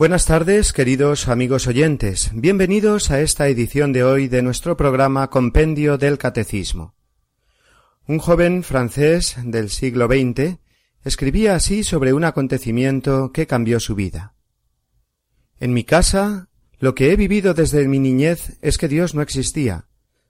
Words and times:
Buenas 0.00 0.24
tardes, 0.24 0.72
queridos 0.72 1.28
amigos 1.28 1.66
oyentes. 1.66 2.30
Bienvenidos 2.32 3.10
a 3.10 3.20
esta 3.20 3.48
edición 3.48 3.92
de 3.92 4.02
hoy 4.02 4.28
de 4.28 4.40
nuestro 4.40 4.74
programa 4.74 5.28
Compendio 5.28 5.98
del 5.98 6.16
Catecismo. 6.16 6.94
Un 8.06 8.18
joven 8.18 8.62
francés 8.62 9.36
del 9.44 9.68
siglo 9.68 10.06
XX 10.06 10.56
escribía 11.04 11.54
así 11.54 11.84
sobre 11.84 12.14
un 12.14 12.24
acontecimiento 12.24 13.30
que 13.30 13.46
cambió 13.46 13.78
su 13.78 13.94
vida. 13.94 14.32
En 15.58 15.74
mi 15.74 15.84
casa, 15.84 16.48
lo 16.78 16.94
que 16.94 17.12
he 17.12 17.16
vivido 17.16 17.52
desde 17.52 17.86
mi 17.86 17.98
niñez 17.98 18.56
es 18.62 18.78
que 18.78 18.88
Dios 18.88 19.14
no 19.14 19.20
existía. 19.20 19.84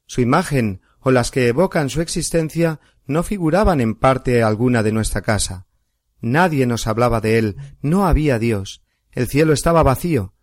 Su 0.04 0.20
imagen 0.20 0.80
o 0.98 1.12
las 1.12 1.30
que 1.30 1.46
evocan 1.46 1.90
su 1.90 2.00
existencia 2.00 2.80
no 3.06 3.22
figuraban 3.22 3.80
en 3.80 3.94
parte 3.94 4.42
alguna 4.42 4.82
de 4.82 4.90
nuestra 4.90 5.22
casa. 5.22 5.68
Nadie 6.20 6.66
nos 6.66 6.88
hablaba 6.88 7.20
de 7.20 7.38
él, 7.38 7.56
no 7.82 8.08
había 8.08 8.40
Dios, 8.40 8.82
el 9.12 9.28
cielo 9.28 9.52
estaba 9.52 9.82
vacío. 9.82 10.34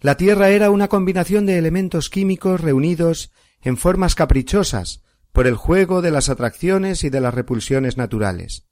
La 0.00 0.16
tierra 0.16 0.50
era 0.50 0.70
una 0.70 0.88
combinación 0.88 1.46
de 1.46 1.58
elementos 1.58 2.10
químicos 2.10 2.60
reunidos 2.60 3.32
en 3.62 3.76
formas 3.76 4.14
caprichosas 4.14 5.02
por 5.32 5.46
el 5.46 5.54
juego 5.54 6.02
de 6.02 6.10
las 6.10 6.28
atracciones 6.28 7.04
y 7.04 7.10
de 7.10 7.20
las 7.20 7.34
repulsiones 7.34 7.96
naturales. 7.96 8.66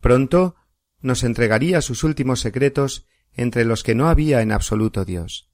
Pronto 0.00 0.56
nos 1.00 1.22
entregaría 1.24 1.80
sus 1.80 2.04
últimos 2.04 2.40
secretos 2.40 3.06
entre 3.32 3.64
los 3.64 3.82
que 3.82 3.94
no 3.94 4.08
había 4.08 4.42
en 4.42 4.52
absoluto 4.52 5.04
Dios. 5.04 5.50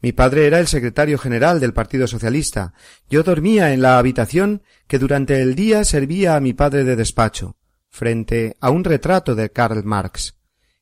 Mi 0.00 0.12
padre 0.12 0.46
era 0.46 0.60
el 0.60 0.68
secretario 0.68 1.18
general 1.18 1.58
del 1.58 1.72
Partido 1.72 2.06
Socialista. 2.06 2.72
Yo 3.10 3.24
dormía 3.24 3.72
en 3.72 3.82
la 3.82 3.98
habitación 3.98 4.62
que 4.86 4.98
durante 4.98 5.42
el 5.42 5.54
día 5.54 5.84
servía 5.84 6.36
a 6.36 6.40
mi 6.40 6.52
padre 6.54 6.84
de 6.84 6.94
despacho, 6.94 7.56
frente 7.88 8.56
a 8.60 8.70
un 8.70 8.84
retrato 8.84 9.34
de 9.34 9.50
Karl 9.50 9.82
Marx 9.84 10.37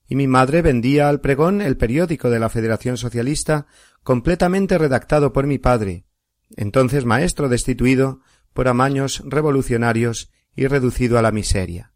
y 0.09 0.15
mi 0.15 0.27
madre 0.27 0.63
vendía 0.63 1.09
al 1.09 1.21
pregón 1.21 1.61
el 1.61 1.77
periódico 1.77 2.31
de 2.31 2.39
la 2.39 2.49
Federación 2.49 2.97
Socialista 2.97 3.67
completamente 4.03 4.79
redactado 4.79 5.33
por 5.33 5.47
mi 5.47 5.59
padre, 5.59 6.07
entonces 6.57 7.05
maestro 7.05 7.49
destituido 7.49 8.21
por 8.53 8.69
amaños 8.69 9.23
revolucionarios 9.27 10.31
y 10.55 10.67
reducido 10.67 11.19
a 11.19 11.23
la 11.23 11.33
miseria. 11.33 11.93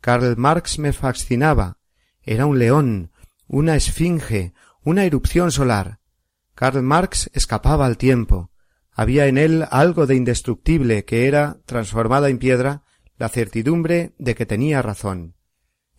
Karl 0.00 0.36
Marx 0.36 0.78
me 0.78 0.92
fascinaba. 0.92 1.78
Era 2.22 2.46
un 2.46 2.58
león, 2.58 3.10
una 3.46 3.74
esfinge, 3.76 4.52
una 4.82 5.04
erupción 5.04 5.50
solar. 5.50 6.00
Karl 6.54 6.82
Marx 6.82 7.30
escapaba 7.32 7.86
al 7.86 7.96
tiempo. 7.96 8.50
Había 8.92 9.26
en 9.26 9.38
él 9.38 9.64
algo 9.70 10.06
de 10.06 10.16
indestructible 10.16 11.04
que 11.04 11.26
era, 11.26 11.58
transformada 11.64 12.28
en 12.28 12.38
piedra, 12.38 12.82
la 13.16 13.28
certidumbre 13.28 14.14
de 14.18 14.34
que 14.34 14.44
tenía 14.44 14.82
razón. 14.82 15.37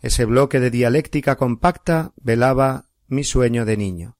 Ese 0.00 0.24
bloque 0.24 0.60
de 0.60 0.70
dialéctica 0.70 1.36
compacta 1.36 2.12
velaba 2.16 2.90
mi 3.06 3.24
sueño 3.24 3.64
de 3.64 3.76
niño. 3.76 4.16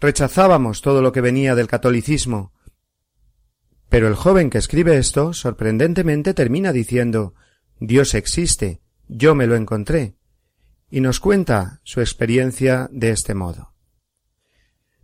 Rechazábamos 0.00 0.80
todo 0.80 1.02
lo 1.02 1.12
que 1.12 1.20
venía 1.20 1.54
del 1.54 1.66
catolicismo. 1.66 2.52
Pero 3.88 4.06
el 4.06 4.14
joven 4.14 4.50
que 4.50 4.58
escribe 4.58 4.96
esto, 4.96 5.32
sorprendentemente, 5.32 6.34
termina 6.34 6.72
diciendo 6.72 7.34
Dios 7.80 8.14
existe, 8.14 8.80
yo 9.08 9.34
me 9.34 9.46
lo 9.46 9.56
encontré, 9.56 10.16
y 10.90 11.00
nos 11.00 11.20
cuenta 11.20 11.80
su 11.84 12.00
experiencia 12.00 12.88
de 12.92 13.10
este 13.10 13.34
modo. 13.34 13.74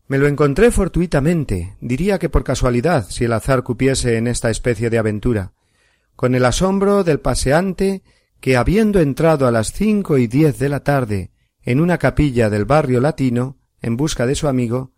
Me 0.06 0.18
lo 0.18 0.26
encontré 0.26 0.70
fortuitamente, 0.70 1.76
diría 1.80 2.18
que 2.18 2.28
por 2.28 2.44
casualidad, 2.44 3.06
si 3.08 3.24
el 3.24 3.32
azar 3.32 3.62
cupiese 3.62 4.16
en 4.16 4.26
esta 4.26 4.50
especie 4.50 4.90
de 4.90 4.98
aventura, 4.98 5.54
con 6.14 6.34
el 6.34 6.44
asombro 6.44 7.04
del 7.04 7.20
paseante 7.20 8.02
que 8.44 8.58
habiendo 8.58 9.00
entrado 9.00 9.46
a 9.46 9.50
las 9.50 9.72
cinco 9.72 10.18
y 10.18 10.26
diez 10.26 10.58
de 10.58 10.68
la 10.68 10.80
tarde 10.80 11.30
en 11.62 11.80
una 11.80 11.96
capilla 11.96 12.50
del 12.50 12.66
barrio 12.66 13.00
latino 13.00 13.56
en 13.80 13.96
busca 13.96 14.26
de 14.26 14.34
su 14.34 14.48
amigo, 14.48 14.92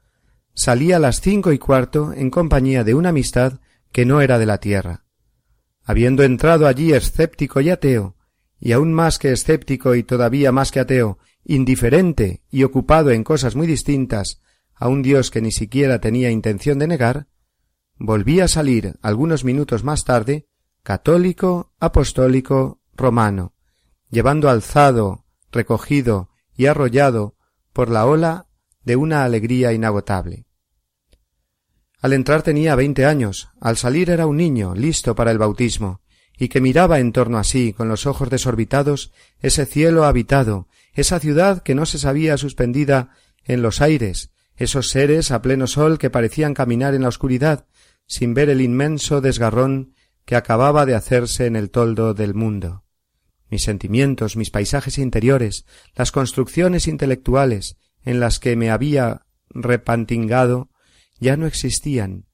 salía 0.52 0.96
a 0.96 0.98
las 0.98 1.20
cinco 1.20 1.52
y 1.52 1.58
cuarto 1.58 2.12
en 2.12 2.28
compañía 2.30 2.82
de 2.82 2.94
una 2.94 3.10
amistad 3.10 3.60
que 3.92 4.04
no 4.04 4.20
era 4.20 4.40
de 4.40 4.46
la 4.46 4.58
tierra. 4.58 5.04
Habiendo 5.84 6.24
entrado 6.24 6.66
allí 6.66 6.92
escéptico 6.92 7.60
y 7.60 7.70
ateo, 7.70 8.16
y 8.58 8.72
aún 8.72 8.92
más 8.92 9.16
que 9.16 9.30
escéptico 9.30 9.94
y 9.94 10.02
todavía 10.02 10.50
más 10.50 10.72
que 10.72 10.80
ateo, 10.80 11.20
indiferente 11.44 12.42
y 12.50 12.64
ocupado 12.64 13.12
en 13.12 13.22
cosas 13.22 13.54
muy 13.54 13.68
distintas 13.68 14.42
a 14.74 14.88
un 14.88 15.02
Dios 15.02 15.30
que 15.30 15.40
ni 15.40 15.52
siquiera 15.52 16.00
tenía 16.00 16.32
intención 16.32 16.80
de 16.80 16.88
negar, 16.88 17.28
volví 17.96 18.40
a 18.40 18.48
salir 18.48 18.96
algunos 19.02 19.44
minutos 19.44 19.84
más 19.84 20.04
tarde, 20.04 20.48
católico, 20.82 21.70
apostólico, 21.78 22.80
romano, 22.96 23.54
llevando 24.10 24.48
alzado, 24.48 25.24
recogido 25.50 26.30
y 26.56 26.66
arrollado 26.66 27.36
por 27.72 27.90
la 27.90 28.06
ola 28.06 28.46
de 28.84 28.96
una 28.96 29.24
alegría 29.24 29.72
inagotable. 29.72 30.46
Al 32.00 32.12
entrar 32.12 32.42
tenía 32.42 32.74
veinte 32.74 33.04
años, 33.04 33.48
al 33.60 33.76
salir 33.76 34.10
era 34.10 34.26
un 34.26 34.36
niño 34.36 34.74
listo 34.74 35.14
para 35.14 35.30
el 35.30 35.38
bautismo, 35.38 36.02
y 36.38 36.48
que 36.48 36.60
miraba 36.60 37.00
en 37.00 37.12
torno 37.12 37.38
a 37.38 37.44
sí, 37.44 37.72
con 37.72 37.88
los 37.88 38.06
ojos 38.06 38.30
desorbitados, 38.30 39.12
ese 39.40 39.66
cielo 39.66 40.04
habitado, 40.04 40.68
esa 40.92 41.18
ciudad 41.18 41.62
que 41.62 41.74
no 41.74 41.86
se 41.86 41.98
sabía 41.98 42.36
suspendida 42.36 43.10
en 43.44 43.62
los 43.62 43.80
aires, 43.80 44.30
esos 44.56 44.90
seres 44.90 45.30
a 45.30 45.42
pleno 45.42 45.66
sol 45.66 45.98
que 45.98 46.10
parecían 46.10 46.54
caminar 46.54 46.94
en 46.94 47.02
la 47.02 47.08
oscuridad, 47.08 47.66
sin 48.06 48.34
ver 48.34 48.50
el 48.50 48.60
inmenso 48.60 49.20
desgarrón 49.20 49.94
que 50.24 50.36
acababa 50.36 50.86
de 50.86 50.94
hacerse 50.94 51.46
en 51.46 51.56
el 51.56 51.70
toldo 51.70 52.14
del 52.14 52.34
mundo 52.34 52.85
mis 53.50 53.62
sentimientos, 53.62 54.36
mis 54.36 54.50
paisajes 54.50 54.98
interiores, 54.98 55.66
las 55.94 56.12
construcciones 56.12 56.88
intelectuales 56.88 57.76
en 58.04 58.20
las 58.20 58.38
que 58.38 58.56
me 58.56 58.70
había 58.70 59.26
repantingado, 59.50 60.70
ya 61.18 61.36
no 61.36 61.46
existían. 61.46 62.26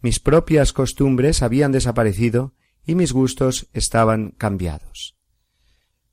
Mis 0.00 0.20
propias 0.20 0.72
costumbres 0.72 1.42
habían 1.42 1.72
desaparecido 1.72 2.54
y 2.84 2.94
mis 2.94 3.12
gustos 3.12 3.68
estaban 3.72 4.32
cambiados. 4.32 5.16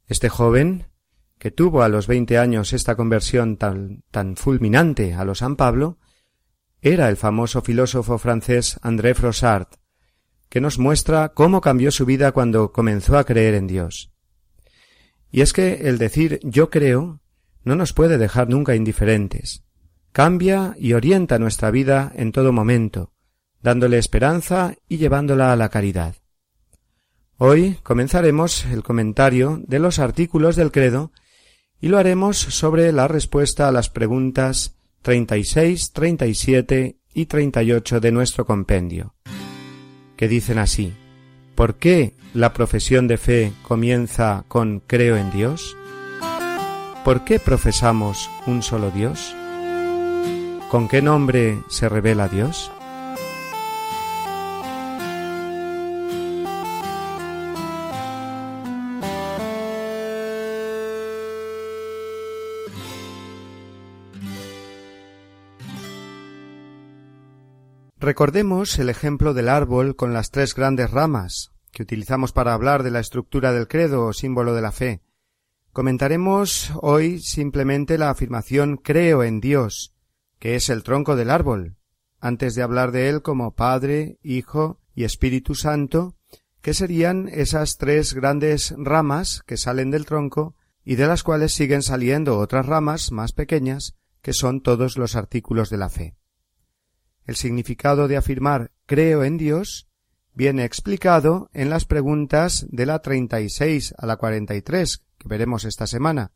Este 0.08 0.30
joven, 0.30 0.88
que 1.38 1.52
tuvo 1.52 1.84
a 1.84 1.90
los 1.90 2.08
veinte 2.08 2.38
años 2.38 2.74
esta 2.74 2.96
conversión 2.96 3.58
tan, 3.58 4.04
fulminante 4.36 5.14
a 5.14 5.26
lo 5.26 5.36
San 5.36 5.56
Pablo, 5.56 5.98
era 6.82 7.10
el 7.10 7.18
famoso 7.18 7.62
filósofo 7.62 8.18
francés 8.18 8.80
André 8.82 9.14
Frossard, 9.14 9.68
que 10.50 10.62
nos 10.62 10.80
muestra 10.80 11.30
cómo 11.30 11.62
cambió 11.62 11.92
su 11.92 12.06
vida 12.06 12.32
cuando 12.32 12.72
comenzó 12.72 13.18
a 13.18 13.24
creer 13.24 13.56
en 13.56 13.68
Dios. 13.68 14.12
Y 15.32 15.42
es 15.42 15.54
que 15.54 15.88
el 15.88 15.98
decir 15.98 16.40
yo 16.44 16.70
creo 16.70 17.22
no 17.64 17.76
nos 17.76 17.94
puede 17.94 18.18
dejar 18.18 18.50
nunca 18.50 18.76
indiferentes. 18.76 19.64
Cambia 20.12 20.76
y 20.78 20.94
orienta 20.94 21.40
nuestra 21.40 21.72
vida 21.72 22.12
en 22.16 22.32
todo 22.32 22.52
momento, 22.52 23.14
dándole 23.62 23.98
esperanza 23.98 24.76
y 24.90 24.98
llevándola 24.98 25.54
a 25.54 25.56
la 25.56 25.70
caridad. 25.70 26.16
Hoy 27.38 27.78
comenzaremos 27.82 28.66
el 28.66 28.84
comentario 28.84 29.62
de 29.66 29.80
los 29.80 30.00
artículos 30.00 30.56
del 30.56 30.72
credo 30.72 31.12
y 31.80 31.88
lo 31.88 31.98
haremos 31.98 32.38
sobre 32.38 32.92
la 32.92 33.08
respuesta 33.08 33.68
a 33.68 33.72
las 33.72 33.90
preguntas 33.90 34.76
36, 35.02 35.94
37 35.94 36.98
y 37.14 37.26
38 37.26 38.00
de 38.00 38.12
nuestro 38.12 38.46
compendio, 38.46 39.16
que 40.18 40.28
dicen 40.28 40.60
así 40.60 40.94
¿Por 41.62 41.76
qué 41.76 42.16
la 42.34 42.54
profesión 42.54 43.08
de 43.08 43.20
fe 43.20 43.54
comienza 43.62 44.46
con 44.48 44.80
creo 44.80 45.16
en 45.16 45.30
Dios? 45.30 45.78
¿Por 47.06 47.24
qué 47.24 47.38
profesamos 47.38 48.32
un 48.48 48.64
solo 48.64 48.90
Dios? 48.90 49.36
¿Con 50.72 50.88
qué 50.88 51.04
nombre 51.04 51.62
se 51.70 51.88
revela 51.88 52.28
Dios? 52.30 52.72
Recordemos 68.00 68.80
el 68.80 68.90
ejemplo 68.90 69.36
del 69.36 69.48
árbol 69.48 69.96
con 69.96 70.12
las 70.12 70.32
tres 70.32 70.56
grandes 70.56 70.90
ramas, 70.90 71.51
que 71.72 71.84
utilizamos 71.84 72.32
para 72.32 72.54
hablar 72.54 72.84
de 72.84 72.92
la 72.92 73.00
estructura 73.00 73.54
del 73.54 73.68
credo 73.68 74.06
o 74.06 74.14
símbolo 74.14 74.54
de 74.54 74.62
la 74.62 74.72
fe. 74.72 75.02
Comentaremos 75.72 76.72
hoy 76.82 77.20
simplemente 77.20 77.98
la 77.98 78.10
afirmación 78.10 78.78
creo 78.78 79.24
en 79.24 79.40
Dios, 79.40 79.94
que 80.38 80.56
es 80.56 80.70
el 80.70 80.84
tronco 80.84 81.16
del 81.16 81.30
árbol, 81.30 81.78
antes 82.20 82.56
de 82.56 82.62
hablar 82.62 82.92
de 82.92 83.10
él 83.10 83.22
como 83.22 83.56
Padre, 83.56 84.20
Hijo 84.22 84.80
y 84.94 85.06
Espíritu 85.06 85.56
Santo, 85.56 86.16
que 86.62 86.74
serían 86.74 87.30
esas 87.32 87.78
tres 87.78 88.14
grandes 88.14 88.74
ramas 88.78 89.42
que 89.46 89.58
salen 89.58 89.92
del 89.92 90.06
tronco 90.06 90.56
y 90.84 90.96
de 90.96 91.08
las 91.08 91.24
cuales 91.24 91.54
siguen 91.54 91.82
saliendo 91.82 92.38
otras 92.38 92.66
ramas 92.66 93.12
más 93.12 93.32
pequeñas 93.32 93.96
que 94.22 94.34
son 94.34 94.62
todos 94.62 94.98
los 94.98 95.16
artículos 95.16 95.70
de 95.70 95.78
la 95.78 95.90
fe. 95.90 96.16
El 97.26 97.36
significado 97.36 98.08
de 98.08 98.18
afirmar 98.18 98.72
creo 98.86 99.24
en 99.24 99.38
Dios 99.38 99.88
viene 100.34 100.64
explicado 100.64 101.50
en 101.54 101.70
las 101.70 101.86
preguntas 101.86 102.66
de 102.70 102.86
la 102.86 103.00
treinta 103.00 103.42
y 103.42 103.50
seis 103.50 103.94
a 103.98 104.06
la 104.06 104.18
cuarenta 104.18 104.56
y 104.56 104.62
tres 104.62 105.04
que 105.18 105.28
veremos 105.28 105.66
esta 105.66 105.88
semana 105.88 106.32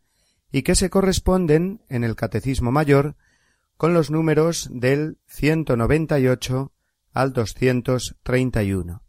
y 0.52 0.62
que 0.62 0.74
se 0.74 0.90
corresponden 0.90 1.82
en 1.88 2.04
el 2.04 2.16
Catecismo 2.16 2.72
Mayor 2.72 3.16
con 3.76 3.94
los 3.94 4.10
números 4.10 4.68
del 4.70 5.18
198 5.26 6.72
al 7.12 7.32
231. 7.32 9.02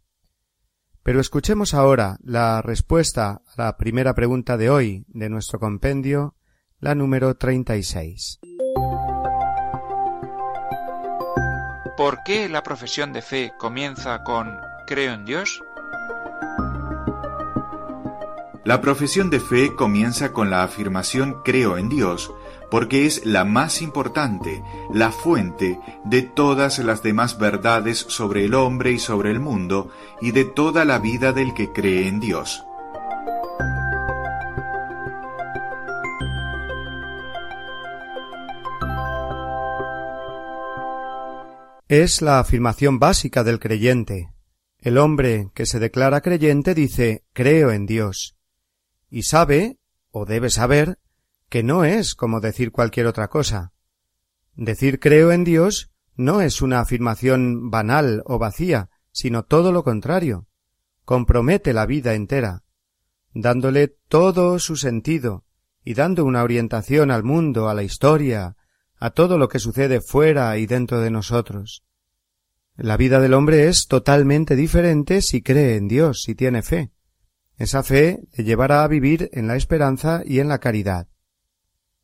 Pero 1.02 1.20
escuchemos 1.20 1.72
ahora 1.72 2.18
la 2.22 2.60
respuesta 2.60 3.40
a 3.46 3.62
la 3.62 3.76
primera 3.76 4.14
pregunta 4.14 4.56
de 4.56 4.68
hoy 4.68 5.04
de 5.08 5.30
nuestro 5.30 5.58
compendio, 5.58 6.34
la 6.80 6.94
número 6.94 7.36
36. 7.36 8.40
¿Por 11.96 12.22
qué 12.24 12.48
la 12.48 12.62
profesión 12.62 13.12
de 13.12 13.22
fe 13.22 13.52
comienza 13.58 14.22
con 14.22 14.67
creo 14.88 15.12
en 15.12 15.26
Dios? 15.26 15.62
La 18.64 18.80
profesión 18.80 19.28
de 19.30 19.38
fe 19.38 19.74
comienza 19.74 20.32
con 20.32 20.50
la 20.50 20.62
afirmación 20.62 21.42
creo 21.44 21.78
en 21.78 21.88
Dios, 21.88 22.32
porque 22.70 23.06
es 23.06 23.24
la 23.24 23.44
más 23.44 23.82
importante, 23.82 24.62
la 24.92 25.12
fuente 25.12 25.78
de 26.04 26.22
todas 26.22 26.78
las 26.78 27.02
demás 27.02 27.38
verdades 27.38 27.98
sobre 27.98 28.46
el 28.46 28.54
hombre 28.54 28.92
y 28.92 28.98
sobre 28.98 29.30
el 29.30 29.40
mundo, 29.40 29.90
y 30.20 30.32
de 30.32 30.44
toda 30.44 30.84
la 30.84 30.98
vida 30.98 31.32
del 31.32 31.54
que 31.54 31.70
cree 31.70 32.08
en 32.08 32.20
Dios. 32.20 32.64
Es 41.88 42.20
la 42.20 42.38
afirmación 42.38 42.98
básica 42.98 43.44
del 43.44 43.58
creyente. 43.58 44.28
El 44.80 44.96
hombre 44.96 45.50
que 45.54 45.66
se 45.66 45.80
declara 45.80 46.20
creyente 46.20 46.74
dice 46.74 47.24
creo 47.32 47.72
en 47.72 47.86
Dios 47.86 48.36
y 49.10 49.22
sabe, 49.22 49.78
o 50.10 50.24
debe 50.24 50.50
saber, 50.50 50.98
que 51.48 51.62
no 51.62 51.84
es 51.84 52.14
como 52.14 52.40
decir 52.40 52.72
cualquier 52.72 53.06
otra 53.06 53.28
cosa. 53.28 53.72
Decir 54.54 55.00
creo 55.00 55.32
en 55.32 55.44
Dios 55.44 55.90
no 56.14 56.40
es 56.40 56.62
una 56.62 56.80
afirmación 56.80 57.70
banal 57.70 58.22
o 58.26 58.38
vacía, 58.38 58.90
sino 59.12 59.44
todo 59.44 59.72
lo 59.72 59.82
contrario. 59.82 60.46
Compromete 61.04 61.72
la 61.72 61.86
vida 61.86 62.14
entera, 62.14 62.64
dándole 63.32 63.88
todo 64.08 64.58
su 64.58 64.76
sentido 64.76 65.44
y 65.84 65.94
dando 65.94 66.24
una 66.24 66.42
orientación 66.42 67.10
al 67.10 67.24
mundo, 67.24 67.68
a 67.68 67.74
la 67.74 67.82
historia, 67.82 68.56
a 68.98 69.10
todo 69.10 69.38
lo 69.38 69.48
que 69.48 69.58
sucede 69.58 70.00
fuera 70.00 70.56
y 70.58 70.66
dentro 70.66 71.00
de 71.00 71.10
nosotros. 71.10 71.84
La 72.80 72.96
vida 72.96 73.18
del 73.18 73.34
hombre 73.34 73.66
es 73.66 73.88
totalmente 73.88 74.54
diferente 74.54 75.20
si 75.20 75.42
cree 75.42 75.74
en 75.74 75.88
Dios, 75.88 76.22
si 76.22 76.36
tiene 76.36 76.62
fe. 76.62 76.92
Esa 77.56 77.82
fe 77.82 78.20
le 78.36 78.44
llevará 78.44 78.84
a 78.84 78.86
vivir 78.88 79.30
en 79.32 79.48
la 79.48 79.56
esperanza 79.56 80.22
y 80.24 80.38
en 80.38 80.46
la 80.46 80.60
caridad. 80.60 81.08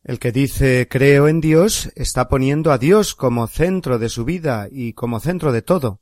El 0.03 0.19
que 0.19 0.32
dice 0.32 0.88
creo 0.91 1.29
en 1.29 1.41
Dios 1.41 1.93
está 1.94 2.29
poniendo 2.29 2.73
a 2.73 2.79
Dios 2.79 3.15
como 3.15 3.47
centro 3.47 4.00
de 4.00 4.09
su 4.09 4.25
vida 4.25 4.67
y 4.69 4.94
como 4.94 5.21
centro 5.21 5.53
de 5.53 5.62
todo. 5.62 6.00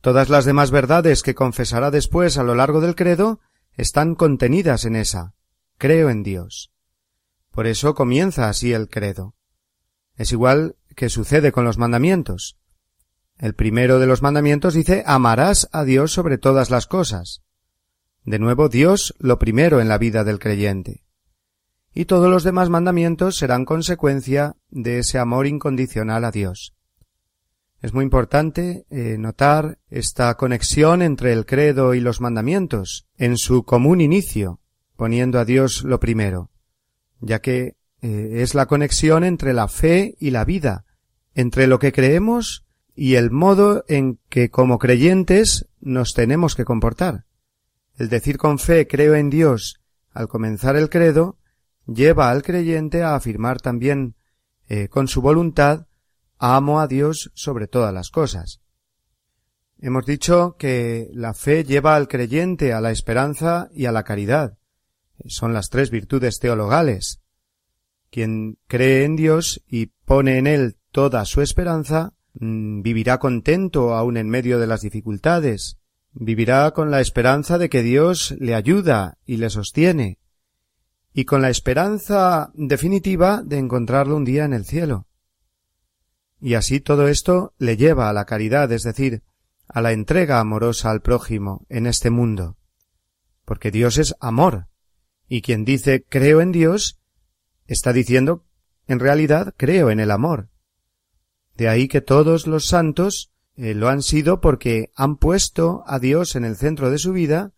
Todas 0.00 0.28
las 0.28 0.44
demás 0.44 0.70
verdades 0.70 1.24
que 1.24 1.34
confesará 1.34 1.90
después 1.90 2.38
a 2.38 2.44
lo 2.44 2.54
largo 2.54 2.80
del 2.80 2.94
credo 2.94 3.40
están 3.76 4.14
contenidas 4.14 4.84
en 4.84 4.94
esa. 4.94 5.34
Creo 5.76 6.08
en 6.08 6.22
Dios. 6.22 6.70
Por 7.50 7.66
eso 7.66 7.96
comienza 7.96 8.48
así 8.48 8.72
el 8.72 8.88
credo. 8.88 9.34
Es 10.14 10.30
igual 10.30 10.76
que 10.94 11.08
sucede 11.08 11.50
con 11.50 11.64
los 11.64 11.78
mandamientos. 11.78 12.57
El 13.38 13.54
primero 13.54 14.00
de 14.00 14.06
los 14.06 14.20
mandamientos 14.20 14.74
dice 14.74 15.04
amarás 15.06 15.68
a 15.70 15.84
Dios 15.84 16.12
sobre 16.12 16.38
todas 16.38 16.70
las 16.70 16.88
cosas. 16.88 17.42
De 18.24 18.40
nuevo 18.40 18.68
Dios 18.68 19.14
lo 19.18 19.38
primero 19.38 19.80
en 19.80 19.88
la 19.88 19.96
vida 19.96 20.24
del 20.24 20.40
creyente. 20.40 21.04
Y 21.94 22.06
todos 22.06 22.28
los 22.28 22.42
demás 22.42 22.68
mandamientos 22.68 23.36
serán 23.36 23.64
consecuencia 23.64 24.56
de 24.70 24.98
ese 24.98 25.18
amor 25.18 25.46
incondicional 25.46 26.24
a 26.24 26.32
Dios. 26.32 26.74
Es 27.80 27.94
muy 27.94 28.02
importante 28.02 28.86
eh, 28.90 29.16
notar 29.18 29.78
esta 29.88 30.34
conexión 30.36 31.00
entre 31.00 31.32
el 31.32 31.46
credo 31.46 31.94
y 31.94 32.00
los 32.00 32.20
mandamientos 32.20 33.06
en 33.16 33.36
su 33.36 33.62
común 33.62 34.00
inicio, 34.00 34.60
poniendo 34.96 35.38
a 35.38 35.44
Dios 35.44 35.84
lo 35.84 36.00
primero, 36.00 36.50
ya 37.20 37.40
que 37.40 37.76
eh, 38.02 38.40
es 38.42 38.56
la 38.56 38.66
conexión 38.66 39.22
entre 39.22 39.54
la 39.54 39.68
fe 39.68 40.16
y 40.18 40.30
la 40.30 40.44
vida, 40.44 40.86
entre 41.34 41.68
lo 41.68 41.78
que 41.78 41.92
creemos 41.92 42.64
y 43.00 43.14
el 43.14 43.30
modo 43.30 43.84
en 43.86 44.18
que 44.28 44.50
como 44.50 44.80
creyentes 44.80 45.68
nos 45.78 46.14
tenemos 46.14 46.56
que 46.56 46.64
comportar. 46.64 47.26
El 47.96 48.08
decir 48.08 48.38
con 48.38 48.58
fe 48.58 48.88
creo 48.88 49.14
en 49.14 49.30
Dios 49.30 49.80
al 50.10 50.26
comenzar 50.26 50.74
el 50.74 50.90
credo 50.90 51.38
lleva 51.86 52.28
al 52.28 52.42
creyente 52.42 53.04
a 53.04 53.14
afirmar 53.14 53.60
también 53.60 54.16
eh, 54.66 54.88
con 54.88 55.06
su 55.06 55.22
voluntad 55.22 55.86
amo 56.38 56.80
a 56.80 56.88
Dios 56.88 57.30
sobre 57.34 57.68
todas 57.68 57.94
las 57.94 58.10
cosas. 58.10 58.62
Hemos 59.78 60.04
dicho 60.04 60.56
que 60.58 61.08
la 61.12 61.34
fe 61.34 61.62
lleva 61.62 61.94
al 61.94 62.08
creyente 62.08 62.72
a 62.72 62.80
la 62.80 62.90
esperanza 62.90 63.68
y 63.72 63.86
a 63.86 63.92
la 63.92 64.02
caridad. 64.02 64.58
Son 65.26 65.54
las 65.54 65.68
tres 65.68 65.92
virtudes 65.92 66.40
teologales. 66.40 67.20
Quien 68.10 68.58
cree 68.66 69.04
en 69.04 69.14
Dios 69.14 69.62
y 69.68 69.86
pone 69.86 70.38
en 70.38 70.48
él 70.48 70.78
toda 70.90 71.24
su 71.26 71.42
esperanza, 71.42 72.14
vivirá 72.40 73.18
contento 73.18 73.94
aun 73.94 74.16
en 74.16 74.28
medio 74.28 74.58
de 74.58 74.66
las 74.66 74.82
dificultades, 74.82 75.78
vivirá 76.12 76.70
con 76.72 76.90
la 76.90 77.00
esperanza 77.00 77.58
de 77.58 77.68
que 77.68 77.82
Dios 77.82 78.34
le 78.38 78.54
ayuda 78.54 79.18
y 79.24 79.36
le 79.36 79.50
sostiene, 79.50 80.18
y 81.12 81.24
con 81.24 81.42
la 81.42 81.50
esperanza 81.50 82.50
definitiva 82.54 83.42
de 83.44 83.58
encontrarlo 83.58 84.16
un 84.16 84.24
día 84.24 84.44
en 84.44 84.52
el 84.52 84.64
cielo. 84.64 85.06
Y 86.40 86.54
así 86.54 86.80
todo 86.80 87.08
esto 87.08 87.54
le 87.58 87.76
lleva 87.76 88.08
a 88.08 88.12
la 88.12 88.24
caridad, 88.24 88.70
es 88.70 88.84
decir, 88.84 89.22
a 89.66 89.80
la 89.80 89.92
entrega 89.92 90.38
amorosa 90.38 90.90
al 90.90 91.02
prójimo 91.02 91.66
en 91.68 91.86
este 91.86 92.10
mundo. 92.10 92.56
Porque 93.44 93.70
Dios 93.70 93.98
es 93.98 94.14
amor, 94.20 94.68
y 95.28 95.42
quien 95.42 95.64
dice 95.64 96.04
creo 96.08 96.40
en 96.40 96.52
Dios 96.52 97.00
está 97.66 97.92
diciendo 97.92 98.44
en 98.86 99.00
realidad 99.00 99.54
creo 99.56 99.90
en 99.90 100.00
el 100.00 100.10
amor. 100.10 100.48
De 101.58 101.68
ahí 101.68 101.88
que 101.88 102.00
todos 102.00 102.46
los 102.46 102.68
santos 102.68 103.32
eh, 103.56 103.74
lo 103.74 103.88
han 103.88 104.02
sido 104.02 104.40
porque 104.40 104.92
han 104.94 105.16
puesto 105.16 105.82
a 105.88 105.98
Dios 105.98 106.36
en 106.36 106.44
el 106.44 106.54
centro 106.54 106.88
de 106.88 106.98
su 106.98 107.12
vida 107.12 107.52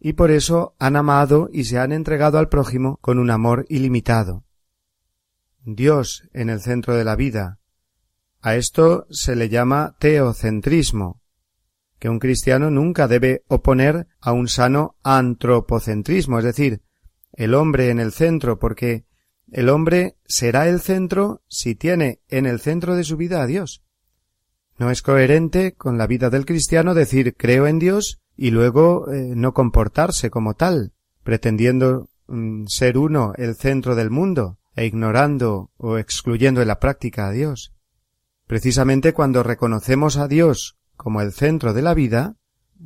y 0.00 0.14
por 0.14 0.32
eso 0.32 0.74
han 0.80 0.96
amado 0.96 1.48
y 1.52 1.64
se 1.64 1.78
han 1.78 1.92
entregado 1.92 2.38
al 2.38 2.48
prójimo 2.48 2.98
con 3.00 3.20
un 3.20 3.30
amor 3.30 3.64
ilimitado. 3.68 4.44
Dios 5.64 6.28
en 6.32 6.50
el 6.50 6.60
centro 6.60 6.96
de 6.96 7.04
la 7.04 7.14
vida. 7.14 7.60
A 8.40 8.56
esto 8.56 9.06
se 9.08 9.36
le 9.36 9.48
llama 9.48 9.94
teocentrismo, 10.00 11.20
que 12.00 12.08
un 12.08 12.18
cristiano 12.18 12.72
nunca 12.72 13.06
debe 13.06 13.44
oponer 13.46 14.08
a 14.20 14.32
un 14.32 14.48
sano 14.48 14.96
antropocentrismo, 15.04 16.40
es 16.40 16.44
decir, 16.44 16.82
el 17.34 17.54
hombre 17.54 17.90
en 17.90 18.00
el 18.00 18.10
centro, 18.10 18.58
porque 18.58 19.04
el 19.52 19.68
hombre 19.68 20.16
será 20.24 20.66
el 20.68 20.80
centro 20.80 21.42
si 21.46 21.74
tiene 21.74 22.20
en 22.28 22.46
el 22.46 22.58
centro 22.58 22.96
de 22.96 23.04
su 23.04 23.16
vida 23.18 23.42
a 23.42 23.46
Dios. 23.46 23.82
No 24.78 24.90
es 24.90 25.02
coherente 25.02 25.74
con 25.74 25.98
la 25.98 26.06
vida 26.06 26.30
del 26.30 26.46
cristiano 26.46 26.94
decir 26.94 27.36
creo 27.36 27.66
en 27.66 27.78
Dios 27.78 28.20
y 28.34 28.50
luego 28.50 29.12
eh, 29.12 29.34
no 29.36 29.52
comportarse 29.52 30.30
como 30.30 30.54
tal, 30.54 30.92
pretendiendo 31.22 32.08
mm, 32.28 32.64
ser 32.66 32.96
uno 32.96 33.34
el 33.36 33.54
centro 33.54 33.94
del 33.94 34.10
mundo 34.10 34.58
e 34.74 34.86
ignorando 34.86 35.70
o 35.76 35.98
excluyendo 35.98 36.62
en 36.62 36.68
la 36.68 36.80
práctica 36.80 37.28
a 37.28 37.32
Dios. 37.32 37.74
Precisamente 38.46 39.12
cuando 39.12 39.42
reconocemos 39.42 40.16
a 40.16 40.28
Dios 40.28 40.78
como 40.96 41.20
el 41.20 41.32
centro 41.32 41.74
de 41.74 41.82
la 41.82 41.92
vida, 41.92 42.36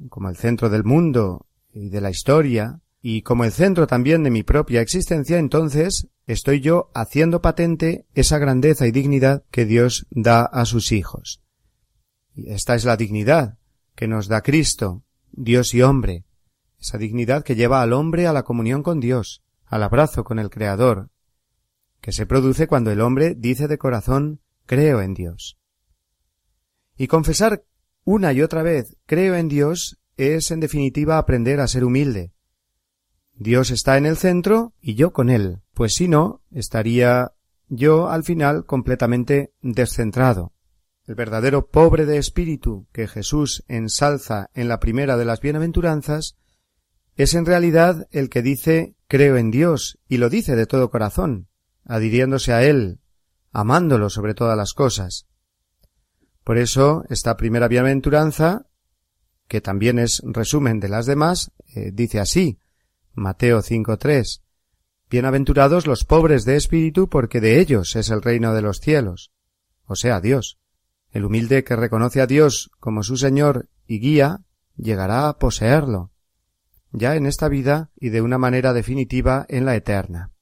como 0.09 0.29
el 0.29 0.37
centro 0.37 0.69
del 0.69 0.83
mundo 0.83 1.47
y 1.73 1.91
de 1.91 2.01
la 2.01 2.11
historia, 2.11 2.81
y 3.03 3.23
como 3.23 3.45
el 3.45 3.53
centro 3.53 3.87
también 3.87 4.23
de 4.23 4.31
mi 4.31 4.43
propia 4.43 4.81
existencia, 4.81 5.39
entonces 5.39 6.09
estoy 6.27 6.61
yo 6.61 6.91
haciendo 6.95 7.41
patente 7.41 8.07
esa 8.15 8.39
grandeza 8.39 8.87
y 8.87 8.91
dignidad 8.91 9.45
que 9.51 9.65
Dios 9.65 10.07
da 10.11 10.45
a 10.45 10.65
sus 10.65 10.93
hijos. 10.93 11.43
Esta 12.35 12.75
es 12.75 12.85
la 12.85 12.97
dignidad 12.97 13.59
que 13.95 14.09
nos 14.09 14.29
da 14.29 14.43
Cristo, 14.43 15.05
Dios 15.33 15.73
y 15.75 15.83
hombre, 15.83 16.25
esa 16.79 16.99
dignidad 16.99 17.45
que 17.45 17.55
lleva 17.55 17.83
al 17.83 17.93
hombre 17.93 18.27
a 18.27 18.33
la 18.33 18.43
comunión 18.43 18.83
con 18.83 19.01
Dios, 19.01 19.43
al 19.67 19.83
abrazo 19.83 20.25
con 20.25 20.39
el 20.39 20.51
Creador, 20.51 21.11
que 22.01 22.13
se 22.13 22.27
produce 22.27 22.67
cuando 22.67 22.91
el 22.91 23.01
hombre 23.01 23.35
dice 23.35 23.69
de 23.69 23.79
corazón 23.79 24.41
creo 24.67 25.01
en 25.01 25.15
Dios. 25.15 25.59
Y 26.97 27.07
confesar 27.09 27.65
una 28.05 28.33
y 28.33 28.43
otra 28.43 28.63
vez 28.63 28.97
creo 29.07 29.35
en 29.35 29.49
Dios 29.49 29.99
es 30.17 30.51
en 30.51 30.61
definitiva 30.61 31.19
aprender 31.19 31.61
a 31.61 31.69
ser 31.69 31.85
humilde. 31.85 32.33
Dios 33.39 33.71
está 33.71 33.99
en 33.99 34.07
el 34.07 34.17
centro 34.17 34.73
y 34.81 34.95
yo 34.95 35.13
con 35.13 35.29
él, 35.29 35.61
pues 35.75 35.95
si 35.95 36.09
no, 36.09 36.43
estaría 36.51 37.33
yo 37.69 38.09
al 38.09 38.25
final 38.25 38.65
completamente 38.65 39.53
descentrado. 39.61 40.53
El 41.07 41.17
verdadero 41.17 41.69
pobre 41.69 42.07
de 42.07 42.17
espíritu 42.17 42.87
que 42.93 43.07
Jesús 43.07 43.63
ensalza 43.69 44.49
en 44.55 44.69
la 44.69 44.81
primera 44.81 45.17
de 45.17 45.27
las 45.27 45.41
bienaventuranzas 45.41 46.37
es 47.15 47.35
en 47.35 47.45
realidad 47.45 48.09
el 48.11 48.31
que 48.31 48.43
dice 48.43 48.97
creo 49.07 49.37
en 49.37 49.51
Dios 49.51 49.99
y 50.09 50.17
lo 50.17 50.31
dice 50.31 50.57
de 50.57 50.67
todo 50.67 50.91
corazón, 50.91 51.49
adhiriéndose 51.85 52.55
a 52.55 52.65
Él, 52.65 53.01
amándolo 53.53 54.09
sobre 54.09 54.35
todas 54.35 54.57
las 54.57 54.73
cosas. 54.73 55.27
Por 56.43 56.57
eso 56.57 57.05
esta 57.11 57.37
primera 57.37 57.69
bienaventuranza, 57.69 58.67
que 59.47 59.61
también 59.61 59.99
es 59.99 60.23
resumen 60.25 60.81
de 60.81 60.89
las 60.89 61.05
demás, 61.05 61.53
eh, 61.75 61.91
dice 61.93 62.19
así, 62.19 62.59
Mateo 63.19 63.63
5.3, 63.63 64.43
Bienaventurados 65.09 65.87
los 65.87 66.05
pobres 66.05 66.45
de 66.45 66.57
espíritu, 66.57 67.09
porque 67.09 67.41
de 67.41 67.61
ellos 67.61 67.97
es 67.97 68.11
el 68.11 68.21
reino 68.21 68.53
de 68.53 68.61
los 68.61 68.79
cielos, 68.79 69.33
o 69.87 69.97
sea, 69.97 70.21
Dios. 70.21 70.59
El 71.13 71.25
humilde 71.25 71.65
que 71.65 71.77
reconoce 71.77 72.21
a 72.21 72.27
Dios 72.27 72.71
como 72.79 73.03
su 73.03 73.17
Señor 73.17 73.71
y 73.87 74.01
guía, 74.01 74.43
llegará 74.77 75.31
a 75.31 75.39
poseerlo, 75.39 76.13
ya 76.93 77.17
en 77.17 77.25
esta 77.25 77.49
vida 77.49 77.91
y 77.97 78.11
de 78.11 78.21
una 78.21 78.37
manera 78.37 78.75
definitiva 78.75 79.47
en 79.49 79.65
la 79.65 79.77
eterna. 79.77 80.33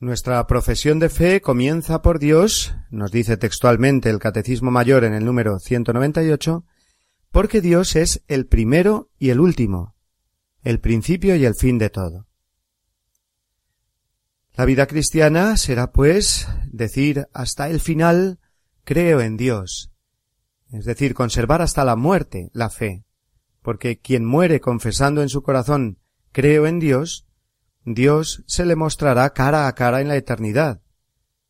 Nuestra 0.00 0.44
profesión 0.48 0.98
de 0.98 1.10
fe 1.10 1.40
comienza 1.40 2.02
por 2.02 2.18
Dios, 2.18 2.74
nos 2.90 3.12
dice 3.12 3.36
textualmente 3.36 4.10
el 4.10 4.18
Catecismo 4.18 4.72
Mayor 4.72 5.04
en 5.04 5.14
el 5.14 5.24
número 5.24 5.60
198, 5.60 6.64
porque 7.30 7.60
Dios 7.60 7.94
es 7.94 8.24
el 8.26 8.46
primero 8.46 9.10
y 9.16 9.30
el 9.30 9.38
último, 9.38 9.94
el 10.62 10.80
principio 10.80 11.36
y 11.36 11.44
el 11.44 11.54
fin 11.54 11.78
de 11.78 11.90
todo. 11.90 12.26
La 14.54 14.64
vida 14.64 14.86
cristiana 14.86 15.56
será, 15.56 15.92
pues, 15.92 16.48
decir 16.66 17.28
hasta 17.32 17.68
el 17.68 17.78
final 17.80 18.40
creo 18.82 19.20
en 19.20 19.36
Dios, 19.36 19.92
es 20.72 20.84
decir, 20.84 21.14
conservar 21.14 21.62
hasta 21.62 21.84
la 21.84 21.94
muerte 21.94 22.50
la 22.52 22.68
fe, 22.68 23.04
porque 23.62 24.00
quien 24.00 24.24
muere 24.24 24.60
confesando 24.60 25.22
en 25.22 25.28
su 25.28 25.42
corazón 25.42 25.98
creo 26.32 26.66
en 26.66 26.80
Dios, 26.80 27.26
Dios 27.84 28.42
se 28.46 28.66
le 28.66 28.74
mostrará 28.74 29.30
cara 29.30 29.68
a 29.68 29.74
cara 29.74 30.00
en 30.00 30.08
la 30.08 30.16
eternidad, 30.16 30.82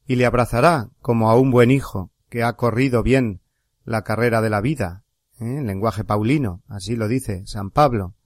y 0.06 0.16
le 0.16 0.26
abrazará 0.26 0.90
como 1.00 1.30
a 1.30 1.36
un 1.36 1.50
buen 1.50 1.70
hijo 1.70 2.12
que 2.28 2.42
ha 2.42 2.54
corrido 2.56 3.02
bien 3.02 3.40
la 3.84 4.02
carrera 4.02 4.42
de 4.42 4.50
la 4.50 4.60
vida, 4.60 5.04
¿eh? 5.40 5.56
en 5.58 5.66
lenguaje 5.66 6.04
paulino, 6.04 6.62
así 6.68 6.94
lo 6.94 7.08
dice 7.08 7.46
San 7.46 7.70
Pablo. 7.70 8.17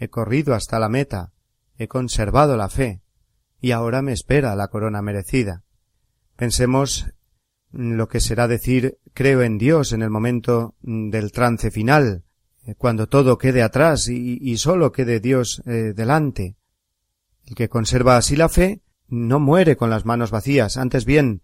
He 0.00 0.08
corrido 0.08 0.54
hasta 0.54 0.78
la 0.78 0.88
meta, 0.88 1.32
he 1.76 1.86
conservado 1.86 2.56
la 2.56 2.70
fe, 2.70 3.02
y 3.60 3.72
ahora 3.72 4.00
me 4.00 4.12
espera 4.12 4.56
la 4.56 4.68
corona 4.68 5.02
merecida. 5.02 5.62
Pensemos 6.36 7.06
lo 7.70 8.08
que 8.08 8.20
será 8.20 8.48
decir 8.48 8.98
creo 9.12 9.42
en 9.42 9.58
Dios 9.58 9.92
en 9.92 10.00
el 10.00 10.08
momento 10.08 10.74
del 10.80 11.32
trance 11.32 11.70
final, 11.70 12.24
eh, 12.66 12.74
cuando 12.76 13.08
todo 13.08 13.36
quede 13.36 13.62
atrás 13.62 14.08
y, 14.08 14.56
sólo 14.56 14.90
quede 14.90 15.20
Dios 15.20 15.62
eh, 15.66 15.92
delante. 15.94 16.56
El 17.44 17.54
que 17.54 17.68
conserva 17.68 18.16
así 18.16 18.36
la 18.36 18.48
fe 18.48 18.80
no 19.06 19.38
muere 19.38 19.76
con 19.76 19.90
las 19.90 20.06
manos 20.06 20.30
vacías, 20.30 20.78
antes 20.78 21.04
bien 21.04 21.42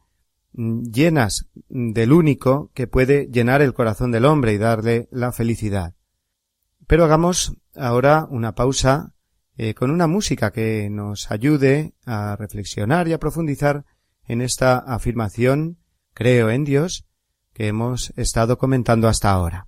llenas 0.54 1.50
del 1.68 2.10
único 2.10 2.70
que 2.72 2.86
puede 2.86 3.28
llenar 3.30 3.60
el 3.60 3.74
corazón 3.74 4.12
del 4.12 4.24
hombre 4.24 4.54
y 4.54 4.58
darle 4.58 5.08
la 5.10 5.30
felicidad. 5.32 5.94
Pero 6.86 7.04
hagamos 7.04 7.58
ahora 7.78 8.26
una 8.30 8.54
pausa 8.54 9.12
eh, 9.56 9.74
con 9.74 9.90
una 9.90 10.06
música 10.06 10.50
que 10.50 10.88
nos 10.90 11.30
ayude 11.30 11.94
a 12.04 12.36
reflexionar 12.36 13.08
y 13.08 13.12
a 13.12 13.18
profundizar 13.18 13.84
en 14.24 14.42
esta 14.42 14.78
afirmación 14.78 15.78
creo 16.12 16.50
en 16.50 16.64
Dios 16.64 17.06
que 17.52 17.68
hemos 17.68 18.12
estado 18.16 18.58
comentando 18.58 19.08
hasta 19.08 19.30
ahora. 19.30 19.66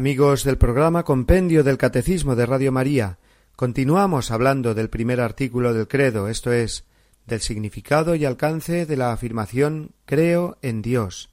Amigos 0.00 0.44
del 0.44 0.56
programa 0.56 1.02
Compendio 1.02 1.62
del 1.62 1.76
Catecismo 1.76 2.34
de 2.34 2.46
Radio 2.46 2.72
María, 2.72 3.18
continuamos 3.54 4.30
hablando 4.30 4.72
del 4.72 4.88
primer 4.88 5.20
artículo 5.20 5.74
del 5.74 5.88
credo, 5.88 6.28
esto 6.28 6.54
es, 6.54 6.86
del 7.26 7.42
significado 7.42 8.14
y 8.14 8.24
alcance 8.24 8.86
de 8.86 8.96
la 8.96 9.12
afirmación 9.12 9.90
creo 10.06 10.56
en 10.62 10.80
Dios. 10.80 11.28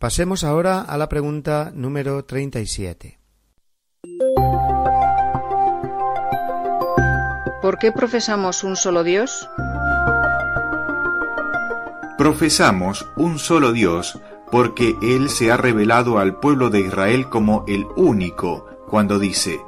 Pasemos 0.00 0.42
ahora 0.42 0.80
a 0.80 0.98
la 0.98 1.08
pregunta 1.08 1.70
número 1.72 2.24
37. 2.24 3.20
¿Por 7.62 7.78
qué 7.78 7.92
profesamos 7.92 8.64
un 8.64 8.74
solo 8.74 9.04
Dios? 9.04 9.48
Profesamos 12.18 13.06
un 13.14 13.38
solo 13.38 13.70
Dios 13.70 14.18
porque 14.52 14.98
Él 15.00 15.30
se 15.30 15.50
ha 15.50 15.56
revelado 15.56 16.18
al 16.18 16.36
pueblo 16.36 16.68
de 16.68 16.80
Israel 16.80 17.30
como 17.30 17.64
el 17.66 17.86
único, 17.96 18.66
cuando 18.86 19.18
dice, 19.18 19.62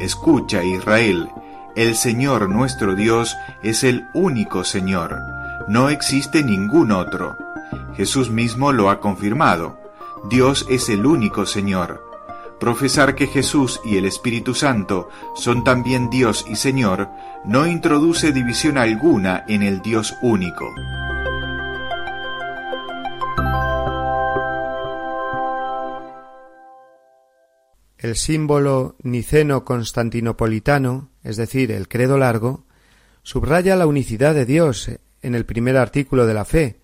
Escucha 0.00 0.64
Israel, 0.64 1.28
el 1.76 1.94
Señor 1.94 2.48
nuestro 2.48 2.94
Dios 2.94 3.36
es 3.62 3.84
el 3.84 4.08
único 4.14 4.64
Señor, 4.64 5.18
no 5.68 5.90
existe 5.90 6.42
ningún 6.42 6.90
otro. 6.90 7.36
Jesús 7.94 8.30
mismo 8.30 8.72
lo 8.72 8.88
ha 8.88 8.98
confirmado, 8.98 9.78
Dios 10.30 10.66
es 10.70 10.88
el 10.88 11.04
único 11.04 11.44
Señor. 11.44 12.02
Profesar 12.58 13.14
que 13.14 13.26
Jesús 13.26 13.78
y 13.84 13.98
el 13.98 14.06
Espíritu 14.06 14.54
Santo 14.54 15.10
son 15.34 15.64
también 15.64 16.08
Dios 16.08 16.46
y 16.48 16.56
Señor 16.56 17.10
no 17.44 17.66
introduce 17.66 18.32
división 18.32 18.78
alguna 18.78 19.44
en 19.48 19.62
el 19.62 19.82
Dios 19.82 20.14
único. 20.22 20.70
El 28.00 28.16
símbolo 28.16 28.96
niceno-constantinopolitano, 29.02 31.10
es 31.22 31.36
decir, 31.36 31.70
el 31.70 31.86
credo 31.86 32.16
largo, 32.16 32.64
subraya 33.22 33.76
la 33.76 33.86
unicidad 33.86 34.34
de 34.34 34.46
Dios 34.46 34.90
en 35.20 35.34
el 35.34 35.44
primer 35.44 35.76
artículo 35.76 36.24
de 36.24 36.32
la 36.32 36.46
fe, 36.46 36.80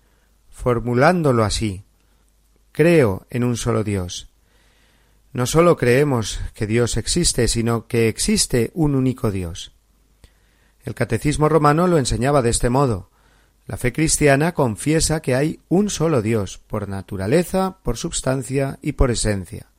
formulándolo 0.51 1.43
así 1.43 1.83
Creo 2.71 3.25
en 3.31 3.43
un 3.43 3.57
solo 3.57 3.83
Dios. 3.83 4.29
No 5.33 5.47
sólo 5.47 5.75
creemos 5.75 6.39
que 6.53 6.67
Dios 6.67 6.97
existe, 6.97 7.47
sino 7.47 7.87
que 7.87 8.07
existe 8.07 8.69
un 8.75 8.93
único 8.93 9.31
Dios. 9.31 9.73
El 10.83 10.93
catecismo 10.93 11.49
romano 11.49 11.87
lo 11.87 11.97
enseñaba 11.97 12.43
de 12.43 12.51
este 12.51 12.69
modo. 12.69 13.09
La 13.65 13.77
fe 13.77 13.91
cristiana 13.91 14.53
confiesa 14.53 15.23
que 15.23 15.33
hay 15.33 15.61
un 15.69 15.89
solo 15.89 16.21
Dios, 16.21 16.59
por 16.59 16.87
naturaleza, 16.87 17.79
por 17.81 17.97
substancia 17.97 18.77
y 18.83 18.91
por 18.91 19.09
esencia. 19.09 19.71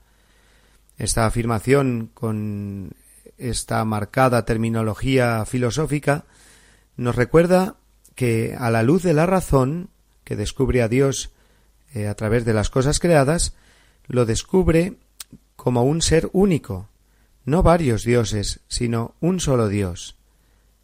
Esta 0.98 1.26
afirmación 1.26 2.10
con 2.12 2.90
esta 3.38 3.84
marcada 3.84 4.44
terminología 4.44 5.44
filosófica 5.46 6.24
nos 6.96 7.14
recuerda 7.14 7.76
que 8.16 8.56
a 8.58 8.68
la 8.70 8.82
luz 8.82 9.04
de 9.04 9.14
la 9.14 9.24
razón 9.24 9.90
que 10.24 10.34
descubre 10.34 10.82
a 10.82 10.88
Dios 10.88 11.30
eh, 11.94 12.08
a 12.08 12.14
través 12.14 12.44
de 12.44 12.52
las 12.52 12.68
cosas 12.68 12.98
creadas, 12.98 13.54
lo 14.08 14.26
descubre 14.26 14.96
como 15.54 15.84
un 15.84 16.02
ser 16.02 16.28
único, 16.32 16.88
no 17.44 17.62
varios 17.62 18.02
dioses, 18.02 18.61
sino 18.66 19.14
un 19.20 19.38
solo 19.38 19.68
Dios, 19.68 20.16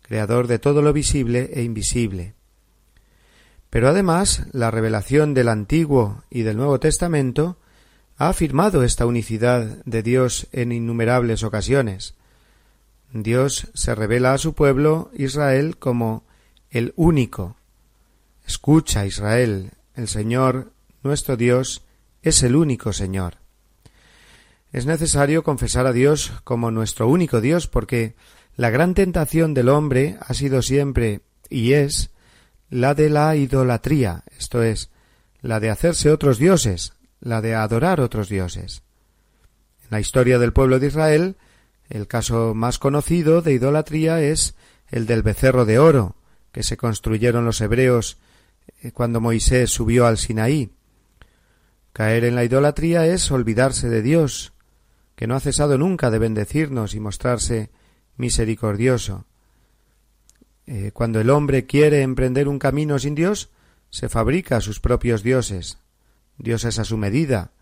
creador 0.02 0.46
de 0.46 0.60
todo 0.60 0.80
lo 0.80 0.92
visible 0.92 1.50
e 1.54 1.62
invisible. 1.62 2.34
Pero 3.68 3.88
además, 3.88 4.46
la 4.52 4.70
revelación 4.70 5.34
del 5.34 5.48
Antiguo 5.48 6.22
y 6.30 6.42
del 6.42 6.56
Nuevo 6.56 6.78
Testamento 6.78 7.58
ha 8.16 8.28
afirmado 8.28 8.84
esta 8.84 9.06
unicidad 9.06 9.64
de 9.84 10.02
Dios 10.02 10.46
en 10.52 10.72
innumerables 10.72 11.42
ocasiones. 11.42 12.14
Dios 13.12 13.68
se 13.74 13.94
revela 13.94 14.32
a 14.32 14.38
su 14.38 14.54
pueblo 14.54 15.10
Israel 15.14 15.76
como 15.78 16.24
el 16.70 16.92
único. 16.96 17.56
Escucha, 18.46 19.06
Israel, 19.06 19.72
el 19.94 20.08
Señor, 20.08 20.72
nuestro 21.02 21.36
Dios, 21.36 21.82
es 22.22 22.42
el 22.42 22.56
único 22.56 22.92
Señor. 22.92 23.38
Es 24.72 24.86
necesario 24.86 25.44
confesar 25.44 25.86
a 25.86 25.92
Dios 25.92 26.32
como 26.42 26.70
nuestro 26.70 27.08
único 27.08 27.40
Dios 27.40 27.68
porque 27.68 28.16
la 28.56 28.70
gran 28.70 28.94
tentación 28.94 29.54
del 29.54 29.68
hombre 29.68 30.16
ha 30.20 30.34
sido 30.34 30.62
siempre 30.62 31.20
y 31.48 31.72
es 31.72 32.10
la 32.70 32.94
de 32.94 33.10
la 33.10 33.36
idolatría, 33.36 34.24
esto 34.36 34.62
es, 34.62 34.90
la 35.40 35.60
de 35.60 35.70
hacerse 35.70 36.10
otros 36.10 36.38
dioses, 36.38 36.94
la 37.24 37.40
de 37.40 37.54
adorar 37.54 38.00
otros 38.00 38.28
dioses. 38.28 38.82
En 39.82 39.88
la 39.90 40.00
historia 40.00 40.38
del 40.38 40.52
pueblo 40.52 40.78
de 40.78 40.86
Israel, 40.86 41.36
el 41.88 42.06
caso 42.06 42.54
más 42.54 42.78
conocido 42.78 43.42
de 43.42 43.52
idolatría 43.52 44.20
es 44.20 44.54
el 44.88 45.06
del 45.06 45.22
becerro 45.22 45.64
de 45.64 45.78
oro, 45.78 46.14
que 46.52 46.62
se 46.62 46.76
construyeron 46.76 47.44
los 47.44 47.60
hebreos 47.60 48.18
eh, 48.82 48.92
cuando 48.92 49.20
Moisés 49.20 49.70
subió 49.70 50.06
al 50.06 50.18
Sinaí. 50.18 50.70
Caer 51.92 52.24
en 52.24 52.34
la 52.34 52.44
idolatría 52.44 53.06
es 53.06 53.30
olvidarse 53.30 53.88
de 53.88 54.02
Dios, 54.02 54.52
que 55.16 55.26
no 55.26 55.34
ha 55.34 55.40
cesado 55.40 55.78
nunca 55.78 56.10
de 56.10 56.18
bendecirnos 56.18 56.94
y 56.94 57.00
mostrarse 57.00 57.70
misericordioso. 58.16 59.26
Eh, 60.66 60.90
cuando 60.92 61.20
el 61.20 61.30
hombre 61.30 61.66
quiere 61.66 62.02
emprender 62.02 62.48
un 62.48 62.58
camino 62.58 62.98
sin 62.98 63.14
Dios, 63.14 63.50
se 63.90 64.08
fabrica 64.08 64.60
sus 64.60 64.80
propios 64.80 65.22
dioses, 65.22 65.78
Dios 66.38 66.64
es 66.64 66.78
a 66.78 66.84
su 66.84 66.96
medida, 66.96 67.52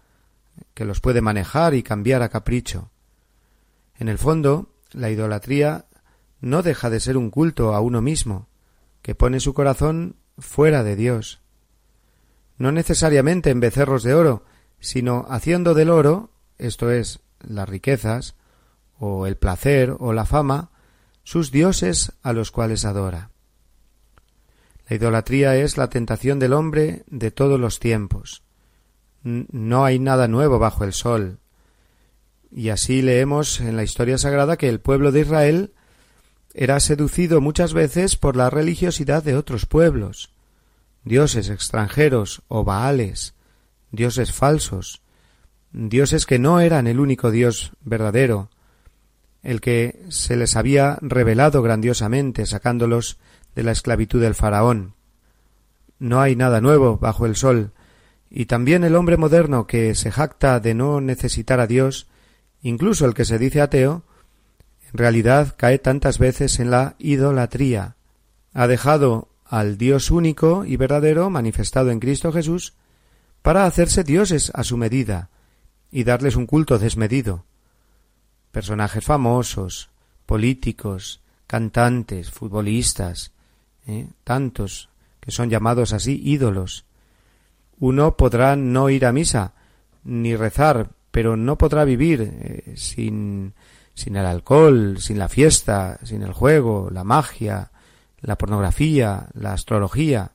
que 0.75 0.85
los 0.85 1.01
puede 1.01 1.21
manejar 1.21 1.75
y 1.75 1.83
cambiar 1.83 2.23
a 2.23 2.29
capricho. 2.29 2.91
En 3.97 4.09
el 4.09 4.19
fondo, 4.19 4.75
la 4.93 5.11
idolatría 5.11 5.87
no 6.41 6.63
deja 6.63 6.91
de 6.91 7.01
ser 7.01 7.17
un 7.17 7.31
culto 7.31 7.75
a 7.75 7.81
uno 7.81 8.01
mismo, 8.01 8.49
que 9.03 9.15
pone 9.15 9.41
su 9.41 9.55
corazón 9.55 10.17
fuera 10.39 10.83
de 10.83 10.97
Dios. 10.97 11.41
No 12.59 12.73
necesariamente 12.73 13.51
en 13.51 13.61
becerros 13.61 14.03
de 14.03 14.15
oro, 14.15 14.45
sino 14.81 15.27
haciendo 15.29 15.75
del 15.75 15.91
oro, 15.91 16.31
esto 16.59 16.91
es, 16.91 17.21
las 17.41 17.69
riquezas, 17.69 18.35
o 18.99 19.27
el 19.27 19.37
placer, 19.37 19.95
o 19.99 20.13
la 20.13 20.25
fama, 20.25 20.71
sus 21.25 21.51
dioses 21.51 22.13
a 22.23 22.33
los 22.33 22.51
cuales 22.51 22.85
adora. 22.85 23.31
La 24.89 24.97
idolatría 24.97 25.57
es 25.57 25.77
la 25.77 25.89
tentación 25.89 26.39
del 26.39 26.53
hombre 26.53 27.05
de 27.07 27.31
todos 27.31 27.59
los 27.59 27.79
tiempos 27.79 28.43
no 29.23 29.85
hay 29.85 29.99
nada 29.99 30.29
nuevo 30.29 30.59
bajo 30.59 30.85
el 30.85 30.93
sol. 30.93 31.39
Y 32.51 32.69
así 32.69 33.03
leemos 33.03 33.61
en 33.61 33.77
la 33.77 33.83
historia 33.83 34.19
sagrada 34.19 34.57
que 34.57 34.69
el 34.69 34.81
pueblo 34.81 35.13
de 35.13 35.21
Israel 35.21 35.73
era 36.55 36.81
seducido 36.81 37.41
muchas 37.41 37.73
veces 37.73 38.17
por 38.17 38.37
la 38.37 38.51
religiosidad 38.51 39.23
de 39.23 39.37
otros 39.37 39.65
pueblos, 39.67 40.33
dioses 41.05 41.49
extranjeros 41.49 42.43
o 42.49 42.65
baales, 42.65 43.35
dioses 43.91 44.33
falsos, 44.33 45.03
dioses 45.73 46.27
que 46.27 46.39
no 46.39 46.61
eran 46.61 46.87
el 46.87 47.01
único 47.01 47.31
Dios 47.31 47.73
verdadero, 47.81 48.51
el 49.43 49.61
que 49.61 50.05
se 50.09 50.37
les 50.37 50.57
había 50.57 50.99
revelado 51.01 51.63
grandiosamente 51.63 52.47
sacándolos 52.47 53.19
de 53.55 53.63
la 53.63 53.73
esclavitud 53.73 54.21
del 54.21 54.35
faraón. 54.35 54.95
No 55.99 56.21
hay 56.21 56.37
nada 56.37 56.61
nuevo 56.61 56.99
bajo 56.99 57.27
el 57.27 57.37
sol, 57.37 57.73
y 58.35 58.47
también 58.47 58.83
el 58.83 58.97
hombre 58.97 59.19
moderno 59.19 59.67
que 59.67 59.95
se 59.95 60.11
jacta 60.11 60.59
de 60.59 60.73
no 60.73 61.03
necesitar 61.03 61.61
a 61.61 61.67
Dios, 61.67 62.07
incluso 62.63 63.05
el 63.05 63.13
que 63.13 63.27
se 63.27 63.39
dice 63.39 63.61
ateo, 63.61 64.05
en 64.91 64.99
realidad 64.99 65.55
cae 65.59 65.79
tantas 65.79 66.19
veces 66.19 66.59
en 66.59 66.71
la 66.71 66.97
idolatría. 66.99 67.97
Ha 68.55 68.67
dejado 68.67 69.29
al 69.45 69.77
Dios 69.77 70.11
único 70.11 70.65
y 70.65 70.79
verdadero 70.79 71.29
manifestado 71.29 71.91
en 71.91 72.01
Cristo 72.01 72.33
Jesús 72.33 72.73
para 73.43 73.67
hacerse 73.67 74.03
dioses 74.03 74.51
a 74.55 74.65
su 74.65 74.79
medida 74.79 75.29
y 75.91 76.05
darles 76.05 76.35
un 76.35 76.47
culto 76.47 76.79
desmedido. 76.79 77.45
Personajes 78.51 79.05
famosos, 79.05 79.91
políticos, 80.25 81.21
cantantes, 81.47 82.31
futbolistas, 82.31 83.33
¿eh? 83.87 84.09
tantos 84.25 84.89
que 85.21 85.31
son 85.33 85.51
llamados 85.51 85.93
así 85.93 86.19
ídolos, 86.25 86.87
uno 87.83 88.17
podrá 88.17 88.55
no 88.55 88.91
ir 88.91 89.05
a 89.05 89.13
misa 89.13 89.55
ni 90.05 90.37
rezar, 90.37 90.91
pero 91.11 91.37
no 91.37 91.59
podrá 91.59 91.85
vivir 91.85 92.23
eh, 92.23 92.75
sin, 92.77 93.55
sin 93.93 94.15
el 94.15 94.25
alcohol, 94.25 94.99
sin 95.01 95.19
la 95.19 95.29
fiesta, 95.29 95.99
sin 96.05 96.23
el 96.23 96.33
juego, 96.33 96.91
la 96.93 97.03
magia, 97.03 97.73
la 98.21 98.39
pornografía, 98.39 99.27
la 99.35 99.53
astrología, 99.53 100.31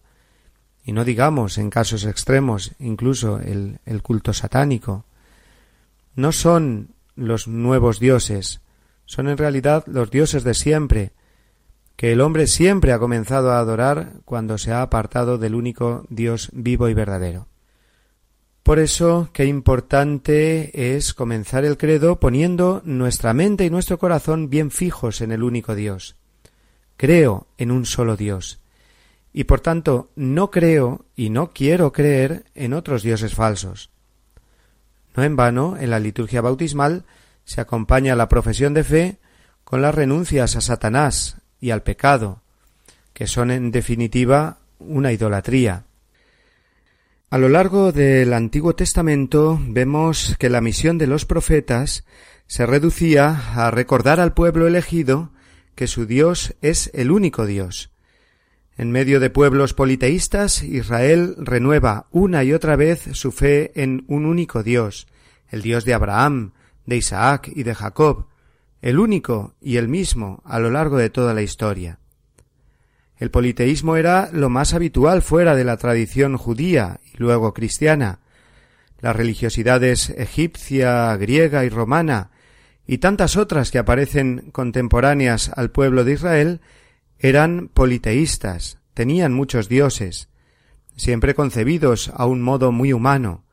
y 0.83 0.91
no 0.91 1.05
digamos 1.05 1.57
en 1.57 1.69
casos 1.69 2.03
extremos 2.03 2.73
incluso 2.79 3.39
el, 3.39 3.79
el 3.85 4.01
culto 4.01 4.33
satánico. 4.33 5.05
No 6.15 6.33
son 6.33 6.95
los 7.15 7.47
nuevos 7.47 8.01
dioses, 8.01 8.59
son 9.05 9.29
en 9.29 9.37
realidad 9.37 9.85
los 9.87 10.11
dioses 10.11 10.43
de 10.43 10.53
siempre, 10.53 11.13
que 11.97 12.11
el 12.11 12.21
hombre 12.21 12.45
siempre 12.45 12.93
ha 12.93 12.99
comenzado 12.99 13.51
a 13.51 13.57
adorar 13.57 14.21
cuando 14.23 14.59
se 14.59 14.71
ha 14.71 14.83
apartado 14.83 15.39
del 15.39 15.55
único 15.55 16.05
Dios 16.09 16.49
vivo 16.53 16.87
y 16.89 16.93
verdadero. 16.93 17.47
Por 18.61 18.77
eso, 18.77 19.29
qué 19.33 19.45
importante 19.45 20.95
es 20.95 21.15
comenzar 21.15 21.65
el 21.65 21.75
credo 21.75 22.19
poniendo 22.19 22.83
nuestra 22.85 23.33
mente 23.33 23.65
y 23.65 23.71
nuestro 23.71 23.97
corazón 23.97 24.49
bien 24.49 24.69
fijos 24.69 25.21
en 25.21 25.31
el 25.31 25.41
único 25.41 25.73
Dios. 25.73 26.17
Creo 26.97 27.47
en 27.57 27.71
un 27.71 27.85
solo 27.85 28.15
Dios. 28.15 28.59
Y 29.33 29.45
por 29.45 29.61
tanto, 29.61 30.11
no 30.15 30.51
creo 30.51 31.05
y 31.15 31.31
no 31.31 31.49
quiero 31.51 31.91
creer 31.93 32.45
en 32.53 32.73
otros 32.73 33.01
dioses 33.01 33.33
falsos. 33.33 33.89
No 35.15 35.23
en 35.23 35.35
vano, 35.35 35.77
en 35.79 35.89
la 35.89 35.99
liturgia 35.99 36.41
bautismal 36.41 37.05
se 37.43 37.59
acompaña 37.59 38.15
la 38.15 38.29
profesión 38.29 38.75
de 38.75 38.83
fe 38.83 39.17
con 39.63 39.81
las 39.81 39.95
renuncias 39.95 40.55
a 40.55 40.61
Satanás 40.61 41.37
y 41.59 41.71
al 41.71 41.83
pecado, 41.83 42.41
que 43.13 43.27
son 43.27 43.51
en 43.51 43.71
definitiva 43.71 44.59
una 44.79 45.11
idolatría. 45.11 45.85
A 47.29 47.37
lo 47.37 47.49
largo 47.49 47.91
del 47.91 48.33
Antiguo 48.33 48.75
Testamento 48.75 49.59
vemos 49.67 50.35
que 50.39 50.49
la 50.49 50.61
misión 50.61 50.97
de 50.97 51.07
los 51.07 51.25
profetas 51.25 52.05
se 52.45 52.65
reducía 52.65 53.53
a 53.55 53.71
recordar 53.71 54.19
al 54.19 54.33
pueblo 54.33 54.67
elegido 54.67 55.31
que 55.75 55.87
su 55.87 56.05
Dios 56.05 56.55
es 56.61 56.89
el 56.93 57.11
único 57.11 57.45
Dios. 57.45 57.91
En 58.77 58.91
medio 58.91 59.19
de 59.19 59.29
pueblos 59.29 59.73
politeístas, 59.73 60.63
Israel 60.63 61.35
renueva 61.37 62.07
una 62.11 62.43
y 62.43 62.53
otra 62.53 62.75
vez 62.75 63.09
su 63.13 63.31
fe 63.31 63.71
en 63.81 64.05
un 64.07 64.25
único 64.25 64.63
Dios, 64.63 65.07
el 65.49 65.61
Dios 65.61 65.83
de 65.83 65.95
Abraham, 65.95 66.53
de 66.85 66.97
Isaac 66.97 67.51
y 67.53 67.63
de 67.63 67.75
Jacob, 67.75 68.27
el 68.81 68.99
único 68.99 69.55
y 69.61 69.77
el 69.77 69.87
mismo 69.87 70.41
a 70.45 70.59
lo 70.59 70.69
largo 70.71 70.97
de 70.97 71.09
toda 71.09 71.33
la 71.33 71.41
historia. 71.41 71.99
El 73.17 73.31
politeísmo 73.31 73.95
era 73.95 74.29
lo 74.31 74.49
más 74.49 74.73
habitual 74.73 75.21
fuera 75.21 75.55
de 75.55 75.63
la 75.63 75.77
tradición 75.77 76.37
judía 76.37 76.99
y 77.11 77.17
luego 77.17 77.53
cristiana. 77.53 78.19
Las 78.99 79.15
religiosidades 79.15 80.11
egipcia, 80.11 81.15
griega 81.17 81.65
y 81.65 81.69
romana 81.69 82.31
y 82.85 82.99
tantas 82.99 83.35
otras 83.35 83.71
que 83.71 83.79
aparecen 83.79 84.51
contemporáneas 84.51 85.51
al 85.55 85.71
pueblo 85.71 86.03
de 86.03 86.13
Israel 86.13 86.61
eran 87.19 87.69
politeístas, 87.73 88.79
tenían 88.93 89.33
muchos 89.33 89.67
dioses, 89.67 90.29
siempre 90.95 91.33
concebidos 91.33 92.11
a 92.15 92.25
un 92.25 92.41
modo 92.41 92.71
muy 92.71 92.93
humano, 92.93 93.43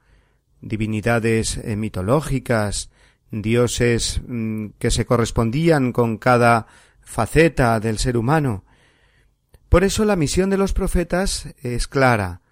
divinidades 0.60 1.56
eh, 1.58 1.76
mitológicas, 1.76 2.90
dioses 3.42 4.20
mm, 4.26 4.66
que 4.78 4.90
se 4.90 5.06
correspondían 5.06 5.92
con 5.92 6.18
cada 6.18 6.66
faceta 7.00 7.78
del 7.80 7.98
ser 7.98 8.16
humano, 8.16 8.64
por 9.68 9.82
eso 9.82 10.04
la 10.04 10.16
misión 10.16 10.50
de 10.50 10.58
los 10.58 10.72
profetas 10.72 11.52
es 11.62 11.88
clara. 11.88 12.42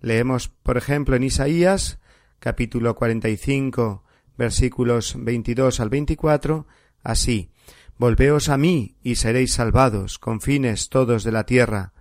Leemos, 0.00 0.48
por 0.48 0.78
ejemplo, 0.78 1.16
en 1.16 1.22
Isaías, 1.22 1.98
capítulo 2.38 2.94
45, 2.94 4.04
versículos 4.38 5.14
22 5.18 5.80
al 5.80 5.90
24, 5.90 6.66
así, 7.02 7.50
Volveos 7.98 8.48
a 8.48 8.56
mí 8.56 8.96
y 9.02 9.16
seréis 9.16 9.52
salvados, 9.52 10.18
confines 10.18 10.88
todos 10.88 11.24
de 11.24 11.32
la 11.32 11.44
tierra, 11.44 11.92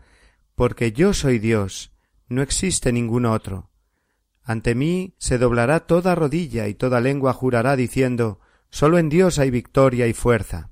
porque 0.55 0.93
yo 0.93 1.13
soy 1.13 1.37
Dios, 1.37 1.91
no 2.27 2.41
existe 2.41 2.91
ningún 2.91 3.25
otro. 3.25 3.70
Ante 4.43 4.75
mí 4.75 5.15
se 5.17 5.37
doblará 5.37 5.81
toda 5.81 6.15
rodilla 6.15 6.67
y 6.67 6.73
toda 6.73 6.99
lengua 6.99 7.33
jurará 7.33 7.75
diciendo, 7.75 8.39
Solo 8.69 8.97
en 8.97 9.09
Dios 9.09 9.37
hay 9.37 9.51
victoria 9.51 10.07
y 10.07 10.13
fuerza. 10.13 10.71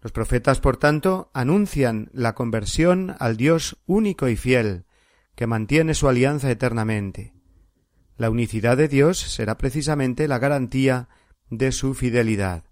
Los 0.00 0.12
profetas, 0.12 0.60
por 0.60 0.76
tanto, 0.76 1.30
anuncian 1.34 2.10
la 2.12 2.34
conversión 2.34 3.14
al 3.18 3.36
Dios 3.36 3.76
único 3.86 4.28
y 4.28 4.36
fiel, 4.36 4.84
que 5.34 5.46
mantiene 5.46 5.94
su 5.94 6.08
alianza 6.08 6.50
eternamente. 6.50 7.34
La 8.16 8.30
unicidad 8.30 8.76
de 8.76 8.88
Dios 8.88 9.18
será 9.18 9.58
precisamente 9.58 10.28
la 10.28 10.38
garantía 10.38 11.08
de 11.50 11.72
su 11.72 11.92
fidelidad. 11.94 12.64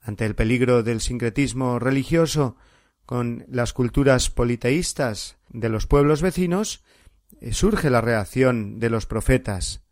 Ante 0.00 0.24
el 0.24 0.34
peligro 0.34 0.82
del 0.82 1.00
sincretismo 1.00 1.78
religioso 1.78 2.56
con 3.04 3.44
las 3.48 3.72
culturas 3.72 4.30
politeístas 4.30 5.38
de 5.48 5.68
los 5.68 5.86
pueblos 5.86 6.22
vecinos, 6.22 6.84
surge 7.52 7.90
la 7.90 8.00
reacción 8.00 8.78
de 8.78 8.90
los 8.90 9.06
profetas, 9.06 9.82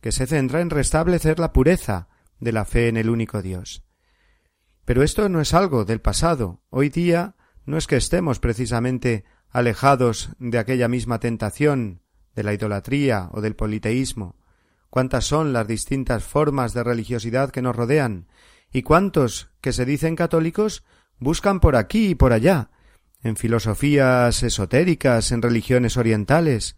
que 0.00 0.12
se 0.12 0.26
centra 0.26 0.60
en 0.60 0.70
restablecer 0.70 1.38
la 1.38 1.52
pureza 1.52 2.08
de 2.40 2.52
la 2.52 2.64
fe 2.64 2.88
en 2.88 2.96
el 2.96 3.10
único 3.10 3.42
Dios. 3.42 3.84
Pero 4.84 5.02
esto 5.02 5.28
no 5.28 5.40
es 5.40 5.52
algo 5.52 5.84
del 5.84 6.00
pasado. 6.00 6.62
Hoy 6.70 6.90
día 6.90 7.34
no 7.64 7.76
es 7.76 7.86
que 7.86 7.96
estemos 7.96 8.38
precisamente 8.38 9.24
alejados 9.50 10.30
de 10.38 10.58
aquella 10.58 10.88
misma 10.88 11.18
tentación, 11.18 12.02
de 12.34 12.44
la 12.44 12.52
idolatría 12.52 13.28
o 13.32 13.40
del 13.40 13.56
politeísmo. 13.56 14.36
Cuántas 14.90 15.24
son 15.24 15.52
las 15.52 15.66
distintas 15.66 16.24
formas 16.24 16.72
de 16.72 16.84
religiosidad 16.84 17.50
que 17.50 17.62
nos 17.62 17.74
rodean, 17.74 18.28
y 18.72 18.82
cuántos 18.82 19.50
que 19.60 19.72
se 19.72 19.84
dicen 19.84 20.16
católicos 20.16 20.84
buscan 21.18 21.60
por 21.60 21.76
aquí 21.76 22.08
y 22.10 22.14
por 22.14 22.32
allá, 22.32 22.70
en 23.26 23.36
filosofías 23.36 24.42
esotéricas, 24.42 25.32
en 25.32 25.42
religiones 25.42 25.96
orientales, 25.96 26.76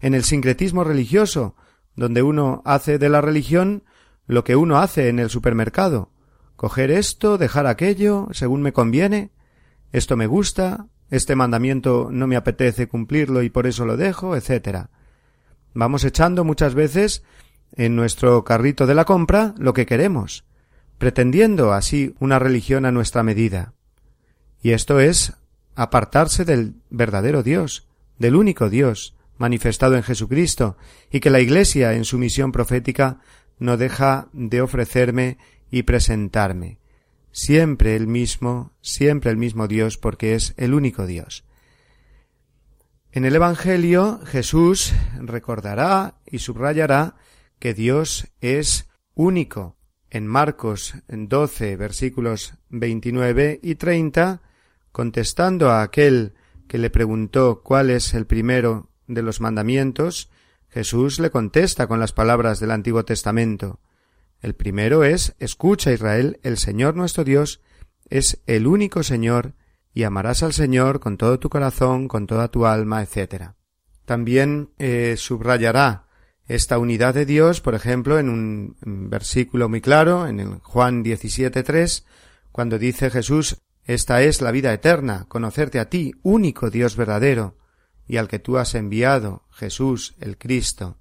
en 0.00 0.14
el 0.14 0.24
sincretismo 0.24 0.84
religioso, 0.84 1.54
donde 1.94 2.22
uno 2.22 2.62
hace 2.64 2.98
de 2.98 3.08
la 3.08 3.20
religión 3.20 3.84
lo 4.26 4.44
que 4.44 4.56
uno 4.56 4.78
hace 4.78 5.08
en 5.08 5.18
el 5.18 5.30
supermercado, 5.30 6.10
coger 6.56 6.90
esto, 6.90 7.38
dejar 7.38 7.66
aquello, 7.66 8.28
según 8.32 8.62
me 8.62 8.72
conviene, 8.72 9.30
esto 9.92 10.16
me 10.16 10.26
gusta, 10.26 10.86
este 11.10 11.34
mandamiento 11.34 12.08
no 12.12 12.26
me 12.26 12.36
apetece 12.36 12.86
cumplirlo 12.86 13.42
y 13.42 13.50
por 13.50 13.66
eso 13.66 13.84
lo 13.84 13.96
dejo, 13.96 14.36
etc. 14.36 14.86
Vamos 15.74 16.04
echando 16.04 16.44
muchas 16.44 16.74
veces 16.74 17.24
en 17.72 17.96
nuestro 17.96 18.44
carrito 18.44 18.86
de 18.86 18.94
la 18.94 19.04
compra 19.04 19.54
lo 19.58 19.72
que 19.74 19.86
queremos, 19.86 20.44
pretendiendo 20.98 21.72
así 21.72 22.14
una 22.20 22.38
religión 22.38 22.86
a 22.86 22.92
nuestra 22.92 23.22
medida. 23.22 23.74
Y 24.62 24.72
esto 24.72 25.00
es 25.00 25.34
apartarse 25.82 26.44
del 26.44 26.74
verdadero 26.90 27.42
Dios, 27.42 27.88
del 28.18 28.36
único 28.36 28.68
Dios, 28.68 29.16
manifestado 29.38 29.96
en 29.96 30.02
Jesucristo, 30.02 30.76
y 31.10 31.20
que 31.20 31.30
la 31.30 31.40
Iglesia, 31.40 31.94
en 31.94 32.04
su 32.04 32.18
misión 32.18 32.52
profética, 32.52 33.20
no 33.58 33.78
deja 33.78 34.28
de 34.34 34.60
ofrecerme 34.60 35.38
y 35.70 35.84
presentarme. 35.84 36.80
Siempre 37.32 37.96
el 37.96 38.08
mismo, 38.08 38.72
siempre 38.82 39.30
el 39.30 39.38
mismo 39.38 39.68
Dios, 39.68 39.96
porque 39.96 40.34
es 40.34 40.52
el 40.58 40.74
único 40.74 41.06
Dios. 41.06 41.44
En 43.10 43.24
el 43.24 43.34
Evangelio 43.34 44.20
Jesús 44.26 44.92
recordará 45.18 46.20
y 46.26 46.40
subrayará 46.40 47.16
que 47.58 47.72
Dios 47.72 48.28
es 48.42 48.86
único. 49.14 49.78
En 50.10 50.26
Marcos 50.26 50.94
12 51.08 51.76
versículos 51.76 52.52
29 52.68 53.60
y 53.62 53.76
30, 53.76 54.42
contestando 54.92 55.70
a 55.70 55.82
aquel 55.82 56.34
que 56.68 56.78
le 56.78 56.90
preguntó 56.90 57.62
cuál 57.62 57.90
es 57.90 58.14
el 58.14 58.26
primero 58.26 58.90
de 59.06 59.22
los 59.22 59.40
mandamientos, 59.40 60.30
Jesús 60.68 61.18
le 61.18 61.30
contesta 61.30 61.86
con 61.88 61.98
las 61.98 62.12
palabras 62.12 62.60
del 62.60 62.70
Antiguo 62.70 63.04
Testamento. 63.04 63.80
El 64.40 64.54
primero 64.54 65.04
es 65.04 65.34
Escucha 65.38 65.92
Israel, 65.92 66.38
el 66.42 66.58
Señor 66.58 66.94
nuestro 66.94 67.24
Dios 67.24 67.60
es 68.08 68.40
el 68.46 68.66
único 68.66 69.02
Señor, 69.02 69.54
y 69.92 70.04
amarás 70.04 70.42
al 70.42 70.52
Señor 70.52 71.00
con 71.00 71.16
todo 71.16 71.38
tu 71.38 71.48
corazón, 71.48 72.06
con 72.06 72.26
toda 72.26 72.48
tu 72.48 72.66
alma, 72.66 73.02
etc. 73.02 73.52
También 74.04 74.70
eh, 74.78 75.16
subrayará 75.16 76.06
esta 76.46 76.78
unidad 76.78 77.14
de 77.14 77.26
Dios, 77.26 77.60
por 77.60 77.74
ejemplo, 77.74 78.18
en 78.18 78.28
un 78.28 78.76
versículo 79.10 79.68
muy 79.68 79.80
claro, 79.80 80.26
en 80.26 80.40
el 80.40 80.58
Juan 80.58 81.04
17.3, 81.04 82.04
cuando 82.52 82.78
dice 82.78 83.10
Jesús, 83.10 83.62
Esta 83.90 84.22
es 84.22 84.40
la 84.40 84.52
vida 84.52 84.72
eterna, 84.72 85.24
conocerte 85.26 85.80
a 85.80 85.90
ti, 85.90 86.14
único 86.22 86.70
Dios 86.70 86.94
verdadero, 86.94 87.56
y 88.06 88.18
al 88.18 88.28
que 88.28 88.38
tú 88.38 88.56
has 88.56 88.76
enviado, 88.76 89.48
Jesús 89.50 90.14
el 90.20 90.38
Cristo. 90.38 90.98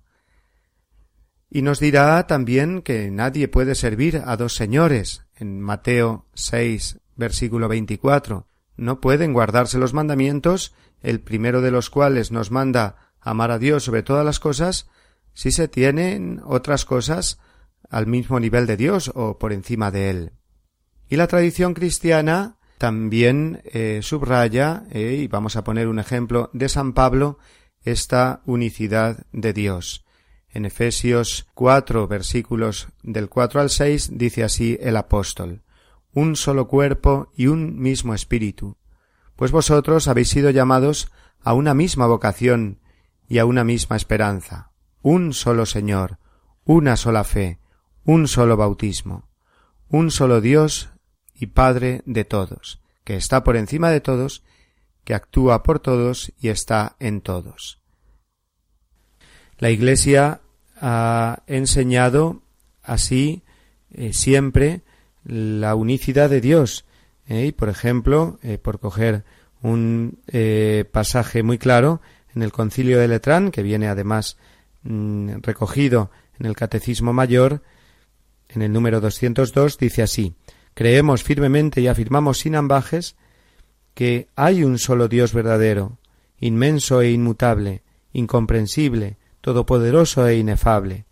Y 1.52 1.62
nos 1.62 1.80
dirá 1.80 2.26
también 2.26 2.82
que 2.82 3.12
nadie 3.12 3.48
puede 3.48 3.76
servir 3.76 4.24
a 4.26 4.36
dos 4.38 4.56
señores. 4.56 5.24
En 5.36 5.62
Mateo 5.62 6.26
6, 6.34 7.00
versículo 7.16 7.68
24. 7.68 8.48
No 8.76 9.00
pueden 9.02 9.34
guardarse 9.34 9.78
los 9.78 9.94
mandamientos, 9.94 10.74
el 11.04 11.22
primero 11.22 11.62
de 11.62 11.70
los 11.70 11.92
cuales 11.92 12.32
nos 12.32 12.50
manda 12.50 13.14
amar 13.22 13.52
a 13.52 13.60
Dios 13.60 13.84
sobre 13.84 14.02
todas 14.02 14.26
las 14.26 14.40
cosas, 14.40 14.90
si 15.36 15.52
se 15.52 15.68
tienen 15.68 16.42
otras 16.44 16.86
cosas 16.86 17.38
al 17.88 18.08
mismo 18.08 18.40
nivel 18.40 18.66
de 18.66 18.78
Dios 18.78 19.12
o 19.14 19.38
por 19.38 19.54
encima 19.54 19.92
de 19.92 20.10
él. 20.10 20.32
Y 21.08 21.18
la 21.18 21.28
tradición 21.28 21.76
cristiana 21.76 22.56
también 22.80 23.62
eh, 23.66 24.00
subraya, 24.02 24.86
eh, 24.90 25.20
y 25.22 25.28
vamos 25.28 25.56
a 25.56 25.64
poner 25.64 25.88
un 25.88 26.00
ejemplo 26.00 26.50
de 26.54 26.68
San 26.68 26.94
Pablo, 26.94 27.38
esta 27.84 28.42
unicidad 28.46 29.28
de 29.32 29.54
Dios. 29.54 30.06
En 30.50 30.66
Efesios 30.66 31.48
cuatro 31.54 32.08
versículos 32.08 32.88
del 33.04 33.30
cuatro 33.30 33.62
al 33.62 33.70
seis 33.70 34.10
dice 34.12 34.44
así 34.44 34.80
el 34.82 34.98
apóstol 34.98 35.62
un 36.14 36.36
solo 36.36 36.68
cuerpo 36.68 37.32
y 37.36 37.48
un 37.48 37.80
mismo 37.80 38.14
espíritu, 38.14 38.78
pues 39.36 39.52
vosotros 39.52 40.08
habéis 40.08 40.30
sido 40.30 40.50
llamados 40.50 41.12
a 41.42 41.54
una 41.54 41.74
misma 41.74 42.08
vocación 42.08 42.80
y 43.28 43.38
a 43.38 43.46
una 43.46 43.64
misma 43.64 43.96
esperanza. 43.96 44.72
un 45.02 45.34
solo 45.34 45.66
Señor, 45.66 46.18
una 46.66 46.98
sola 46.98 47.24
fe, 47.24 47.60
un 48.04 48.28
solo 48.28 48.58
bautismo, 48.58 49.30
un 49.88 50.12
solo 50.12 50.42
Dios 50.42 50.90
y 51.40 51.48
Padre 51.48 52.02
de 52.06 52.26
todos, 52.26 52.82
que 53.04 53.16
está 53.16 53.44
por 53.44 53.56
encima 53.56 53.90
de 53.90 54.02
todos, 54.02 54.44
que 55.04 55.14
actúa 55.14 55.64
por 55.64 55.80
todos 55.80 56.32
y 56.40 56.50
está 56.50 56.96
en 57.00 57.22
todos. 57.22 57.80
La 59.58 59.70
Iglesia 59.70 60.42
ha 60.80 61.44
enseñado 61.48 62.42
así 62.84 63.44
eh, 63.92 64.14
siempre 64.14 64.82
la 65.24 65.76
unicidad 65.76 66.30
de 66.30 66.42
Dios. 66.42 66.86
¿eh? 67.28 67.48
y, 67.48 67.52
por 67.52 67.70
ejemplo, 67.70 68.40
eh, 68.42 68.58
por 68.58 68.80
coger 68.80 69.24
un 69.62 70.20
pasaje 70.92 71.44
muy 71.44 71.58
claro 71.58 72.02
en 72.34 72.44
el 72.44 72.52
Concilio 72.54 73.00
de 73.00 73.10
Letrán, 73.10 73.52
que 73.52 73.62
viene 73.62 73.88
además 73.88 74.38
mm, 74.84 75.40
recogido 75.42 76.12
en 76.40 76.46
el 76.46 76.56
Catecismo 76.56 77.12
Mayor, 77.12 77.62
en 78.48 78.62
el 78.62 78.72
número 78.72 79.02
202, 79.02 79.78
dice 79.78 80.02
así: 80.02 80.36
Creemos 80.80 81.24
firmemente 81.24 81.82
y 81.82 81.88
afirmamos 81.88 82.38
sin 82.38 82.56
ambajes 82.56 83.18
que 83.94 84.30
hay 84.38 84.64
un 84.64 84.80
solo 84.80 85.10
Dios 85.10 85.34
verdadero, 85.34 85.98
inmenso 86.40 87.02
e 87.02 87.12
inmutable, 87.12 87.84
incomprensible, 88.14 89.18
todopoderoso 89.42 90.26
e 90.26 90.38
inefable, 90.38 91.04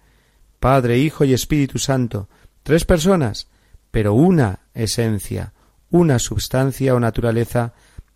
Padre, 0.61 0.99
Hijo 0.99 1.25
y 1.25 1.33
Espíritu 1.33 1.79
Santo, 1.79 2.29
tres 2.63 2.85
personas, 2.85 3.49
pero 3.91 4.13
una 4.13 4.61
esencia, 4.73 5.51
una 5.89 6.17
substancia 6.17 6.95
o 6.95 6.99
naturaleza 7.01 7.73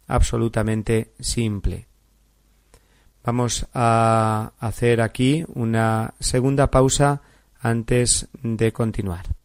absolutamente 0.07 1.11
simple. 1.19 1.89
Vamos 3.25 3.67
a 3.73 4.53
hacer 4.57 5.01
aquí 5.01 5.43
una 5.49 6.13
segunda 6.21 6.71
pausa 6.71 7.21
antes 7.59 8.29
de 8.41 8.71
continuar. 8.71 9.40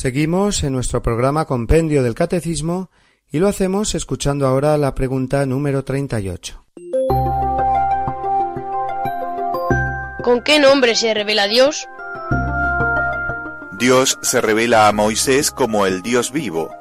Seguimos 0.00 0.64
en 0.64 0.72
nuestro 0.72 1.02
programa 1.02 1.44
Compendio 1.44 2.02
del 2.02 2.14
Catecismo 2.14 2.90
y 3.30 3.38
lo 3.38 3.48
hacemos 3.48 3.94
escuchando 3.94 4.46
ahora 4.46 4.78
la 4.78 4.94
pregunta 4.94 5.44
número 5.44 5.84
38. 5.84 6.64
¿Con 10.24 10.42
qué 10.42 10.58
nombre 10.58 10.94
se 10.94 11.12
revela 11.12 11.48
Dios? 11.48 11.86
Dios 13.78 14.18
se 14.22 14.40
revela 14.40 14.88
a 14.88 14.92
Moisés 14.92 15.50
como 15.50 15.84
el 15.84 16.00
Dios 16.00 16.32
vivo. 16.32 16.74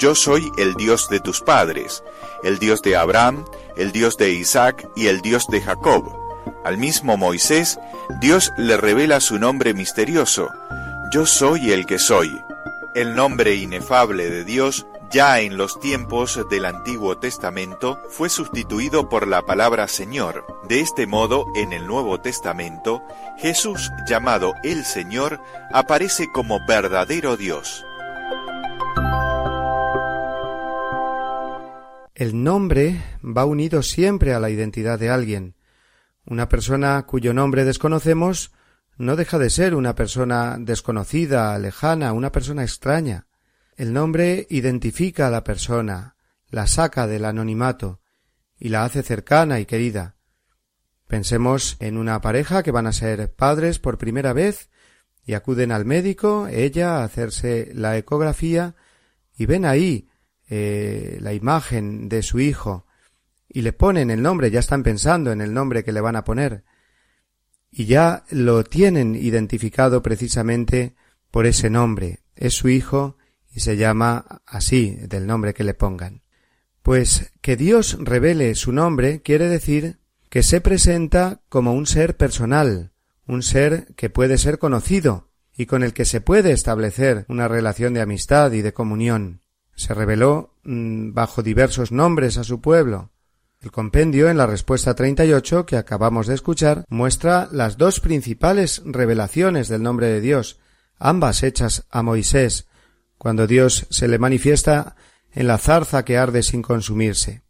Yo 0.00 0.16
soy 0.16 0.42
el 0.58 0.74
Dios 0.74 1.08
de 1.08 1.20
tus 1.20 1.42
padres, 1.42 2.02
el 2.42 2.58
Dios 2.58 2.82
de 2.82 2.96
Abraham, 2.96 3.44
el 3.76 3.92
Dios 3.92 4.16
de 4.16 4.32
Isaac 4.32 4.84
y 4.96 5.06
el 5.06 5.20
Dios 5.20 5.46
de 5.46 5.60
Jacob. 5.60 6.12
Al 6.64 6.78
mismo 6.78 7.16
Moisés, 7.16 7.78
Dios 8.20 8.50
le 8.58 8.76
revela 8.76 9.20
su 9.20 9.38
nombre 9.38 9.74
misterioso. 9.74 10.50
Yo 11.12 11.24
soy 11.24 11.70
el 11.70 11.86
que 11.86 12.00
soy. 12.00 12.32
El 12.94 13.16
nombre 13.16 13.56
inefable 13.56 14.30
de 14.30 14.44
Dios 14.44 14.86
ya 15.10 15.40
en 15.40 15.56
los 15.56 15.80
tiempos 15.80 16.40
del 16.48 16.64
Antiguo 16.64 17.18
Testamento 17.18 17.98
fue 18.08 18.28
sustituido 18.28 19.08
por 19.08 19.26
la 19.26 19.42
palabra 19.42 19.88
Señor. 19.88 20.46
De 20.68 20.78
este 20.78 21.08
modo, 21.08 21.46
en 21.56 21.72
el 21.72 21.88
Nuevo 21.88 22.20
Testamento, 22.20 23.02
Jesús, 23.36 23.90
llamado 24.08 24.54
el 24.62 24.84
Señor, 24.84 25.40
aparece 25.72 26.28
como 26.32 26.64
verdadero 26.68 27.36
Dios. 27.36 27.84
El 32.14 32.44
nombre 32.44 33.02
va 33.24 33.44
unido 33.44 33.82
siempre 33.82 34.34
a 34.34 34.38
la 34.38 34.50
identidad 34.50 35.00
de 35.00 35.10
alguien. 35.10 35.56
Una 36.26 36.48
persona 36.48 37.04
cuyo 37.06 37.34
nombre 37.34 37.64
desconocemos 37.64 38.52
no 38.96 39.16
deja 39.16 39.38
de 39.38 39.50
ser 39.50 39.74
una 39.74 39.94
persona 39.94 40.56
desconocida, 40.58 41.58
lejana, 41.58 42.12
una 42.12 42.32
persona 42.32 42.62
extraña. 42.62 43.26
El 43.76 43.92
nombre 43.92 44.46
identifica 44.50 45.26
a 45.26 45.30
la 45.30 45.42
persona, 45.42 46.16
la 46.48 46.66
saca 46.66 47.06
del 47.06 47.24
anonimato 47.24 48.00
y 48.58 48.68
la 48.68 48.84
hace 48.84 49.02
cercana 49.02 49.58
y 49.58 49.66
querida. 49.66 50.16
Pensemos 51.08 51.76
en 51.80 51.98
una 51.98 52.20
pareja 52.20 52.62
que 52.62 52.70
van 52.70 52.86
a 52.86 52.92
ser 52.92 53.32
padres 53.32 53.78
por 53.78 53.98
primera 53.98 54.32
vez 54.32 54.70
y 55.26 55.34
acuden 55.34 55.72
al 55.72 55.84
médico, 55.84 56.46
ella 56.48 56.98
a 56.98 57.04
hacerse 57.04 57.70
la 57.74 57.96
ecografía 57.96 58.74
y 59.36 59.46
ven 59.46 59.64
ahí 59.64 60.08
eh, 60.48 61.18
la 61.20 61.32
imagen 61.32 62.08
de 62.08 62.22
su 62.22 62.38
hijo 62.38 62.86
y 63.48 63.62
le 63.62 63.72
ponen 63.72 64.10
el 64.10 64.22
nombre, 64.22 64.50
ya 64.50 64.60
están 64.60 64.82
pensando 64.82 65.32
en 65.32 65.40
el 65.40 65.52
nombre 65.52 65.84
que 65.84 65.92
le 65.92 66.00
van 66.00 66.16
a 66.16 66.24
poner 66.24 66.64
y 67.76 67.86
ya 67.86 68.24
lo 68.30 68.62
tienen 68.62 69.16
identificado 69.16 70.00
precisamente 70.00 70.94
por 71.32 71.44
ese 71.44 71.70
nombre. 71.70 72.20
Es 72.36 72.54
su 72.54 72.68
hijo 72.68 73.16
y 73.52 73.60
se 73.60 73.76
llama 73.76 74.42
así, 74.46 74.96
del 75.08 75.26
nombre 75.26 75.54
que 75.54 75.64
le 75.64 75.74
pongan. 75.74 76.22
Pues 76.82 77.32
que 77.40 77.56
Dios 77.56 77.98
revele 78.00 78.54
su 78.54 78.70
nombre 78.70 79.22
quiere 79.22 79.48
decir 79.48 79.98
que 80.30 80.44
se 80.44 80.60
presenta 80.60 81.42
como 81.48 81.72
un 81.72 81.86
ser 81.86 82.16
personal, 82.16 82.92
un 83.26 83.42
ser 83.42 83.92
que 83.96 84.08
puede 84.08 84.38
ser 84.38 84.60
conocido 84.60 85.30
y 85.56 85.66
con 85.66 85.82
el 85.82 85.94
que 85.94 86.04
se 86.04 86.20
puede 86.20 86.52
establecer 86.52 87.24
una 87.28 87.48
relación 87.48 87.92
de 87.92 88.02
amistad 88.02 88.52
y 88.52 88.62
de 88.62 88.72
comunión. 88.72 89.40
Se 89.74 89.94
reveló 89.94 90.54
mm, 90.62 91.12
bajo 91.12 91.42
diversos 91.42 91.90
nombres 91.90 92.38
a 92.38 92.44
su 92.44 92.60
pueblo, 92.60 93.10
el 93.64 93.72
compendio, 93.72 94.28
en 94.28 94.36
la 94.36 94.46
respuesta 94.46 94.94
38 94.94 95.64
que 95.64 95.78
acabamos 95.78 96.26
de 96.26 96.34
escuchar, 96.34 96.84
muestra 96.90 97.48
las 97.50 97.78
dos 97.78 97.98
principales 97.98 98.82
revelaciones 98.84 99.68
del 99.68 99.82
nombre 99.82 100.08
de 100.08 100.20
Dios, 100.20 100.58
ambas 100.98 101.42
hechas 101.42 101.86
a 101.90 102.02
Moisés, 102.02 102.66
cuando 103.16 103.46
Dios 103.46 103.86
se 103.88 104.06
le 104.06 104.18
manifiesta 104.18 104.96
en 105.32 105.46
la 105.46 105.56
zarza 105.56 106.04
que 106.04 106.18
arde 106.18 106.42
sin 106.42 106.60
consumirse. 106.60 107.42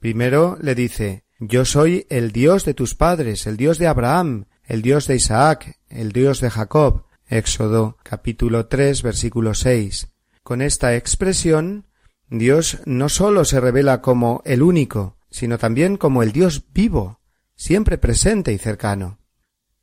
Primero 0.00 0.58
le 0.60 0.74
dice 0.74 1.24
Yo 1.38 1.64
soy 1.64 2.06
el 2.10 2.32
Dios 2.32 2.64
de 2.64 2.74
tus 2.74 2.96
padres, 2.96 3.46
el 3.46 3.56
Dios 3.56 3.78
de 3.78 3.86
Abraham, 3.86 4.46
el 4.64 4.82
Dios 4.82 5.06
de 5.06 5.14
Isaac, 5.14 5.78
el 5.88 6.10
Dios 6.10 6.40
de 6.40 6.50
Jacob. 6.50 7.04
Éxodo 7.28 7.96
capítulo 8.02 8.66
tres 8.66 9.02
versículo 9.02 9.54
seis. 9.54 10.08
Con 10.42 10.60
esta 10.60 10.96
expresión 10.96 11.86
Dios 12.28 12.80
no 12.84 13.08
sólo 13.08 13.44
se 13.44 13.60
revela 13.60 14.02
como 14.02 14.42
el 14.44 14.62
único, 14.62 15.16
sino 15.32 15.58
también 15.58 15.96
como 15.96 16.22
el 16.22 16.30
Dios 16.30 16.66
vivo, 16.72 17.20
siempre 17.56 17.98
presente 17.98 18.52
y 18.52 18.58
cercano. 18.58 19.18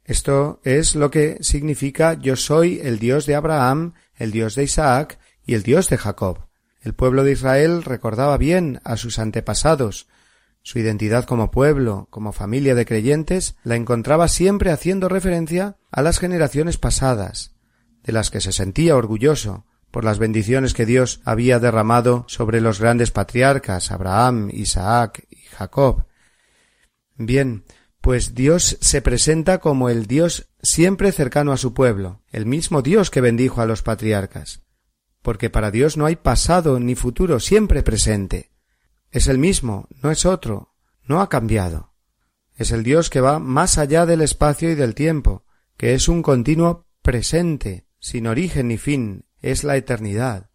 Esto 0.06 0.62
es 0.64 0.96
lo 0.96 1.12
que 1.12 1.38
significa 1.42 2.14
yo 2.14 2.36
soy 2.36 2.80
el 2.82 3.00
Dios 3.00 3.26
de 3.26 3.36
Abraham, 3.36 3.94
el 4.16 4.32
Dios 4.32 4.56
de 4.56 4.64
Isaac 4.64 5.20
y 5.46 5.56
el 5.56 5.64
Dios 5.64 5.90
de 5.90 5.98
Jacob. 5.98 6.48
El 6.82 6.94
pueblo 6.94 7.24
de 7.24 7.34
Israel 7.34 7.84
recordaba 7.84 8.38
bien 8.38 8.80
a 8.84 8.96
sus 8.96 9.20
antepasados. 9.20 10.08
Su 10.62 10.80
identidad 10.80 11.26
como 11.26 11.52
pueblo, 11.52 12.08
como 12.10 12.32
familia 12.32 12.76
de 12.76 12.86
creyentes, 12.86 13.56
la 13.64 13.76
encontraba 13.76 14.28
siempre 14.28 14.72
haciendo 14.72 15.10
referencia 15.10 15.78
a 15.92 16.02
las 16.02 16.20
generaciones 16.20 16.78
pasadas, 16.78 17.56
de 18.04 18.14
las 18.14 18.30
que 18.30 18.42
se 18.42 18.52
sentía 18.52 18.96
orgulloso 18.96 19.66
por 19.92 20.04
las 20.04 20.20
bendiciones 20.20 20.74
que 20.74 20.86
Dios 20.86 21.22
había 21.24 21.60
derramado 21.60 22.26
sobre 22.28 22.62
los 22.62 22.80
grandes 22.80 23.12
patriarcas 23.12 23.92
Abraham, 23.92 24.50
Isaac 24.52 25.26
y 25.30 25.38
Jacob. 25.50 26.06
Bien, 27.16 27.64
pues 28.02 28.34
Dios 28.34 28.78
se 28.82 29.02
presenta 29.02 29.60
como 29.60 29.90
el 29.90 30.08
Dios 30.08 30.50
siempre 30.62 31.12
cercano 31.12 31.52
a 31.52 31.58
su 31.58 31.74
pueblo, 31.74 32.22
el 32.32 32.46
mismo 32.46 32.82
Dios 32.82 33.10
que 33.10 33.22
bendijo 33.22 33.62
a 33.62 33.66
los 33.66 33.82
patriarcas 33.82 34.62
porque 35.22 35.50
para 35.50 35.72
Dios 35.72 35.98
no 35.98 36.06
hay 36.06 36.16
pasado 36.16 36.80
ni 36.80 36.96
futuro, 36.96 37.40
siempre 37.40 37.84
presente. 37.84 38.52
Es 39.12 39.28
el 39.28 39.38
mismo, 39.38 39.88
no 40.02 40.12
es 40.12 40.26
otro, 40.26 40.76
no 41.04 41.22
ha 41.22 41.30
cambiado. 41.30 41.94
Es 42.56 42.72
el 42.72 42.84
Dios 42.84 43.10
que 43.10 43.22
va 43.22 43.40
más 43.40 43.78
allá 43.78 44.06
del 44.06 44.22
espacio 44.22 44.70
y 44.72 44.76
del 44.76 44.96
tiempo, 44.96 45.46
que 45.78 45.94
es 45.94 46.08
un 46.08 46.22
continuo 46.22 46.88
presente, 47.02 47.88
sin 48.00 48.28
origen 48.28 48.68
ni 48.68 48.78
fin, 48.78 49.26
es 49.42 49.64
la 49.64 49.78
eternidad. 49.78 50.50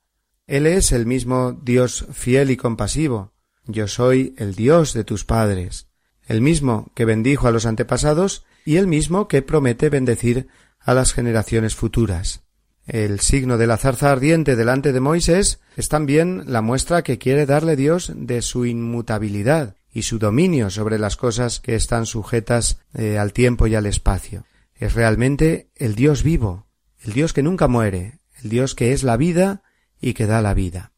Él 0.47 0.67
es 0.67 0.93
el 0.93 1.07
mismo 1.07 1.53
Dios 1.53 2.07
fiel 2.13 2.51
y 2.51 2.57
compasivo. 2.57 3.33
Yo 3.67 3.89
soy 3.89 4.35
el 4.37 4.55
Dios 4.55 4.93
de 4.93 5.05
tus 5.05 5.25
padres, 5.25 5.89
el 6.27 6.41
mismo 6.41 6.93
que 6.95 7.05
bendijo 7.05 7.49
a 7.49 7.51
los 7.51 7.67
antepasados 7.67 8.45
y 8.65 8.77
el 8.77 8.87
mismo 8.87 9.27
que 9.29 9.43
promete 9.43 9.89
bendecir 9.89 10.49
a 10.81 10.93
las 10.95 11.13
generaciones 11.13 11.75
futuras. 11.75 12.43
El 12.87 13.21
signo 13.21 13.57
de 13.57 13.67
la 13.67 13.79
zarza 13.79 14.13
ardiente 14.13 14.57
delante 14.57 14.93
de 14.93 15.01
Moisés 15.01 15.61
es 15.77 15.89
también 15.89 16.43
la 16.47 16.61
muestra 16.61 17.03
que 17.03 17.17
quiere 17.17 17.47
darle 17.47 17.77
Dios 17.77 18.13
de 18.15 18.43
su 18.43 18.67
inmutabilidad 18.67 19.77
y 19.91 20.03
su 20.03 20.19
dominio 20.19 20.69
sobre 20.69 20.99
las 20.99 21.17
cosas 21.17 21.61
que 21.61 21.77
están 21.77 22.05
sujetas 22.05 22.79
eh, 22.93 23.17
al 23.17 23.33
tiempo 23.33 23.67
y 23.67 23.75
al 23.75 23.87
espacio. 23.87 24.45
Es 24.75 24.93
realmente 24.93 25.71
el 25.77 25.95
Dios 25.95 26.23
vivo, 26.23 26.67
el 27.01 27.15
Dios 27.15 27.33
que 27.33 27.43
nunca 27.43 27.69
muere, 27.69 28.19
Dios 28.49 28.75
que 28.75 28.93
es 28.93 29.03
la 29.03 29.17
vida 29.17 29.63
y 30.01 30.15
que 30.15 30.27
da 30.27 30.43
la 30.43 30.55
vida. 30.55 30.93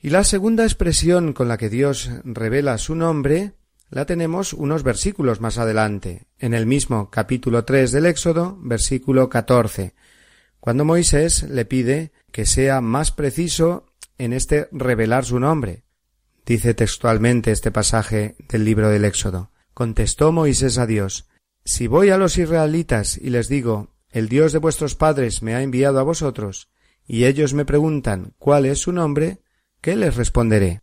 Y 0.00 0.10
la 0.10 0.24
segunda 0.24 0.64
expresión 0.64 1.32
con 1.32 1.48
la 1.48 1.58
que 1.58 1.68
Dios 1.68 2.10
revela 2.24 2.78
su 2.78 2.94
nombre 2.94 3.54
la 3.90 4.06
tenemos 4.06 4.54
unos 4.54 4.84
versículos 4.84 5.42
más 5.42 5.58
adelante, 5.58 6.26
en 6.38 6.54
el 6.54 6.64
mismo 6.64 7.10
capítulo 7.10 7.66
tres 7.66 7.92
del 7.92 8.06
Éxodo, 8.06 8.58
versículo 8.62 9.28
catorce, 9.28 9.94
cuando 10.60 10.86
Moisés 10.86 11.42
le 11.42 11.66
pide 11.66 12.12
que 12.30 12.46
sea 12.46 12.80
más 12.80 13.12
preciso 13.12 13.92
en 14.16 14.32
este 14.32 14.68
revelar 14.72 15.26
su 15.26 15.38
nombre. 15.38 15.84
Dice 16.46 16.72
textualmente 16.72 17.50
este 17.50 17.70
pasaje 17.70 18.36
del 18.48 18.64
libro 18.64 18.88
del 18.88 19.04
Éxodo. 19.04 19.50
Contestó 19.74 20.32
Moisés 20.32 20.78
a 20.78 20.86
Dios 20.86 21.28
Si 21.64 21.86
voy 21.86 22.10
a 22.10 22.16
los 22.16 22.38
israelitas 22.38 23.18
y 23.18 23.30
les 23.30 23.48
digo 23.48 23.90
El 24.12 24.28
Dios 24.28 24.52
de 24.52 24.58
vuestros 24.58 24.94
padres 24.94 25.42
me 25.42 25.54
ha 25.54 25.62
enviado 25.62 25.98
a 25.98 26.02
vosotros, 26.02 26.68
y 27.06 27.24
ellos 27.24 27.54
me 27.54 27.64
preguntan 27.64 28.34
cuál 28.38 28.66
es 28.66 28.78
su 28.78 28.92
nombre, 28.92 29.40
¿qué 29.80 29.96
les 29.96 30.16
responderé? 30.16 30.82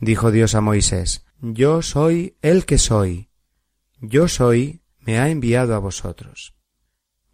Dijo 0.00 0.30
Dios 0.30 0.54
a 0.54 0.60
Moisés 0.60 1.24
Yo 1.40 1.80
soy 1.80 2.36
el 2.42 2.66
que 2.66 2.76
soy. 2.76 3.30
Yo 4.00 4.28
soy 4.28 4.82
me 5.00 5.18
ha 5.18 5.30
enviado 5.30 5.74
a 5.74 5.78
vosotros. 5.78 6.54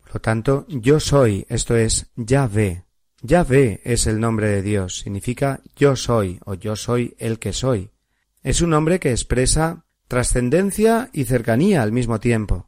Por 0.00 0.14
lo 0.14 0.20
tanto, 0.20 0.64
yo 0.68 1.00
soy, 1.00 1.44
esto 1.48 1.76
es 1.76 2.10
Yahvé. 2.16 2.84
Yahvé 3.20 3.80
es 3.84 4.06
el 4.06 4.20
nombre 4.20 4.48
de 4.48 4.62
Dios, 4.62 5.00
significa 5.00 5.60
yo 5.76 5.96
soy 5.96 6.38
o 6.44 6.54
yo 6.54 6.76
soy 6.76 7.16
el 7.18 7.38
que 7.38 7.52
soy. 7.52 7.90
Es 8.42 8.62
un 8.62 8.70
nombre 8.70 9.00
que 9.00 9.10
expresa 9.10 9.84
trascendencia 10.06 11.10
y 11.12 11.24
cercanía 11.24 11.82
al 11.82 11.92
mismo 11.92 12.20
tiempo. 12.20 12.67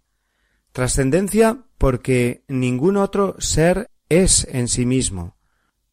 Trascendencia 0.72 1.64
porque 1.78 2.44
ningún 2.48 2.96
otro 2.96 3.36
ser 3.38 3.88
es 4.08 4.46
en 4.50 4.68
sí 4.68 4.86
mismo. 4.86 5.36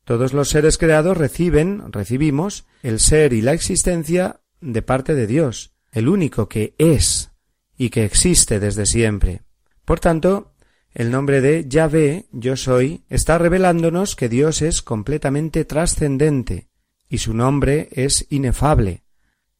Todos 0.04 0.34
los 0.34 0.50
seres 0.50 0.78
creados 0.78 1.18
reciben, 1.18 1.92
recibimos, 1.92 2.66
el 2.84 3.00
ser 3.00 3.34
y 3.34 3.42
la 3.42 3.54
existencia 3.54 4.42
de 4.62 4.82
parte 4.82 5.16
de 5.16 5.28
Dios, 5.28 5.74
el 5.92 6.08
único 6.08 6.48
que 6.48 6.76
es 6.78 7.32
y 7.78 7.90
que 7.90 8.06
existe 8.06 8.60
desde 8.60 8.86
siempre. 8.86 9.42
Por 9.86 10.00
tanto, 10.00 10.54
el 10.94 11.12
nombre 11.12 11.42
de 11.42 11.66
Yahvé, 11.68 12.28
yo 12.32 12.58
soy, 12.58 13.04
está 13.10 13.38
revelándonos 13.38 14.16
que 14.16 14.30
Dios 14.30 14.62
es 14.62 14.82
completamente 14.82 15.64
trascendente 15.66 16.70
y 17.08 17.20
su 17.20 17.34
nombre 17.34 17.90
es 17.92 18.26
inefable. 18.30 19.04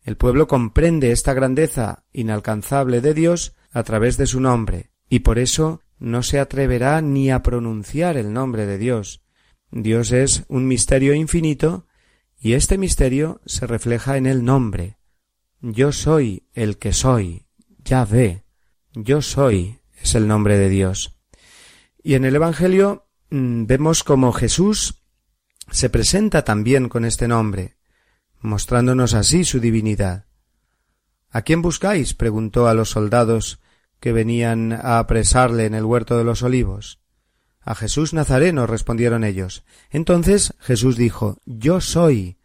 El 0.04 0.18
pueblo 0.18 0.48
comprende 0.48 1.12
esta 1.12 1.34
grandeza 1.34 2.06
inalcanzable 2.12 3.02
de 3.02 3.14
Dios 3.14 3.56
a 3.72 3.84
través 3.84 4.18
de 4.18 4.26
su 4.26 4.40
nombre, 4.40 4.92
y 5.10 5.20
por 5.20 5.40
eso 5.40 5.82
no 6.00 6.24
se 6.24 6.40
atreverá 6.40 7.02
ni 7.02 7.32
a 7.32 7.42
pronunciar 7.42 8.18
el 8.18 8.34
nombre 8.34 8.66
de 8.66 8.78
Dios. 8.78 9.22
Dios 9.72 10.12
es 10.12 10.44
un 10.48 10.68
misterio 10.68 11.14
infinito, 11.14 11.88
y 12.40 12.54
este 12.54 12.78
misterio 12.78 13.42
se 13.46 13.66
refleja 13.66 14.18
en 14.18 14.28
el 14.28 14.46
nombre. 14.46 14.98
Yo 15.60 15.92
soy 15.92 16.48
el 16.54 16.78
que 16.78 16.94
soy, 16.94 17.48
Yahvé. 17.84 18.44
Yo 18.94 19.22
soy 19.22 19.80
es 20.02 20.16
el 20.16 20.28
nombre 20.28 20.58
de 20.58 20.70
Dios. 20.70 21.18
Y 22.04 22.14
en 22.14 22.26
el 22.26 22.36
Evangelio 22.36 23.08
mm, 23.32 23.66
vemos 23.66 24.04
como 24.04 24.32
Jesús 24.32 25.02
se 25.72 25.90
presenta 25.90 26.44
también 26.46 26.88
con 26.90 27.04
este 27.04 27.28
nombre, 27.28 27.76
mostrándonos 28.40 29.14
así 29.14 29.44
su 29.44 29.60
divinidad. 29.60 30.26
¿A 31.30 31.42
quién 31.42 31.62
buscáis? 31.62 32.14
preguntó 32.14 32.68
a 32.68 32.74
los 32.74 32.92
soldados 32.92 33.60
que 34.00 34.12
venían 34.12 34.74
a 34.74 35.00
apresarle 35.00 35.66
en 35.66 35.74
el 35.74 35.86
huerto 35.86 36.18
de 36.18 36.24
los 36.24 36.44
olivos. 36.44 37.00
A 37.62 37.76
Jesús 37.76 38.14
Nazareno 38.14 38.66
respondieron 38.66 39.24
ellos. 39.24 39.64
Entonces 39.90 40.54
Jesús 40.60 40.96
dijo 40.96 41.38
Yo 41.46 41.82
soy. 41.82 42.38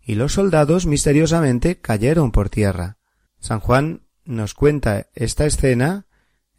Y 0.00 0.16
los 0.16 0.34
soldados 0.34 0.86
misteriosamente 0.86 1.80
cayeron 1.80 2.32
por 2.32 2.50
tierra. 2.50 2.98
San 3.38 3.60
Juan 3.60 4.02
nos 4.24 4.54
cuenta 4.54 5.08
esta 5.14 5.46
escena 5.46 6.06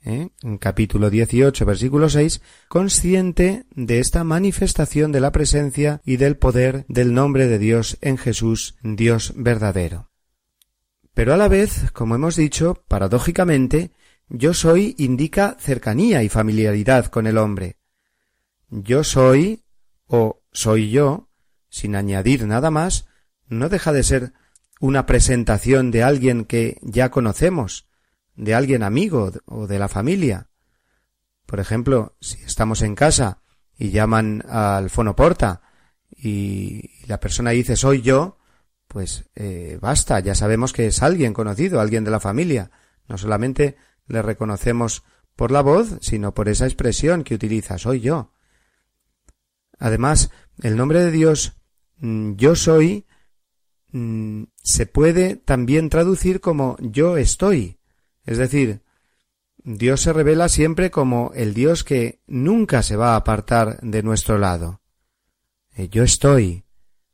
¿eh? 0.04 0.30
en 0.42 0.58
capítulo 0.58 1.10
18, 1.10 1.66
versículo 1.66 2.10
6, 2.10 2.42
consciente 2.68 3.66
de 3.76 4.00
esta 4.00 4.24
manifestación 4.24 5.12
de 5.12 5.20
la 5.20 5.32
presencia 5.32 6.02
y 6.04 6.18
del 6.18 6.38
poder 6.38 6.86
del 6.88 7.14
nombre 7.14 7.48
de 7.48 7.60
Dios 7.60 7.98
en 8.02 8.18
Jesús, 8.18 8.76
Dios 8.82 9.34
verdadero. 9.36 10.10
Pero 11.14 11.34
a 11.34 11.38
la 11.38 11.48
vez, 11.48 11.92
como 11.92 12.16
hemos 12.16 12.36
dicho, 12.36 12.84
paradójicamente, 12.88 13.92
yo 14.34 14.54
soy 14.54 14.96
indica 14.98 15.58
cercanía 15.60 16.24
y 16.24 16.30
familiaridad 16.30 17.08
con 17.08 17.28
el 17.28 17.38
hombre. 17.38 17.78
Yo 18.70 19.04
soy 19.04 19.66
o 20.08 20.42
soy 20.54 20.90
yo, 20.90 21.30
sin 21.70 21.96
añadir 21.96 22.48
nada 22.48 22.72
más, 22.72 23.08
no 23.48 23.68
deja 23.68 23.92
de 23.92 24.04
ser 24.04 24.34
una 24.80 25.06
presentación 25.06 25.92
de 25.92 26.04
alguien 26.04 26.46
que 26.46 26.80
ya 26.82 27.12
conocemos, 27.12 27.90
de 28.36 28.56
alguien 28.56 28.84
amigo 28.84 29.32
o 29.46 29.68
de 29.68 29.80
la 29.80 29.90
familia. 29.90 30.48
Por 31.46 31.60
ejemplo, 31.60 32.16
si 32.22 32.42
estamos 32.44 32.82
en 32.84 32.96
casa 32.96 33.42
y 33.78 33.90
llaman 33.90 34.46
al 34.48 34.90
fonoporta 34.90 35.62
y 36.10 37.06
la 37.06 37.20
persona 37.20 37.52
dice 37.52 37.76
soy 37.76 38.02
yo, 38.02 38.38
pues 38.88 39.26
eh, 39.36 39.78
basta, 39.82 40.22
ya 40.22 40.36
sabemos 40.36 40.72
que 40.72 40.88
es 40.88 41.02
alguien 41.02 41.34
conocido, 41.34 41.82
alguien 41.82 42.06
de 42.06 42.12
la 42.12 42.22
familia. 42.22 42.72
No 43.10 43.18
solamente 43.18 43.76
le 44.08 44.22
reconocemos 44.22 45.04
por 45.36 45.52
la 45.52 45.62
voz, 45.62 45.98
sino 46.02 46.34
por 46.34 46.50
esa 46.50 46.66
expresión 46.66 47.24
que 47.24 47.36
utiliza 47.36 47.78
soy 47.78 48.02
yo. 48.02 48.34
Además, 49.80 50.30
el 50.62 50.78
nombre 50.78 51.00
de 51.00 51.12
Dios 51.12 51.54
mm, 51.98 52.34
yo 52.36 52.56
soy 52.56 53.08
mm, 53.92 54.44
se 54.62 54.86
puede 54.86 55.36
también 55.36 55.90
traducir 55.90 56.40
como 56.42 56.78
yo 56.80 57.18
estoy. 57.18 57.80
Es 58.26 58.38
decir, 58.38 58.84
Dios 59.64 60.02
se 60.02 60.14
revela 60.14 60.50
siempre 60.50 60.92
como 60.92 61.32
el 61.36 61.54
Dios 61.54 61.84
que 61.84 62.22
nunca 62.28 62.84
se 62.84 62.96
va 62.96 63.14
a 63.14 63.16
apartar 63.16 63.80
de 63.82 64.04
nuestro 64.04 64.38
lado. 64.38 64.82
Eh, 65.76 65.90
yo 65.90 66.04
estoy, 66.04 66.66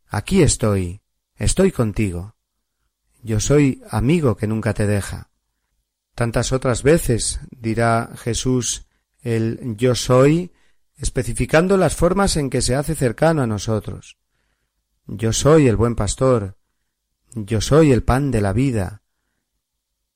aquí 0.08 0.42
estoy, 0.42 1.02
estoy 1.36 1.72
contigo. 1.72 2.36
Yo 3.22 3.40
soy 3.40 3.82
amigo 3.90 4.38
que 4.38 4.48
nunca 4.48 4.74
te 4.74 4.88
deja. 4.88 5.30
Tantas 6.18 6.52
otras 6.52 6.82
veces 6.82 7.42
dirá 7.52 8.10
Jesús 8.16 8.88
el 9.22 9.76
yo 9.78 9.94
soy, 9.94 10.52
especificando 10.96 11.78
las 11.78 11.96
formas 11.96 12.38
en 12.38 12.50
que 12.50 12.64
se 12.64 12.74
hace 12.74 12.96
cercano 12.96 13.44
a 13.44 13.46
nosotros. 13.46 14.18
Yo 15.06 15.32
soy 15.32 15.68
el 15.68 15.76
buen 15.76 15.94
pastor, 15.94 16.58
yo 17.36 17.62
soy 17.62 17.92
el 17.92 18.02
pan 18.02 18.32
de 18.32 18.42
la 18.42 18.52
vida, 18.52 19.04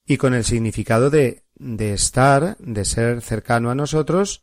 y 0.04 0.16
con 0.16 0.34
el 0.34 0.42
significado 0.42 1.08
de, 1.08 1.44
de 1.54 1.92
estar, 1.92 2.56
de 2.58 2.84
ser 2.84 3.22
cercano 3.22 3.70
a 3.70 3.76
nosotros, 3.76 4.42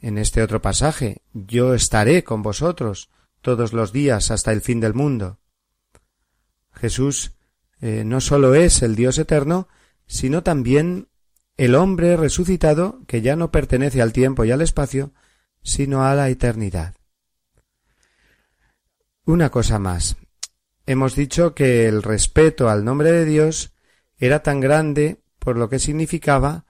en 0.00 0.18
este 0.18 0.42
otro 0.42 0.60
pasaje, 0.60 1.22
yo 1.32 1.74
estaré 1.74 2.24
con 2.24 2.42
vosotros 2.42 3.08
todos 3.40 3.72
los 3.72 3.92
días 3.92 4.32
hasta 4.32 4.50
el 4.50 4.62
fin 4.62 4.80
del 4.80 4.94
mundo. 4.94 5.38
Jesús 6.72 7.36
eh, 7.80 8.02
no 8.04 8.20
sólo 8.20 8.56
es 8.56 8.82
el 8.82 8.96
Dios 8.96 9.16
eterno, 9.18 9.68
sino 10.10 10.42
también 10.42 11.06
el 11.56 11.76
hombre 11.76 12.16
resucitado 12.16 13.00
que 13.06 13.22
ya 13.22 13.36
no 13.36 13.52
pertenece 13.52 14.02
al 14.02 14.12
tiempo 14.12 14.44
y 14.44 14.50
al 14.50 14.60
espacio, 14.60 15.12
sino 15.62 16.04
a 16.04 16.16
la 16.16 16.28
eternidad. 16.30 16.96
Una 19.24 19.50
cosa 19.50 19.78
más. 19.78 20.16
Hemos 20.84 21.14
dicho 21.14 21.54
que 21.54 21.86
el 21.86 22.02
respeto 22.02 22.68
al 22.68 22.84
nombre 22.84 23.12
de 23.12 23.24
Dios 23.24 23.72
era 24.18 24.42
tan 24.42 24.58
grande 24.58 25.22
por 25.38 25.56
lo 25.56 25.68
que 25.68 25.78
significaba 25.78 26.64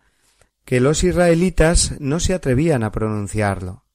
que 0.66 0.80
los 0.80 1.02
israelitas 1.02 1.98
no 1.98 2.20
se 2.20 2.34
atrevían 2.34 2.84
a 2.84 2.92
pronunciarlo. 2.92 3.86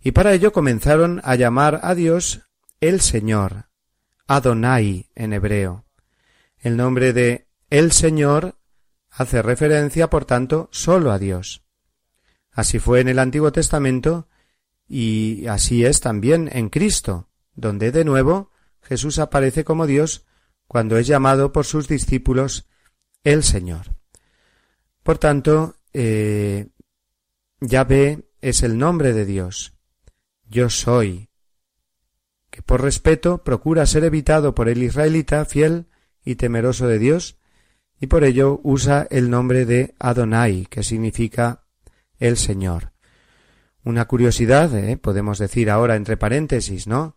Y 0.00 0.10
para 0.10 0.32
ello 0.32 0.52
comenzaron 0.52 1.20
a 1.22 1.36
llamar 1.36 1.78
a 1.84 1.94
Dios 1.94 2.42
el 2.80 3.00
Señor, 3.00 3.68
Adonai 4.26 5.10
en 5.14 5.32
hebreo. 5.32 5.84
El 6.58 6.76
nombre 6.76 7.12
de 7.12 7.46
el 7.70 7.92
Señor 7.92 8.56
hace 9.14 9.42
referencia, 9.42 10.10
por 10.10 10.24
tanto, 10.24 10.68
sólo 10.72 11.12
a 11.12 11.18
Dios. 11.18 11.62
Así 12.50 12.78
fue 12.78 13.00
en 13.00 13.08
el 13.08 13.18
Antiguo 13.18 13.52
Testamento 13.52 14.28
y 14.88 15.46
así 15.46 15.84
es 15.84 16.00
también 16.00 16.50
en 16.52 16.68
Cristo, 16.68 17.28
donde 17.54 17.92
de 17.92 18.04
nuevo 18.04 18.50
Jesús 18.82 19.18
aparece 19.18 19.64
como 19.64 19.86
Dios 19.86 20.26
cuando 20.66 20.96
es 20.98 21.06
llamado 21.06 21.52
por 21.52 21.64
sus 21.64 21.88
discípulos 21.88 22.68
el 23.22 23.44
Señor. 23.44 23.94
Por 25.02 25.18
tanto, 25.18 25.76
eh, 25.92 26.68
Yahvé 27.60 28.28
es 28.40 28.62
el 28.62 28.78
nombre 28.78 29.12
de 29.12 29.24
Dios. 29.24 29.74
Yo 30.44 30.70
soy, 30.70 31.30
que 32.50 32.62
por 32.62 32.82
respeto 32.82 33.44
procura 33.44 33.86
ser 33.86 34.04
evitado 34.04 34.54
por 34.54 34.68
el 34.68 34.82
israelita 34.82 35.44
fiel 35.44 35.86
y 36.24 36.34
temeroso 36.34 36.86
de 36.86 36.98
Dios, 36.98 37.38
y 38.04 38.06
por 38.06 38.22
ello 38.22 38.60
usa 38.64 39.06
el 39.10 39.30
nombre 39.30 39.64
de 39.64 39.94
Adonai, 39.98 40.66
que 40.66 40.82
significa 40.82 41.64
el 42.18 42.36
Señor. 42.36 42.92
Una 43.82 44.04
curiosidad, 44.04 44.76
¿eh? 44.76 44.98
podemos 44.98 45.38
decir 45.38 45.70
ahora 45.70 45.96
entre 45.96 46.18
paréntesis, 46.18 46.86
¿no? 46.86 47.16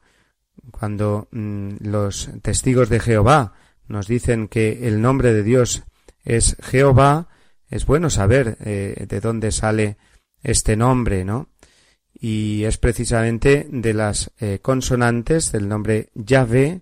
Cuando 0.71 1.27
mm, 1.31 1.79
los 1.81 2.29
testigos 2.41 2.88
de 2.88 3.01
Jehová 3.01 3.51
nos 3.89 4.07
dicen 4.07 4.47
que 4.47 4.88
el 4.88 5.01
nombre 5.01 5.33
de 5.33 5.43
Dios 5.43 5.83
es 6.23 6.55
Jehová, 6.63 7.27
es 7.69 7.85
bueno 7.85 8.09
saber 8.09 8.57
eh, 8.61 9.07
de 9.09 9.19
dónde 9.19 9.51
sale 9.51 9.97
este 10.41 10.77
nombre, 10.77 11.25
¿no? 11.25 11.49
Y 12.13 12.63
es 12.63 12.77
precisamente 12.77 13.67
de 13.69 13.93
las 13.93 14.31
eh, 14.39 14.59
consonantes 14.61 15.51
del 15.51 15.67
nombre 15.67 16.11
Yahvé 16.13 16.81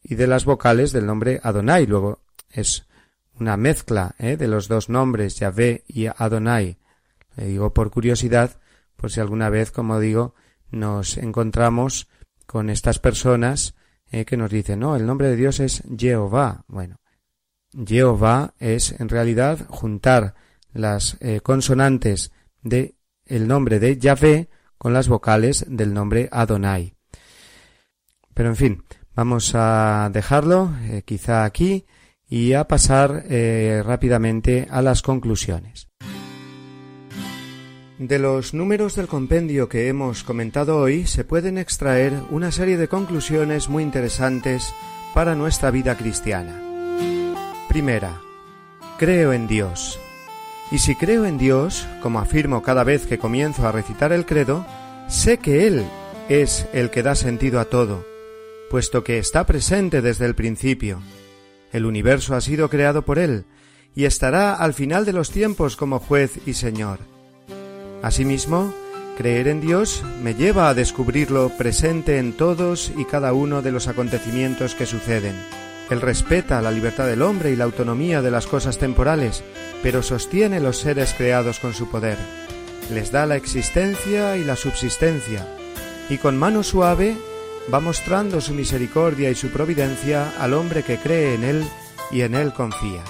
y 0.00 0.14
de 0.14 0.26
las 0.28 0.44
vocales 0.44 0.92
del 0.92 1.06
nombre 1.06 1.40
Adonai. 1.42 1.86
Luego 1.86 2.20
es 2.50 2.86
una 3.40 3.56
mezcla 3.56 4.14
de 4.18 4.46
los 4.46 4.68
dos 4.68 4.88
nombres, 4.88 5.38
Yahvé 5.38 5.84
y 5.88 6.06
Adonai. 6.06 6.78
Le 7.36 7.46
digo 7.46 7.72
por 7.72 7.90
curiosidad, 7.90 8.60
por 8.96 9.10
si 9.10 9.20
alguna 9.20 9.48
vez, 9.48 9.70
como 9.70 9.98
digo, 9.98 10.34
nos 10.70 11.16
encontramos 11.16 12.08
con 12.46 12.70
estas 12.70 12.98
personas 12.98 13.74
que 14.10 14.36
nos 14.36 14.50
dicen, 14.50 14.80
no, 14.80 14.94
el 14.94 15.06
nombre 15.06 15.28
de 15.28 15.36
Dios 15.36 15.60
es 15.60 15.82
Jehová. 15.96 16.64
Bueno, 16.68 17.00
Jehová 17.72 18.54
es 18.58 18.98
en 19.00 19.08
realidad 19.08 19.66
juntar 19.68 20.34
las 20.72 21.16
eh, 21.20 21.40
consonantes 21.40 22.32
de 22.62 22.96
el 23.26 23.46
nombre 23.46 23.78
de 23.78 23.96
Yahvé 23.96 24.48
con 24.76 24.92
las 24.92 25.08
vocales 25.08 25.64
del 25.68 25.94
nombre 25.94 26.28
Adonai. 26.32 26.94
Pero 28.34 28.48
en 28.48 28.56
fin, 28.56 28.84
vamos 29.14 29.52
a 29.54 30.10
dejarlo 30.12 30.74
eh, 30.82 31.02
quizá 31.04 31.44
aquí 31.44 31.86
y 32.30 32.52
a 32.52 32.68
pasar 32.68 33.24
eh, 33.28 33.82
rápidamente 33.84 34.68
a 34.70 34.80
las 34.80 35.02
conclusiones. 35.02 35.88
De 37.98 38.18
los 38.18 38.54
números 38.54 38.94
del 38.94 39.08
compendio 39.08 39.68
que 39.68 39.88
hemos 39.88 40.22
comentado 40.22 40.78
hoy 40.78 41.06
se 41.06 41.24
pueden 41.24 41.58
extraer 41.58 42.14
una 42.30 42.50
serie 42.50 42.78
de 42.78 42.88
conclusiones 42.88 43.68
muy 43.68 43.82
interesantes 43.82 44.72
para 45.12 45.34
nuestra 45.34 45.70
vida 45.70 45.96
cristiana. 45.96 46.62
Primera, 47.68 48.18
creo 48.98 49.34
en 49.34 49.46
Dios. 49.46 50.00
Y 50.70 50.78
si 50.78 50.94
creo 50.94 51.26
en 51.26 51.36
Dios, 51.36 51.86
como 52.00 52.20
afirmo 52.20 52.62
cada 52.62 52.84
vez 52.84 53.06
que 53.06 53.18
comienzo 53.18 53.66
a 53.66 53.72
recitar 53.72 54.12
el 54.12 54.24
credo, 54.24 54.64
sé 55.08 55.38
que 55.38 55.66
Él 55.66 55.84
es 56.28 56.68
el 56.72 56.90
que 56.90 57.02
da 57.02 57.16
sentido 57.16 57.58
a 57.60 57.66
todo, 57.66 58.06
puesto 58.70 59.02
que 59.04 59.18
está 59.18 59.44
presente 59.44 60.00
desde 60.00 60.26
el 60.26 60.36
principio. 60.36 61.02
El 61.72 61.86
universo 61.86 62.34
ha 62.34 62.40
sido 62.40 62.68
creado 62.68 63.02
por 63.02 63.18
Él, 63.18 63.44
y 63.94 64.04
estará 64.04 64.54
al 64.54 64.74
final 64.74 65.04
de 65.04 65.12
los 65.12 65.30
tiempos 65.30 65.76
como 65.76 65.98
juez 65.98 66.38
y 66.46 66.54
Señor. 66.54 66.98
Asimismo, 68.02 68.72
creer 69.16 69.48
en 69.48 69.60
Dios 69.60 70.02
me 70.22 70.34
lleva 70.34 70.68
a 70.68 70.74
descubrirlo 70.74 71.50
presente 71.58 72.18
en 72.18 72.32
todos 72.32 72.92
y 72.96 73.04
cada 73.04 73.32
uno 73.32 73.62
de 73.62 73.72
los 73.72 73.88
acontecimientos 73.88 74.74
que 74.74 74.86
suceden. 74.86 75.34
Él 75.90 76.00
respeta 76.00 76.62
la 76.62 76.70
libertad 76.70 77.06
del 77.06 77.22
hombre 77.22 77.50
y 77.50 77.56
la 77.56 77.64
autonomía 77.64 78.22
de 78.22 78.30
las 78.30 78.46
cosas 78.46 78.78
temporales, 78.78 79.42
pero 79.82 80.02
sostiene 80.02 80.60
los 80.60 80.78
seres 80.78 81.14
creados 81.14 81.58
con 81.58 81.74
su 81.74 81.90
poder. 81.90 82.16
Les 82.92 83.10
da 83.10 83.26
la 83.26 83.36
existencia 83.36 84.36
y 84.36 84.44
la 84.44 84.56
subsistencia, 84.56 85.46
y 86.08 86.18
con 86.18 86.38
mano 86.38 86.62
suave 86.62 87.16
va 87.72 87.80
mostrando 87.80 88.40
su 88.40 88.54
misericordia 88.54 89.30
y 89.30 89.34
su 89.34 89.48
providencia 89.48 90.32
al 90.38 90.54
hombre 90.54 90.82
que 90.82 90.98
cree 90.98 91.34
en 91.34 91.44
Él 91.44 91.64
y 92.10 92.22
en 92.22 92.34
Él 92.34 92.52
confía. 92.52 93.02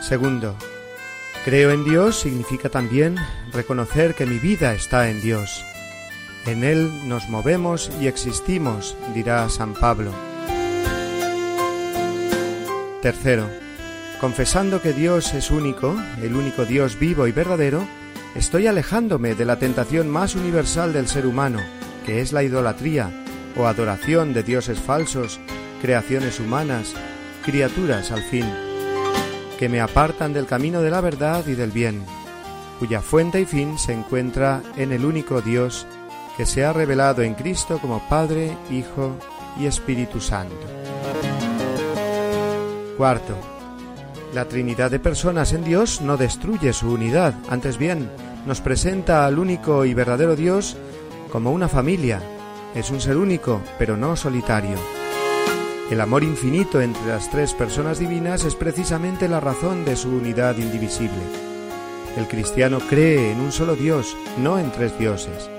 Segundo, 0.00 0.56
creo 1.44 1.70
en 1.70 1.84
Dios 1.84 2.18
significa 2.18 2.68
también 2.68 3.16
reconocer 3.52 4.14
que 4.14 4.26
mi 4.26 4.38
vida 4.38 4.74
está 4.74 5.08
en 5.08 5.20
Dios. 5.20 5.64
En 6.46 6.64
Él 6.64 7.08
nos 7.08 7.28
movemos 7.28 7.90
y 8.00 8.06
existimos, 8.06 8.96
dirá 9.14 9.48
San 9.48 9.74
Pablo. 9.74 10.12
Tercero, 13.02 13.48
confesando 14.20 14.82
que 14.82 14.92
Dios 14.92 15.32
es 15.32 15.50
único, 15.50 15.96
el 16.22 16.34
único 16.34 16.64
Dios 16.64 16.98
vivo 16.98 17.26
y 17.26 17.32
verdadero, 17.32 17.86
estoy 18.34 18.66
alejándome 18.66 19.34
de 19.34 19.44
la 19.44 19.58
tentación 19.58 20.08
más 20.08 20.34
universal 20.34 20.92
del 20.92 21.08
ser 21.08 21.26
humano, 21.26 21.60
que 22.04 22.20
es 22.20 22.32
la 22.32 22.42
idolatría 22.42 23.10
o 23.56 23.66
adoración 23.66 24.32
de 24.32 24.42
dioses 24.42 24.78
falsos, 24.78 25.40
creaciones 25.82 26.40
humanas, 26.40 26.94
criaturas 27.44 28.10
al 28.10 28.22
fin, 28.22 28.46
que 29.58 29.68
me 29.68 29.80
apartan 29.80 30.32
del 30.32 30.46
camino 30.46 30.82
de 30.82 30.90
la 30.90 31.00
verdad 31.00 31.46
y 31.46 31.54
del 31.54 31.70
bien, 31.70 32.04
cuya 32.78 33.00
fuente 33.00 33.40
y 33.40 33.44
fin 33.44 33.78
se 33.78 33.92
encuentra 33.92 34.62
en 34.76 34.92
el 34.92 35.04
único 35.04 35.40
Dios 35.42 35.86
que 36.36 36.46
se 36.46 36.64
ha 36.64 36.72
revelado 36.72 37.22
en 37.22 37.34
Cristo 37.34 37.78
como 37.78 38.08
Padre, 38.08 38.56
Hijo 38.70 39.16
y 39.58 39.66
Espíritu 39.66 40.20
Santo. 40.20 40.54
Cuarto, 42.96 43.34
la 44.34 44.44
Trinidad 44.46 44.90
de 44.90 45.00
personas 45.00 45.52
en 45.52 45.64
Dios 45.64 46.00
no 46.00 46.16
destruye 46.16 46.72
su 46.72 46.92
unidad, 46.92 47.34
antes 47.48 47.78
bien, 47.78 48.10
nos 48.46 48.60
presenta 48.60 49.26
al 49.26 49.38
único 49.38 49.84
y 49.84 49.92
verdadero 49.92 50.36
Dios 50.36 50.76
como 51.30 51.52
una 51.52 51.68
familia. 51.68 52.20
Es 52.74 52.90
un 52.90 53.00
ser 53.00 53.16
único, 53.16 53.60
pero 53.78 53.96
no 53.96 54.16
solitario. 54.16 54.76
El 55.90 56.00
amor 56.00 56.22
infinito 56.22 56.80
entre 56.80 57.06
las 57.06 57.30
tres 57.30 57.52
personas 57.54 57.98
divinas 57.98 58.44
es 58.44 58.54
precisamente 58.54 59.28
la 59.28 59.40
razón 59.40 59.84
de 59.84 59.96
su 59.96 60.08
unidad 60.08 60.56
indivisible. 60.58 61.22
El 62.16 62.28
cristiano 62.28 62.78
cree 62.88 63.32
en 63.32 63.40
un 63.40 63.52
solo 63.52 63.74
Dios, 63.74 64.16
no 64.38 64.58
en 64.58 64.70
tres 64.70 64.96
dioses. 64.98 65.50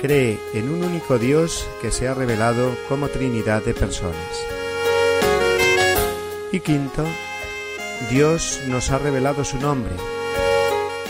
Cree 0.00 0.38
en 0.54 0.68
un 0.68 0.82
único 0.82 1.18
Dios 1.18 1.68
que 1.80 1.90
se 1.90 2.08
ha 2.08 2.14
revelado 2.14 2.76
como 2.88 3.08
Trinidad 3.08 3.62
de 3.62 3.74
personas. 3.74 4.14
Y 6.52 6.60
quinto, 6.60 7.04
Dios 8.10 8.60
nos 8.68 8.90
ha 8.90 8.98
revelado 8.98 9.44
su 9.44 9.58
nombre. 9.58 9.92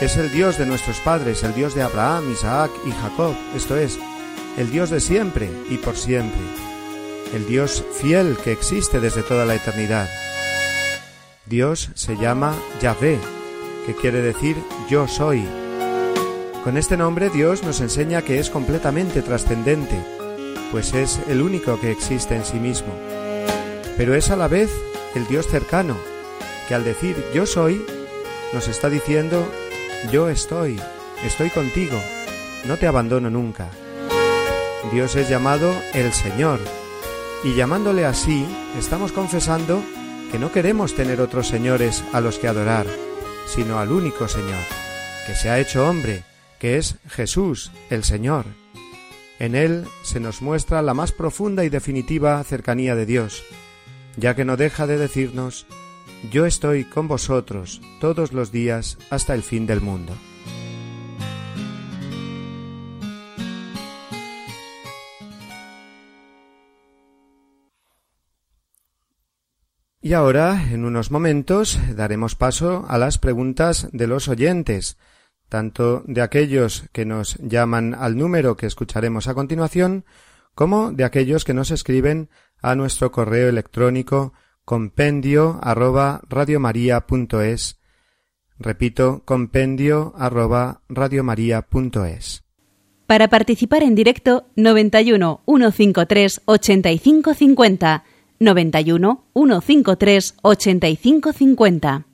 Es 0.00 0.16
el 0.16 0.32
Dios 0.32 0.58
de 0.58 0.66
nuestros 0.66 0.98
padres, 0.98 1.44
el 1.44 1.54
Dios 1.54 1.74
de 1.76 1.82
Abraham, 1.82 2.30
Isaac 2.32 2.70
y 2.84 2.90
Jacob, 2.90 3.34
esto 3.54 3.76
es, 3.76 3.98
el 4.58 4.70
Dios 4.70 4.90
de 4.90 4.98
siempre 5.00 5.48
y 5.70 5.78
por 5.78 5.96
siempre, 5.96 6.40
el 7.32 7.46
Dios 7.46 7.84
fiel 7.92 8.36
que 8.42 8.50
existe 8.50 8.98
desde 8.98 9.22
toda 9.22 9.44
la 9.44 9.54
eternidad. 9.54 10.08
Dios 11.46 11.90
se 11.94 12.16
llama 12.16 12.56
Yahvé, 12.82 13.20
que 13.86 13.94
quiere 13.94 14.20
decir 14.20 14.56
yo 14.90 15.06
soy. 15.06 15.46
Con 16.64 16.76
este 16.76 16.96
nombre 16.96 17.30
Dios 17.30 17.62
nos 17.62 17.80
enseña 17.80 18.22
que 18.22 18.40
es 18.40 18.50
completamente 18.50 19.22
trascendente, 19.22 19.96
pues 20.72 20.92
es 20.92 21.20
el 21.28 21.40
único 21.40 21.80
que 21.80 21.92
existe 21.92 22.34
en 22.34 22.44
sí 22.44 22.58
mismo. 22.58 22.92
Pero 23.96 24.16
es 24.16 24.30
a 24.30 24.36
la 24.36 24.48
vez 24.48 24.72
el 25.14 25.24
Dios 25.28 25.46
cercano, 25.46 25.96
que 26.66 26.74
al 26.74 26.82
decir 26.82 27.16
yo 27.32 27.46
soy, 27.46 27.84
nos 28.52 28.66
está 28.66 28.90
diciendo 28.90 29.46
yo 30.12 30.28
estoy, 30.28 30.80
estoy 31.24 31.50
contigo, 31.50 31.98
no 32.66 32.76
te 32.76 32.86
abandono 32.86 33.30
nunca. 33.30 33.68
Dios 34.92 35.16
es 35.16 35.28
llamado 35.28 35.74
el 35.94 36.12
Señor, 36.12 36.60
y 37.42 37.54
llamándole 37.54 38.04
así, 38.04 38.46
estamos 38.78 39.12
confesando 39.12 39.82
que 40.30 40.38
no 40.38 40.52
queremos 40.52 40.94
tener 40.94 41.20
otros 41.20 41.48
señores 41.48 42.02
a 42.12 42.20
los 42.20 42.38
que 42.38 42.48
adorar, 42.48 42.86
sino 43.46 43.78
al 43.78 43.92
único 43.92 44.28
Señor, 44.28 44.64
que 45.26 45.34
se 45.34 45.50
ha 45.50 45.58
hecho 45.58 45.88
hombre, 45.88 46.22
que 46.58 46.76
es 46.76 46.96
Jesús, 47.08 47.70
el 47.90 48.04
Señor. 48.04 48.46
En 49.38 49.54
Él 49.54 49.86
se 50.02 50.20
nos 50.20 50.42
muestra 50.42 50.80
la 50.82 50.94
más 50.94 51.12
profunda 51.12 51.64
y 51.64 51.68
definitiva 51.68 52.42
cercanía 52.44 52.94
de 52.94 53.06
Dios, 53.06 53.44
ya 54.16 54.34
que 54.34 54.44
no 54.44 54.56
deja 54.56 54.86
de 54.86 54.96
decirnos, 54.96 55.66
yo 56.30 56.46
estoy 56.46 56.84
con 56.84 57.08
vosotros 57.08 57.80
todos 58.00 58.32
los 58.32 58.52
días 58.52 58.98
hasta 59.10 59.34
el 59.34 59.42
fin 59.42 59.66
del 59.66 59.80
mundo. 59.80 60.14
Y 70.00 70.12
ahora, 70.12 70.70
en 70.70 70.84
unos 70.84 71.10
momentos, 71.10 71.80
daremos 71.96 72.34
paso 72.34 72.84
a 72.88 72.98
las 72.98 73.16
preguntas 73.16 73.88
de 73.92 74.06
los 74.06 74.28
oyentes, 74.28 74.98
tanto 75.48 76.02
de 76.06 76.20
aquellos 76.20 76.84
que 76.92 77.06
nos 77.06 77.36
llaman 77.36 77.94
al 77.94 78.18
número 78.18 78.54
que 78.54 78.66
escucharemos 78.66 79.28
a 79.28 79.34
continuación, 79.34 80.04
como 80.54 80.92
de 80.92 81.04
aquellos 81.04 81.44
que 81.44 81.54
nos 81.54 81.70
escriben 81.70 82.28
a 82.60 82.74
nuestro 82.74 83.12
correo 83.12 83.48
electrónico 83.48 84.34
compendio 84.64 85.58
arroba 85.62 86.20
radiomaria.es. 86.28 87.78
Repito, 88.58 89.22
compendio 89.24 90.14
arroba 90.16 90.82
radiomaria.es. 90.88 92.44
Para 93.06 93.28
participar 93.28 93.82
en 93.82 93.94
directo, 93.94 94.46
91 94.56 95.42
153 95.46 96.42
8550 96.46 98.04
91 98.40 99.24
153 99.34 100.34
8550. 100.42 102.06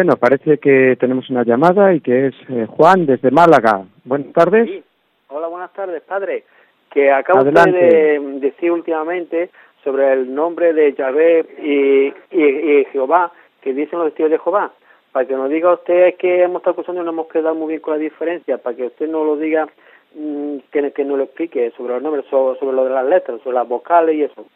Bueno, 0.00 0.16
parece 0.16 0.56
que 0.56 0.96
tenemos 0.98 1.28
una 1.28 1.44
llamada 1.44 1.92
y 1.92 2.00
que 2.00 2.28
es 2.28 2.34
eh, 2.48 2.64
Juan 2.64 3.04
desde 3.04 3.30
Málaga. 3.30 3.84
Buenas 4.04 4.32
tardes. 4.32 4.66
Sí. 4.66 4.82
Hola, 5.28 5.48
buenas 5.48 5.70
tardes, 5.74 6.00
padre. 6.00 6.44
Que 6.90 7.12
acabo 7.12 7.44
de 7.44 8.18
decir 8.40 8.72
últimamente 8.72 9.50
sobre 9.84 10.10
el 10.14 10.34
nombre 10.34 10.72
de 10.72 10.94
Yahvé 10.94 11.44
y, 11.62 12.14
y, 12.34 12.84
Jehová, 12.86 13.30
que 13.60 13.74
dicen 13.74 13.98
los 13.98 14.08
testigos 14.08 14.30
de 14.30 14.38
Jehová. 14.38 14.72
Para 15.12 15.26
que 15.26 15.34
nos 15.34 15.50
diga 15.50 15.74
usted 15.74 16.14
que 16.16 16.44
hemos 16.44 16.60
estado 16.60 16.72
acusando 16.72 17.02
y 17.02 17.04
no 17.04 17.10
hemos 17.10 17.26
quedado 17.26 17.54
muy 17.54 17.68
bien 17.68 17.80
con 17.82 17.92
la 17.92 18.00
diferencia, 18.00 18.56
para 18.56 18.74
que 18.74 18.86
usted 18.86 19.06
no 19.06 19.22
lo 19.22 19.36
diga, 19.36 19.68
mmm, 20.14 20.60
que, 20.72 20.92
que 20.92 21.04
nos 21.04 21.18
lo 21.18 21.24
explique 21.24 21.72
sobre 21.76 21.92
los 21.92 22.02
nombres, 22.02 22.24
sobre, 22.30 22.72
lo 22.72 22.84
de 22.84 22.90
las 22.90 23.04
letras, 23.04 23.38
sobre 23.42 23.56
las 23.56 23.68
vocales 23.68 24.14
y 24.16 24.22
eso. 24.22 24.46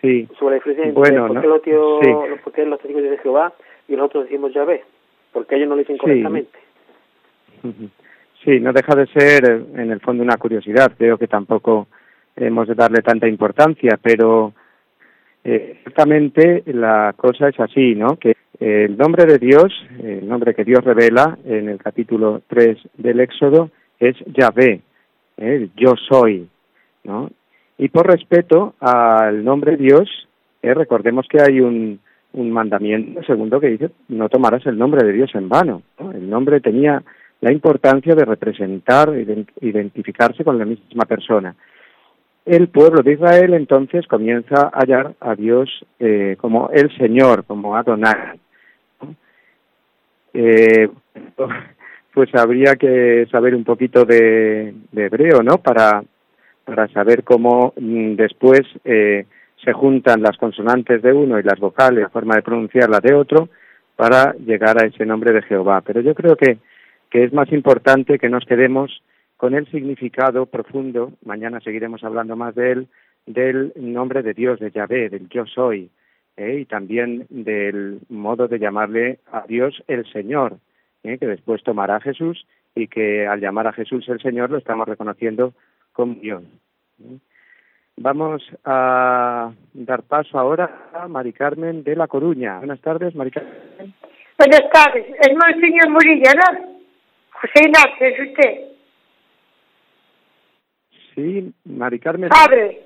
Sí. 0.00 0.28
Sobre 0.36 0.56
la 0.56 0.64
diferencia 0.64 0.92
bueno, 0.94 1.26
entre 1.28 1.42
qué 1.42 1.46
los, 1.46 2.00
sí. 2.02 2.64
los 2.64 2.80
testigos 2.80 3.02
de 3.04 3.18
Jehová 3.18 3.52
y 3.92 3.96
nosotros 3.96 4.24
decimos 4.24 4.54
ya 4.54 4.64
ve, 4.64 4.82
porque 5.32 5.56
ellos 5.56 5.68
no 5.68 5.74
lo 5.74 5.80
dicen 5.80 5.98
correctamente. 5.98 6.58
Sí, 8.42 8.58
no 8.58 8.72
deja 8.72 8.94
de 8.96 9.06
ser 9.06 9.44
en 9.76 9.90
el 9.90 10.00
fondo 10.00 10.22
una 10.22 10.36
curiosidad. 10.36 10.92
Creo 10.96 11.18
que 11.18 11.28
tampoco 11.28 11.88
hemos 12.34 12.66
de 12.66 12.74
darle 12.74 13.02
tanta 13.02 13.28
importancia, 13.28 13.98
pero 14.02 14.52
eh, 15.44 15.78
ciertamente 15.82 16.62
la 16.66 17.14
cosa 17.16 17.48
es 17.48 17.60
así, 17.60 17.94
¿no? 17.94 18.16
Que 18.16 18.34
el 18.58 18.96
nombre 18.96 19.26
de 19.26 19.38
Dios, 19.38 19.72
el 20.02 20.26
nombre 20.26 20.54
que 20.54 20.64
Dios 20.64 20.82
revela 20.82 21.38
en 21.44 21.68
el 21.68 21.78
capítulo 21.78 22.42
3 22.48 22.78
del 22.96 23.20
Éxodo 23.20 23.70
es 24.00 24.16
Yahvé, 24.26 24.80
¿eh? 25.36 25.68
yo 25.76 25.94
soy, 26.08 26.48
¿no? 27.04 27.30
Y 27.78 27.88
por 27.88 28.06
respeto 28.06 28.74
al 28.80 29.44
nombre 29.44 29.72
de 29.72 29.84
Dios, 29.84 30.28
eh, 30.62 30.74
recordemos 30.74 31.26
que 31.28 31.42
hay 31.42 31.60
un, 31.60 32.00
un 32.34 32.50
mandamiento 32.50 33.22
segundo 33.24 33.60
que 33.60 33.68
dice 33.68 33.90
no 34.08 34.28
tomarás 34.28 34.64
el 34.66 34.78
nombre 34.78 35.04
de 35.04 35.12
Dios 35.12 35.30
en 35.34 35.48
vano. 35.48 35.82
El 35.98 36.28
nombre 36.28 36.60
tenía 36.60 37.02
la 37.40 37.52
importancia 37.52 38.14
de 38.14 38.24
representar, 38.24 39.12
identificarse 39.60 40.44
con 40.44 40.58
la 40.58 40.64
misma 40.64 41.04
persona 41.04 41.54
el 42.44 42.68
pueblo 42.68 43.02
de 43.02 43.12
Israel 43.12 43.54
entonces 43.54 44.06
comienza 44.06 44.70
a 44.72 44.80
hallar 44.80 45.14
a 45.20 45.34
Dios 45.34 45.68
eh, 45.98 46.36
como 46.40 46.70
el 46.70 46.94
Señor, 46.96 47.44
como 47.44 47.76
Adonai. 47.76 48.40
Eh, 50.34 50.88
pues 52.14 52.34
habría 52.34 52.76
que 52.76 53.26
saber 53.30 53.54
un 53.54 53.64
poquito 53.64 54.04
de, 54.04 54.74
hebreo, 54.94 55.42
¿no? 55.42 55.58
Para, 55.58 56.02
para 56.64 56.88
saber 56.88 57.22
cómo 57.22 57.72
mm, 57.76 58.14
después 58.14 58.62
eh, 58.84 59.26
se 59.64 59.72
juntan 59.72 60.22
las 60.22 60.36
consonantes 60.36 61.02
de 61.02 61.12
uno 61.12 61.38
y 61.38 61.42
las 61.42 61.58
vocales, 61.60 62.00
la 62.00 62.08
forma 62.08 62.36
de 62.36 62.42
pronunciarla 62.42 63.00
de 63.00 63.14
otro, 63.14 63.48
para 63.96 64.34
llegar 64.34 64.82
a 64.82 64.86
ese 64.86 65.06
nombre 65.06 65.32
de 65.32 65.42
Jehová. 65.42 65.82
Pero 65.82 66.00
yo 66.00 66.14
creo 66.14 66.36
que, 66.36 66.58
que 67.10 67.24
es 67.24 67.32
más 67.32 67.52
importante 67.52 68.18
que 68.18 68.28
nos 68.28 68.44
quedemos 68.44 69.02
con 69.36 69.54
el 69.54 69.66
significado 69.70 70.46
profundo, 70.46 71.12
mañana 71.24 71.60
seguiremos 71.60 72.04
hablando 72.04 72.36
más 72.36 72.54
de 72.54 72.72
él, 72.72 72.88
del 73.26 73.72
nombre 73.76 74.22
de 74.22 74.34
Dios, 74.34 74.60
de 74.60 74.70
Yahvé, 74.70 75.08
del 75.08 75.28
yo 75.28 75.46
soy, 75.46 75.90
¿eh? 76.36 76.58
y 76.60 76.64
también 76.64 77.26
del 77.28 78.00
modo 78.08 78.48
de 78.48 78.58
llamarle 78.58 79.18
a 79.30 79.44
Dios 79.46 79.82
el 79.88 80.10
Señor, 80.12 80.58
¿eh? 81.02 81.18
que 81.18 81.26
después 81.26 81.62
tomará 81.62 81.96
a 81.96 82.00
Jesús 82.00 82.46
y 82.74 82.88
que 82.88 83.26
al 83.26 83.40
llamar 83.40 83.66
a 83.66 83.72
Jesús 83.72 84.08
el 84.08 84.20
Señor 84.20 84.50
lo 84.50 84.58
estamos 84.58 84.88
reconociendo 84.88 85.52
como 85.92 86.14
Dios. 86.14 86.42
¿eh? 87.04 87.18
Vamos 88.02 88.42
a 88.64 89.52
dar 89.74 90.02
paso 90.02 90.36
ahora 90.36 90.88
a 90.92 91.06
Mari 91.06 91.32
Carmen 91.32 91.84
de 91.84 91.94
La 91.94 92.08
Coruña. 92.08 92.58
Buenas 92.58 92.80
tardes, 92.80 93.14
Mari 93.14 93.30
Carmen. 93.30 93.54
Buenas 94.36 94.70
tardes. 94.72 95.06
Es 95.20 95.32
Monseñor 95.36 95.88
Murilla, 95.88 96.32
¿no? 96.34 96.80
José 97.30 97.60
Ignacio, 97.64 98.06
es 98.06 98.28
usted. 98.28 98.60
Sí, 101.14 101.54
Mari 101.64 102.00
Carmen. 102.00 102.28
Padre, 102.30 102.80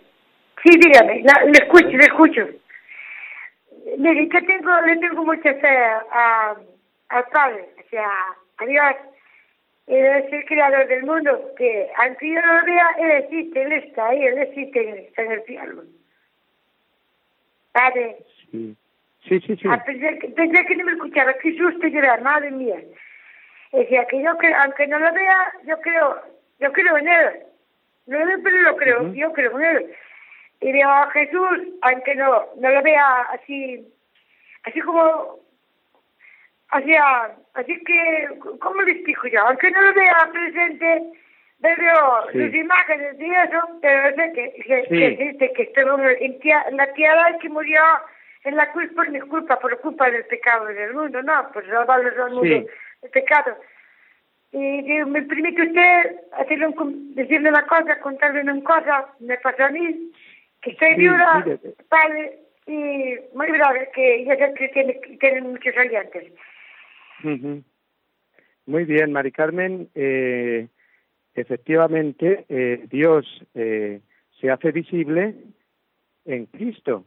sí, 0.62 0.78
dígame, 0.78 1.22
le 1.22 1.64
escucho, 1.64 1.96
le 1.96 2.04
escucho. 2.04 2.48
Mire, 3.96 4.28
que 4.28 4.42
tengo, 4.42 4.80
le 4.82 4.96
tengo 4.98 5.24
mucha 5.24 5.54
fe 5.54 5.78
a, 6.12 6.56
al 7.08 7.24
Padre, 7.32 7.70
o 7.78 7.88
sea, 7.88 8.10
a 8.58 8.66
Dios. 8.66 9.15
Él 9.86 10.04
es 10.04 10.32
el 10.32 10.44
creador 10.46 10.88
del 10.88 11.04
mundo, 11.04 11.54
que 11.56 11.88
aunque 11.96 12.28
yo 12.28 12.40
no 12.40 12.60
lo 12.60 12.66
vea, 12.66 12.88
Él 12.98 13.10
existe, 13.24 13.62
Él 13.62 13.72
está 13.72 14.08
ahí, 14.08 14.24
Él 14.24 14.38
existe 14.38 15.12
en 15.16 15.32
el 15.32 15.44
cielo. 15.44 15.84
Padre. 17.72 18.16
Sí, 18.50 18.76
sí, 19.28 19.40
sí. 19.40 19.56
sí. 19.56 19.68
Ah, 19.70 19.82
pensé, 19.84 20.18
que 20.18 20.76
no 20.76 20.84
me 20.84 20.92
escuchaba, 20.92 21.34
qué 21.34 21.56
susto 21.56 21.86
llorar, 21.86 22.20
madre 22.22 22.50
mía. 22.50 22.82
Decía 23.72 24.06
que 24.06 24.22
yo 24.22 24.36
creo, 24.38 24.56
aunque 24.62 24.86
no 24.86 24.98
lo 24.98 25.12
vea, 25.12 25.52
yo 25.66 25.80
creo, 25.80 26.22
yo 26.58 26.72
creo 26.72 26.96
en 26.96 27.08
Él. 27.08 27.46
No, 28.06 28.18
pero 28.42 28.62
lo 28.62 28.76
creo, 28.76 29.12
yo 29.14 29.32
creo 29.32 29.58
en 29.58 29.64
él. 29.64 29.96
Y 30.60 30.72
veo 30.72 30.88
a 30.88 31.10
Jesús, 31.10 31.58
aunque 31.82 32.14
no, 32.14 32.46
no 32.56 32.70
lo 32.70 32.82
vea 32.82 33.22
así, 33.32 33.86
así 34.62 34.80
como, 34.80 35.40
así, 36.70 36.92
así 37.54 37.84
que, 37.84 38.28
¿cómo 38.60 38.82
le 38.82 38.92
explico 38.92 39.28
yo? 39.28 39.40
Aunque 39.40 39.70
no 39.70 39.80
lo 39.80 39.94
vea 39.94 40.30
presente, 40.32 41.12
veo 41.58 42.32
sus 42.32 42.54
imágenes 42.54 43.16
y 43.18 43.30
eso, 43.30 43.78
pero 43.80 44.14
sé 44.14 44.32
que, 44.32 44.52
que, 44.62 44.82
que 44.88 45.06
existe, 45.06 45.52
que 45.52 45.62
estuvo 45.62 45.98
en, 45.98 46.76
la 46.76 46.92
tierra 46.92 47.38
que 47.40 47.48
murió 47.48 47.80
en 48.44 48.56
la 48.56 48.70
cruz 48.72 48.90
por 48.94 49.08
mi 49.10 49.20
culpa, 49.20 49.58
por 49.58 49.78
culpa 49.80 50.10
del 50.10 50.24
pecado 50.26 50.66
del 50.66 50.94
mundo, 50.94 51.22
no, 51.22 51.50
por 51.52 51.66
salvarlos 51.66 52.16
al 52.18 52.32
mundo 52.32 52.66
del 53.02 53.10
pecado. 53.10 53.56
Y 54.52 54.82
digo, 54.82 55.06
¿me 55.06 55.22
permite 55.22 55.62
usted 55.62 56.16
hacerle 56.38 56.68
decirle 57.14 57.48
una 57.48 57.66
cosa, 57.66 57.98
contarle 58.00 58.42
una 58.42 58.62
cosa? 58.62 59.08
Me 59.20 59.36
pasó 59.38 59.64
a 59.64 59.70
mí, 59.70 60.12
que 60.62 60.70
estoy 60.70 60.94
viuda, 60.94 61.44
padre, 61.88 62.38
y 62.66 63.16
muy 63.34 63.48
grave, 63.48 63.90
que 63.94 64.24
ya 64.24 64.36
sé 64.36 64.54
que 64.54 64.68
tiene, 64.68 64.94
tiene 65.20 65.40
muchos 65.42 65.74
Muy 67.22 68.84
bien, 68.84 69.12
Mari 69.12 69.30
Carmen. 69.30 69.88
Eh, 69.94 70.68
efectivamente, 71.34 72.44
eh, 72.48 72.86
Dios 72.90 73.24
eh, 73.54 74.00
se 74.40 74.50
hace 74.50 74.72
visible 74.72 75.36
en 76.24 76.46
Cristo 76.46 77.04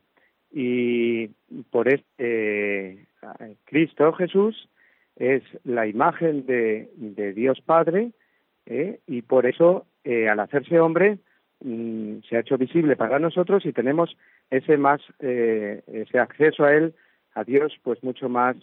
y 0.52 1.28
por 1.70 1.90
este 1.90 3.06
Cristo 3.66 4.14
Jesús 4.14 4.70
es 5.18 5.44
la 5.66 5.86
imagen 5.86 6.46
de, 6.46 6.90
de 6.96 7.34
Dios 7.34 7.60
Padre 7.62 8.12
¿eh? 8.66 9.00
y 9.06 9.22
por 9.22 9.46
eso 9.46 9.86
al 10.06 10.40
hacerse 10.40 10.80
hombre 10.80 11.20
mm, 11.60 12.22
se 12.28 12.38
ha 12.38 12.40
hecho 12.40 12.58
visible 12.58 12.96
para 12.96 13.20
nosotros 13.20 13.64
y 13.66 13.74
tenemos 13.74 14.18
ese 14.50 14.78
más 14.78 15.02
ese 15.20 16.18
acceso 16.18 16.64
a 16.64 16.74
él 16.74 16.96
a 17.36 17.44
Dios 17.44 17.74
pues 17.84 18.04
mucho 18.04 18.30
más 18.30 18.56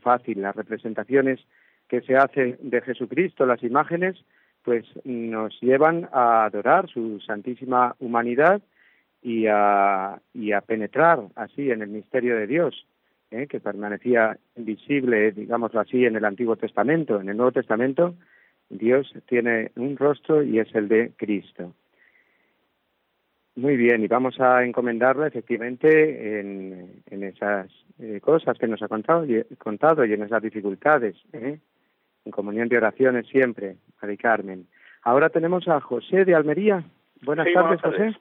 fácil 0.00 0.42
las 0.42 0.56
representaciones 0.56 1.40
que 1.88 2.00
se 2.02 2.16
hacen 2.16 2.58
de 2.60 2.80
Jesucristo 2.80 3.46
las 3.46 3.62
imágenes 3.62 4.16
pues 4.62 4.84
nos 5.04 5.58
llevan 5.60 6.08
a 6.12 6.44
adorar 6.44 6.88
su 6.88 7.20
santísima 7.20 7.96
humanidad 7.98 8.60
y 9.22 9.46
a, 9.46 10.20
y 10.34 10.52
a 10.52 10.60
penetrar 10.60 11.20
así 11.34 11.70
en 11.70 11.82
el 11.82 11.88
misterio 11.88 12.36
de 12.36 12.46
Dios 12.46 12.86
¿eh? 13.30 13.46
que 13.46 13.60
permanecía 13.60 14.38
invisible, 14.56 15.32
digámoslo 15.32 15.80
así, 15.80 16.04
en 16.04 16.16
el 16.16 16.24
Antiguo 16.24 16.56
Testamento. 16.56 17.20
En 17.20 17.28
el 17.28 17.36
Nuevo 17.36 17.52
Testamento 17.52 18.14
Dios 18.68 19.12
tiene 19.26 19.72
un 19.76 19.96
rostro 19.96 20.42
y 20.42 20.58
es 20.58 20.74
el 20.74 20.88
de 20.88 21.12
Cristo. 21.16 21.74
Muy 23.56 23.76
bien, 23.76 24.02
y 24.02 24.06
vamos 24.06 24.40
a 24.40 24.64
encomendarlo 24.64 25.26
efectivamente 25.26 26.40
en, 26.40 27.02
en 27.10 27.22
esas 27.24 27.68
eh, 27.98 28.20
cosas 28.20 28.56
que 28.58 28.68
nos 28.68 28.82
ha 28.82 28.88
contado 28.88 29.24
y, 29.26 29.42
contado 29.58 30.04
y 30.04 30.12
en 30.12 30.22
esas 30.22 30.42
dificultades, 30.42 31.16
¿eh? 31.32 31.58
en 32.24 32.32
comunión 32.32 32.68
de 32.68 32.78
oraciones 32.78 33.26
siempre, 33.26 33.76
Mari 34.00 34.16
Carmen. 34.16 34.66
Ahora 35.02 35.30
tenemos 35.30 35.66
a 35.68 35.80
José 35.80 36.24
de 36.24 36.34
Almería. 36.34 36.82
Buenas 37.22 37.52
tardes, 37.52 37.80
José. 37.80 38.16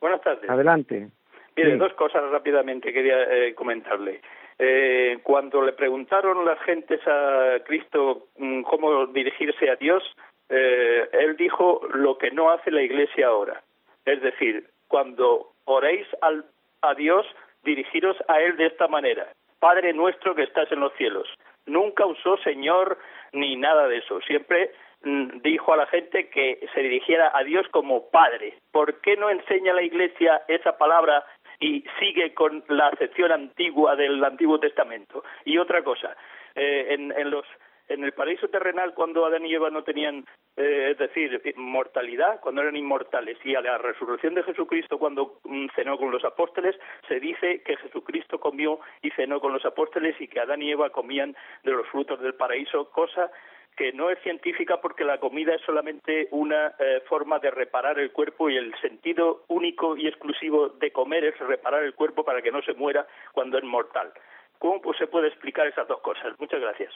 Buenas 0.00 0.20
tardes. 0.20 0.48
Adelante. 0.48 1.08
Mire, 1.56 1.76
dos 1.76 1.92
cosas 1.94 2.22
rápidamente 2.30 2.92
quería 2.92 3.22
eh, 3.24 3.54
comentarle. 3.54 4.20
Eh, 4.58 5.18
cuando 5.22 5.62
le 5.62 5.72
preguntaron 5.72 6.44
las 6.44 6.58
gentes 6.60 7.00
a 7.06 7.58
Cristo 7.64 8.28
mm, 8.38 8.62
cómo 8.62 9.06
dirigirse 9.06 9.70
a 9.70 9.76
Dios, 9.76 10.02
eh, 10.48 11.08
él 11.12 11.36
dijo 11.36 11.80
lo 11.94 12.16
que 12.18 12.30
no 12.30 12.50
hace 12.50 12.70
la 12.70 12.82
Iglesia 12.82 13.26
ahora. 13.28 13.62
Es 14.04 14.20
decir, 14.20 14.68
cuando 14.88 15.52
oréis 15.64 16.06
al, 16.20 16.44
a 16.82 16.94
Dios, 16.94 17.26
dirigiros 17.62 18.16
a 18.28 18.40
Él 18.40 18.56
de 18.56 18.66
esta 18.66 18.88
manera. 18.88 19.28
Padre 19.58 19.92
nuestro 19.92 20.34
que 20.34 20.42
estás 20.42 20.70
en 20.72 20.80
los 20.80 20.92
cielos. 20.94 21.28
Nunca 21.66 22.04
usó 22.04 22.36
Señor 22.38 22.98
ni 23.32 23.56
nada 23.56 23.86
de 23.86 23.98
eso. 23.98 24.20
Siempre 24.22 24.72
mm, 25.04 25.40
dijo 25.42 25.72
a 25.72 25.76
la 25.76 25.86
gente 25.86 26.28
que 26.28 26.66
se 26.74 26.80
dirigiera 26.80 27.30
a 27.34 27.44
Dios 27.44 27.66
como 27.70 28.10
Padre. 28.10 28.54
¿Por 28.72 29.00
qué 29.00 29.16
no 29.16 29.30
enseña 29.30 29.72
la 29.72 29.82
Iglesia 29.82 30.42
esa 30.48 30.76
palabra 30.76 31.24
y 31.62 31.84
sigue 32.00 32.34
con 32.34 32.64
la 32.68 32.88
acepción 32.88 33.30
antigua 33.30 33.94
del 33.94 34.22
Antiguo 34.24 34.58
Testamento. 34.58 35.22
Y 35.44 35.58
otra 35.58 35.82
cosa, 35.82 36.16
eh, 36.56 36.88
en, 36.90 37.12
en, 37.12 37.30
los 37.30 37.46
en 37.92 38.04
el 38.04 38.12
paraíso 38.12 38.48
terrenal 38.48 38.94
cuando 38.94 39.24
Adán 39.26 39.46
y 39.46 39.54
Eva 39.54 39.70
no 39.70 39.84
tenían, 39.84 40.24
eh, 40.56 40.88
es 40.92 40.98
decir, 40.98 41.40
mortalidad, 41.56 42.40
cuando 42.40 42.62
eran 42.62 42.76
inmortales, 42.76 43.38
y 43.44 43.54
a 43.54 43.60
la 43.60 43.78
resurrección 43.78 44.34
de 44.34 44.42
Jesucristo 44.42 44.98
cuando 44.98 45.38
mm, 45.44 45.66
cenó 45.74 45.98
con 45.98 46.10
los 46.10 46.24
apóstoles, 46.24 46.76
se 47.08 47.20
dice 47.20 47.62
que 47.62 47.76
Jesucristo 47.76 48.40
comió 48.40 48.80
y 49.02 49.10
cenó 49.10 49.40
con 49.40 49.52
los 49.52 49.64
apóstoles 49.64 50.18
y 50.20 50.28
que 50.28 50.40
Adán 50.40 50.62
y 50.62 50.70
Eva 50.70 50.90
comían 50.90 51.36
de 51.64 51.72
los 51.72 51.86
frutos 51.88 52.20
del 52.20 52.34
paraíso, 52.34 52.90
cosa 52.90 53.30
que 53.76 53.92
no 53.92 54.10
es 54.10 54.18
científica 54.22 54.80
porque 54.80 55.04
la 55.04 55.18
comida 55.18 55.54
es 55.54 55.62
solamente 55.62 56.28
una 56.30 56.74
eh, 56.78 57.02
forma 57.08 57.38
de 57.38 57.50
reparar 57.50 57.98
el 57.98 58.12
cuerpo 58.12 58.50
y 58.50 58.56
el 58.56 58.74
sentido 58.80 59.44
único 59.48 59.96
y 59.96 60.06
exclusivo 60.06 60.68
de 60.68 60.92
comer 60.92 61.24
es 61.24 61.38
reparar 61.38 61.82
el 61.82 61.94
cuerpo 61.94 62.24
para 62.24 62.42
que 62.42 62.52
no 62.52 62.62
se 62.62 62.74
muera 62.74 63.06
cuando 63.32 63.56
es 63.56 63.64
mortal. 63.64 64.12
¿Cómo 64.58 64.80
pues, 64.80 64.98
se 64.98 65.06
puede 65.06 65.28
explicar 65.28 65.66
esas 65.66 65.88
dos 65.88 66.00
cosas? 66.00 66.38
Muchas 66.38 66.60
gracias. 66.60 66.92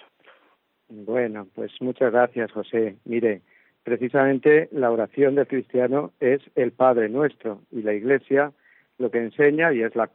Bueno, 0.89 1.49
pues 1.55 1.73
muchas 1.81 2.13
gracias, 2.13 2.53
José. 2.53 2.97
Mire, 3.05 3.43
precisamente 3.83 4.69
la 4.73 4.91
oración 4.91 5.35
del 5.35 5.47
cristiano 5.47 6.13
es 6.21 6.41
el 6.55 6.73
Padre 6.73 7.09
Nuestro 7.09 7.63
y 7.73 7.83
la 7.83 7.95
Iglesia 7.95 8.53
lo 8.99 9.11
que 9.11 9.19
enseña, 9.19 9.73
y 9.75 9.83
es 9.83 9.95
la, 9.95 10.09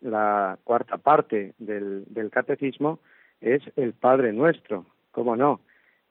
la 0.00 0.58
cuarta 0.64 0.96
parte 0.96 1.52
del, 1.58 2.30
catecismo, 2.30 2.98
es 3.40 3.62
el 3.76 3.92
Padre 3.92 4.32
Nuestro, 4.32 4.86
¿cómo 5.10 5.36
no? 5.36 5.60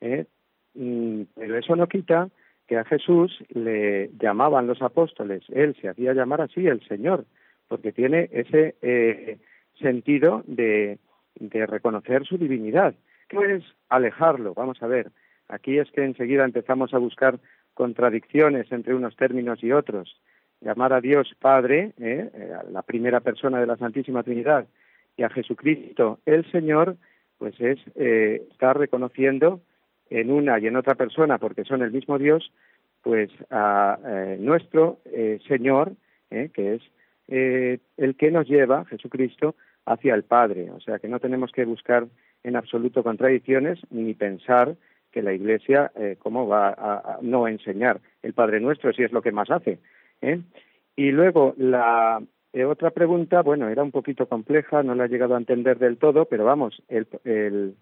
¿Eh? 0.00 0.26
Mm, 0.74 1.22
pero 1.34 1.58
eso 1.58 1.74
no 1.74 1.88
quita 1.88 2.28
que 2.68 2.76
a 2.76 2.84
Jesús 2.84 3.42
le 3.48 4.10
llamaban 4.20 4.68
los 4.68 4.82
apóstoles, 4.82 5.42
él 5.48 5.74
se 5.80 5.88
hacía 5.88 6.14
llamar 6.14 6.42
así 6.42 6.66
el 6.66 6.80
Señor, 6.86 7.24
porque 7.66 7.90
tiene 7.92 8.28
ese 8.30 8.76
eh, 8.82 9.38
sentido 9.80 10.44
de 10.46 10.98
reconocer 11.40 12.24
su 12.24 12.38
divinidad. 12.38 12.94
¿Qué 13.32 13.54
es 13.54 13.64
alejarlo? 13.88 14.54
Vamos 14.54 14.82
a 14.82 14.86
ver. 14.86 15.10
Aquí 15.48 15.78
es 15.78 15.90
que 15.90 16.04
enseguida 16.04 16.44
empezamos 16.44 16.92
a 16.94 16.98
buscar 16.98 17.40
contradicciones 17.74 18.70
entre 18.70 18.94
unos 18.94 19.16
términos 19.16 19.64
y 19.64 19.72
otros. 19.72 20.20
Llamar 20.60 20.92
a 20.92 21.00
Dios 21.00 21.34
Padre, 21.40 21.92
¿eh? 21.98 22.30
eh 22.32 22.52
la 22.70 22.82
primera 22.82 23.20
persona 23.20 23.58
de 23.58 23.66
la 23.66 23.76
Santísima 23.76 24.22
Trinidad, 24.22 24.66
y 25.16 25.22
a 25.22 25.30
Jesucristo 25.30 26.20
el 26.26 26.50
Señor, 26.52 26.96
pues 27.38 27.58
es 27.60 27.78
eh, 27.96 28.46
estar 28.50 28.78
reconociendo 28.78 29.60
en 30.10 30.30
una 30.30 30.58
y 30.58 30.66
en 30.66 30.76
otra 30.76 30.94
persona, 30.94 31.38
porque 31.38 31.64
son 31.64 31.82
el 31.82 31.90
mismo 31.90 32.18
Dios, 32.18 32.52
pues 33.02 33.30
a 33.50 33.98
eh, 34.04 34.36
nuestro 34.38 34.98
eh, 35.06 35.40
Señor, 35.48 35.92
eh, 36.30 36.50
que 36.52 36.74
es 36.74 36.82
el 37.28 38.16
que 38.16 38.30
nos 38.30 38.46
lleva, 38.46 38.84
Jesucristo, 38.84 39.54
hacia 39.86 40.14
el 40.14 40.22
Padre. 40.22 40.70
O 40.72 40.80
sea 40.80 40.98
que 40.98 41.08
no 41.08 41.18
tenemos 41.18 41.50
que 41.50 41.64
buscar 41.64 42.06
en 42.44 42.56
absoluto 42.56 43.02
contradicciones 43.02 43.78
ni 43.90 44.14
pensar 44.14 44.76
que 45.10 45.22
la 45.22 45.34
Iglesia, 45.34 45.92
cómo 46.20 46.48
va 46.48 46.70
a, 46.70 47.18
no 47.20 47.46
enseñar 47.46 48.00
el 48.22 48.32
Padre 48.32 48.60
Nuestro 48.60 48.94
si 48.94 49.02
es 49.02 49.12
lo 49.12 49.20
que 49.20 49.30
más 49.30 49.50
hace. 49.50 49.78
Y 50.96 51.10
luego 51.10 51.54
la 51.58 52.22
otra 52.66 52.90
pregunta, 52.92 53.42
bueno, 53.42 53.68
era 53.68 53.82
un 53.82 53.90
poquito 53.90 54.26
compleja, 54.26 54.82
no 54.82 54.94
la 54.94 55.04
he 55.04 55.08
llegado 55.08 55.34
a 55.34 55.38
entender 55.38 55.78
del 55.78 55.98
todo, 55.98 56.24
pero 56.24 56.46
vamos, 56.46 56.82
el, 56.88 57.06
el 57.24 57.74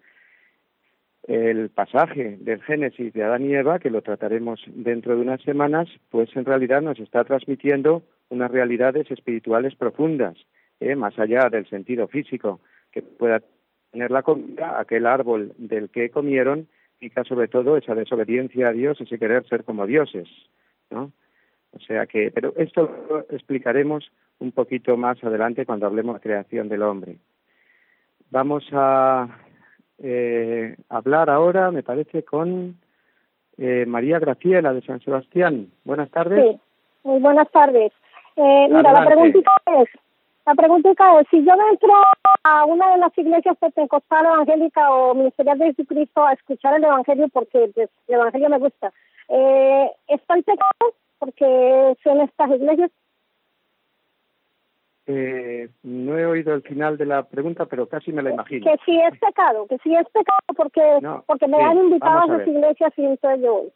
el 1.30 1.70
pasaje 1.70 2.38
del 2.40 2.62
Génesis 2.62 3.12
de 3.12 3.22
Adán 3.22 3.44
y 3.44 3.54
Eva, 3.54 3.78
que 3.78 3.90
lo 3.90 4.02
trataremos 4.02 4.60
dentro 4.66 5.14
de 5.14 5.22
unas 5.22 5.40
semanas, 5.42 5.88
pues 6.10 6.34
en 6.34 6.44
realidad 6.44 6.82
nos 6.82 6.98
está 6.98 7.24
transmitiendo 7.24 8.02
unas 8.30 8.50
realidades 8.50 9.10
espirituales 9.10 9.74
profundas, 9.74 10.36
¿eh? 10.80 10.96
más 10.96 11.18
allá 11.18 11.48
del 11.50 11.68
sentido 11.68 12.08
físico 12.08 12.60
que 12.90 13.02
pueda 13.02 13.42
tener 13.90 14.10
la 14.10 14.22
comida, 14.22 14.78
aquel 14.78 15.06
árbol 15.06 15.52
del 15.58 15.90
que 15.90 16.10
comieron, 16.10 16.68
y 17.00 17.10
sobre 17.10 17.48
todo 17.48 17.76
esa 17.76 17.94
desobediencia 17.94 18.68
a 18.68 18.72
Dios, 18.72 19.00
ese 19.00 19.18
querer 19.18 19.46
ser 19.48 19.64
como 19.64 19.86
dioses, 19.86 20.28
¿no? 20.90 21.12
O 21.72 21.78
sea 21.80 22.06
que, 22.06 22.30
pero 22.30 22.52
esto 22.56 22.90
lo 23.08 23.20
explicaremos 23.30 24.10
un 24.38 24.52
poquito 24.52 24.96
más 24.96 25.22
adelante 25.22 25.64
cuando 25.64 25.86
hablemos 25.86 26.16
de 26.16 26.20
creación 26.20 26.68
del 26.68 26.82
hombre. 26.82 27.16
Vamos 28.30 28.64
a 28.72 29.28
eh, 29.98 30.76
hablar 30.88 31.30
ahora, 31.30 31.70
me 31.70 31.82
parece, 31.82 32.24
con 32.24 32.76
eh, 33.58 33.84
María 33.86 34.18
Graciela 34.18 34.72
de 34.72 34.82
San 34.82 35.00
Sebastián. 35.00 35.68
Buenas 35.84 36.10
tardes. 36.10 36.44
Sí, 36.44 36.60
muy 37.04 37.20
buenas 37.20 37.50
tardes. 37.50 37.92
Eh, 38.36 38.66
mira, 38.70 38.92
la 38.92 39.06
preguntita 39.06 39.50
es, 39.80 39.88
la 40.50 40.56
preguntita 40.56 41.20
es, 41.20 41.28
si 41.30 41.44
yo 41.44 41.52
entro 41.70 41.94
a 42.42 42.64
una 42.64 42.90
de 42.92 42.98
las 42.98 43.16
iglesias 43.16 43.56
pentecostal 43.58 44.26
evangélica 44.26 44.90
o 44.90 45.14
ministerial 45.14 45.58
de 45.58 45.66
Jesucristo 45.66 46.24
a 46.24 46.32
escuchar 46.32 46.74
el 46.74 46.82
evangelio 46.82 47.28
porque 47.28 47.70
pues, 47.72 47.88
el 48.08 48.14
evangelio 48.16 48.48
me 48.48 48.58
gusta, 48.58 48.92
eh, 49.28 49.90
¿estoy 50.08 50.42
pecado 50.42 50.94
porque 51.20 51.96
son 52.02 52.20
estas 52.22 52.50
iglesias? 52.50 52.90
Eh, 55.06 55.68
no 55.84 56.18
he 56.18 56.26
oído 56.26 56.52
el 56.54 56.62
final 56.62 56.98
de 56.98 57.06
la 57.06 57.22
pregunta, 57.22 57.66
pero 57.66 57.88
casi 57.88 58.12
me 58.12 58.22
la 58.22 58.30
imagino. 58.30 58.64
Que 58.64 58.76
si 58.84 58.98
es 59.00 59.18
pecado, 59.20 59.68
que 59.68 59.78
si 59.78 59.94
es 59.94 60.06
pecado 60.08 60.40
porque, 60.56 60.98
porque 61.26 61.46
me 61.46 61.62
han 61.62 61.78
invitado 61.78 62.18
a, 62.22 62.26
las 62.26 62.48
iglesias 62.48 62.92
y 62.96 63.04
entonces 63.04 63.40
yo 63.40 63.52
voy. 63.52 63.72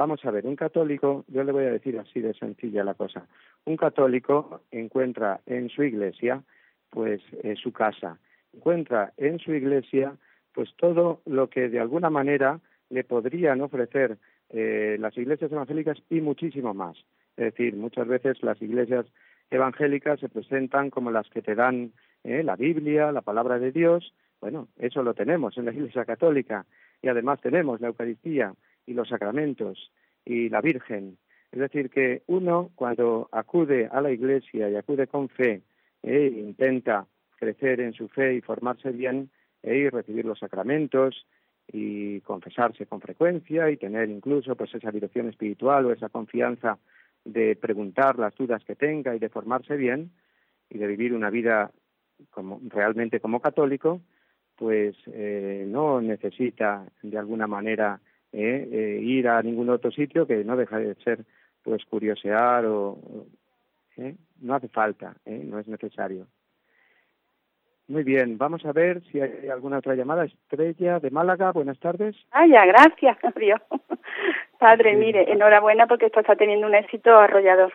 Vamos 0.00 0.24
a 0.24 0.30
ver, 0.30 0.46
un 0.46 0.56
católico, 0.56 1.26
yo 1.28 1.44
le 1.44 1.52
voy 1.52 1.64
a 1.64 1.72
decir 1.72 1.98
así 1.98 2.20
de 2.20 2.32
sencilla 2.32 2.82
la 2.82 2.94
cosa, 2.94 3.26
un 3.66 3.76
católico 3.76 4.62
encuentra 4.70 5.42
en 5.44 5.68
su 5.68 5.82
iglesia, 5.82 6.42
pues, 6.88 7.20
eh, 7.42 7.54
su 7.62 7.70
casa, 7.70 8.18
encuentra 8.54 9.12
en 9.18 9.38
su 9.40 9.52
iglesia, 9.52 10.16
pues 10.54 10.70
todo 10.78 11.20
lo 11.26 11.50
que 11.50 11.68
de 11.68 11.80
alguna 11.80 12.08
manera 12.08 12.60
le 12.88 13.04
podrían 13.04 13.60
ofrecer 13.60 14.16
eh, 14.48 14.96
las 14.98 15.18
iglesias 15.18 15.52
evangélicas 15.52 15.98
y 16.08 16.22
muchísimo 16.22 16.72
más. 16.72 16.96
Es 17.36 17.52
decir, 17.52 17.76
muchas 17.76 18.08
veces 18.08 18.42
las 18.42 18.62
iglesias 18.62 19.04
evangélicas 19.50 20.18
se 20.18 20.30
presentan 20.30 20.88
como 20.88 21.10
las 21.10 21.28
que 21.28 21.42
te 21.42 21.54
dan 21.54 21.92
eh, 22.24 22.42
la 22.42 22.56
Biblia, 22.56 23.12
la 23.12 23.20
palabra 23.20 23.58
de 23.58 23.70
Dios. 23.70 24.14
Bueno, 24.40 24.68
eso 24.78 25.02
lo 25.02 25.12
tenemos 25.12 25.58
en 25.58 25.66
la 25.66 25.74
Iglesia 25.74 26.06
Católica 26.06 26.64
y 27.02 27.08
además 27.08 27.42
tenemos 27.42 27.82
la 27.82 27.88
Eucaristía 27.88 28.54
y 28.90 28.94
los 28.94 29.08
sacramentos 29.08 29.92
y 30.24 30.48
la 30.48 30.60
Virgen. 30.60 31.16
Es 31.52 31.60
decir, 31.60 31.90
que 31.90 32.22
uno 32.26 32.70
cuando 32.74 33.28
acude 33.30 33.88
a 33.90 34.00
la 34.00 34.10
Iglesia 34.10 34.68
y 34.68 34.74
acude 34.74 35.06
con 35.06 35.28
fe, 35.28 35.62
e 36.02 36.26
intenta 36.26 37.06
crecer 37.36 37.80
en 37.80 37.92
su 37.92 38.08
fe 38.08 38.34
y 38.34 38.40
formarse 38.40 38.90
bien, 38.90 39.30
e 39.62 39.76
y 39.76 39.88
recibir 39.88 40.24
los 40.24 40.38
sacramentos 40.38 41.26
y 41.72 42.20
confesarse 42.22 42.86
con 42.86 43.00
frecuencia 43.00 43.70
y 43.70 43.76
tener 43.76 44.08
incluso 44.08 44.56
pues 44.56 44.74
esa 44.74 44.90
dirección 44.90 45.28
espiritual 45.28 45.86
o 45.86 45.92
esa 45.92 46.08
confianza 46.08 46.78
de 47.24 47.54
preguntar 47.54 48.18
las 48.18 48.34
dudas 48.34 48.64
que 48.64 48.74
tenga 48.74 49.14
y 49.14 49.20
de 49.20 49.28
formarse 49.28 49.76
bien 49.76 50.10
y 50.68 50.78
de 50.78 50.86
vivir 50.86 51.12
una 51.14 51.30
vida 51.30 51.70
como 52.30 52.60
realmente 52.68 53.20
como 53.20 53.40
católico, 53.40 54.00
pues 54.56 54.96
eh, 55.06 55.64
no 55.68 56.00
necesita 56.00 56.86
de 57.02 57.18
alguna 57.18 57.46
manera 57.46 58.00
ir 58.32 59.28
a 59.28 59.42
ningún 59.42 59.70
otro 59.70 59.90
sitio 59.90 60.26
que 60.26 60.44
no 60.44 60.56
deja 60.56 60.78
de 60.78 60.94
ser 60.96 61.24
pues 61.62 61.84
curiosear 61.84 62.64
o 62.66 62.98
no 64.40 64.54
hace 64.54 64.68
falta, 64.68 65.14
no 65.26 65.58
es 65.58 65.68
necesario. 65.68 66.26
Muy 67.90 68.04
bien, 68.04 68.38
vamos 68.38 68.64
a 68.64 68.72
ver 68.72 69.02
si 69.10 69.20
hay 69.20 69.48
alguna 69.48 69.78
otra 69.78 69.96
llamada. 69.96 70.24
Estrella 70.24 71.00
de 71.00 71.10
Málaga, 71.10 71.50
buenas 71.50 71.76
tardes. 71.80 72.14
Ah, 72.30 72.46
ya, 72.46 72.64
gracias, 72.64 73.18
Dios. 73.34 73.60
Padre, 74.60 74.94
mire, 74.94 75.32
enhorabuena 75.32 75.88
porque 75.88 76.06
esto 76.06 76.20
está 76.20 76.36
teniendo 76.36 76.68
un 76.68 76.74
éxito 76.76 77.18
arrollador. 77.18 77.72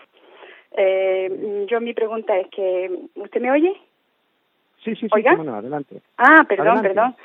Eh, 0.78 1.66
yo 1.68 1.82
mi 1.82 1.94
pregunta 1.94 2.38
es 2.38 2.48
que, 2.48 2.98
¿usted 3.16 3.42
me 3.42 3.52
oye? 3.52 3.74
Sí, 4.86 4.96
sí, 4.96 5.10
sí, 5.14 5.28
adelante. 5.28 6.02
Ah, 6.18 6.46
perdón, 6.48 6.82
perdón. 6.82 7.16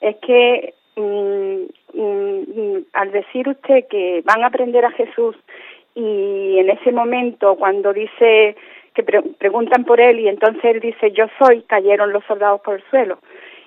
Es 0.00 0.16
que 0.16 0.74
mm, 0.96 1.64
mm, 1.94 2.78
al 2.92 3.12
decir 3.12 3.48
usted 3.48 3.86
que 3.88 4.22
van 4.24 4.42
a 4.42 4.48
aprender 4.48 4.84
a 4.84 4.90
Jesús 4.92 5.36
y 5.94 6.58
en 6.58 6.70
ese 6.70 6.92
momento 6.92 7.56
cuando 7.56 7.92
dice 7.92 8.56
que 8.94 9.02
preguntan 9.02 9.84
por 9.84 10.00
él 10.00 10.20
y 10.20 10.28
entonces 10.28 10.64
él 10.64 10.80
dice 10.80 11.12
yo 11.12 11.26
soy, 11.38 11.62
cayeron 11.62 12.12
los 12.12 12.24
soldados 12.24 12.60
por 12.62 12.76
el 12.76 12.84
suelo. 12.90 13.18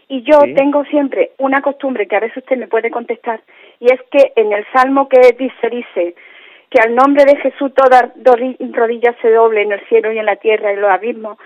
Y 0.07 0.21
yo 0.21 0.38
tengo 0.55 0.86
siempre 0.86 1.32
una 1.39 1.61
costumbre 1.61 2.07
que 2.07 2.15
a 2.15 2.19
veces 2.19 2.38
usted 2.38 2.57
me 2.57 2.67
puede 2.67 2.91
contestar 2.91 3.41
y 3.80 3.91
es 3.91 3.99
que 4.11 4.34
en 4.36 4.53
el 4.53 4.63
salmo 4.71 5.09
que 5.09 5.19
dice 5.38 5.69
dice 5.69 6.15
que 6.69 6.80
al 6.80 6.93
nombre 6.93 7.26
de 7.26 7.38
Jesús 7.38 7.73
todas 7.73 8.11
rodillas 8.23 9.15
se 9.21 9.32
doble 9.32 9.63
en 9.63 9.71
el 9.71 9.84
cielo 9.88 10.11
y 10.13 10.19
en 10.19 10.28
la 10.28 10.36
tierra 10.36 10.73
y 10.73 10.76
los 10.76 10.91
abismos 10.91 11.39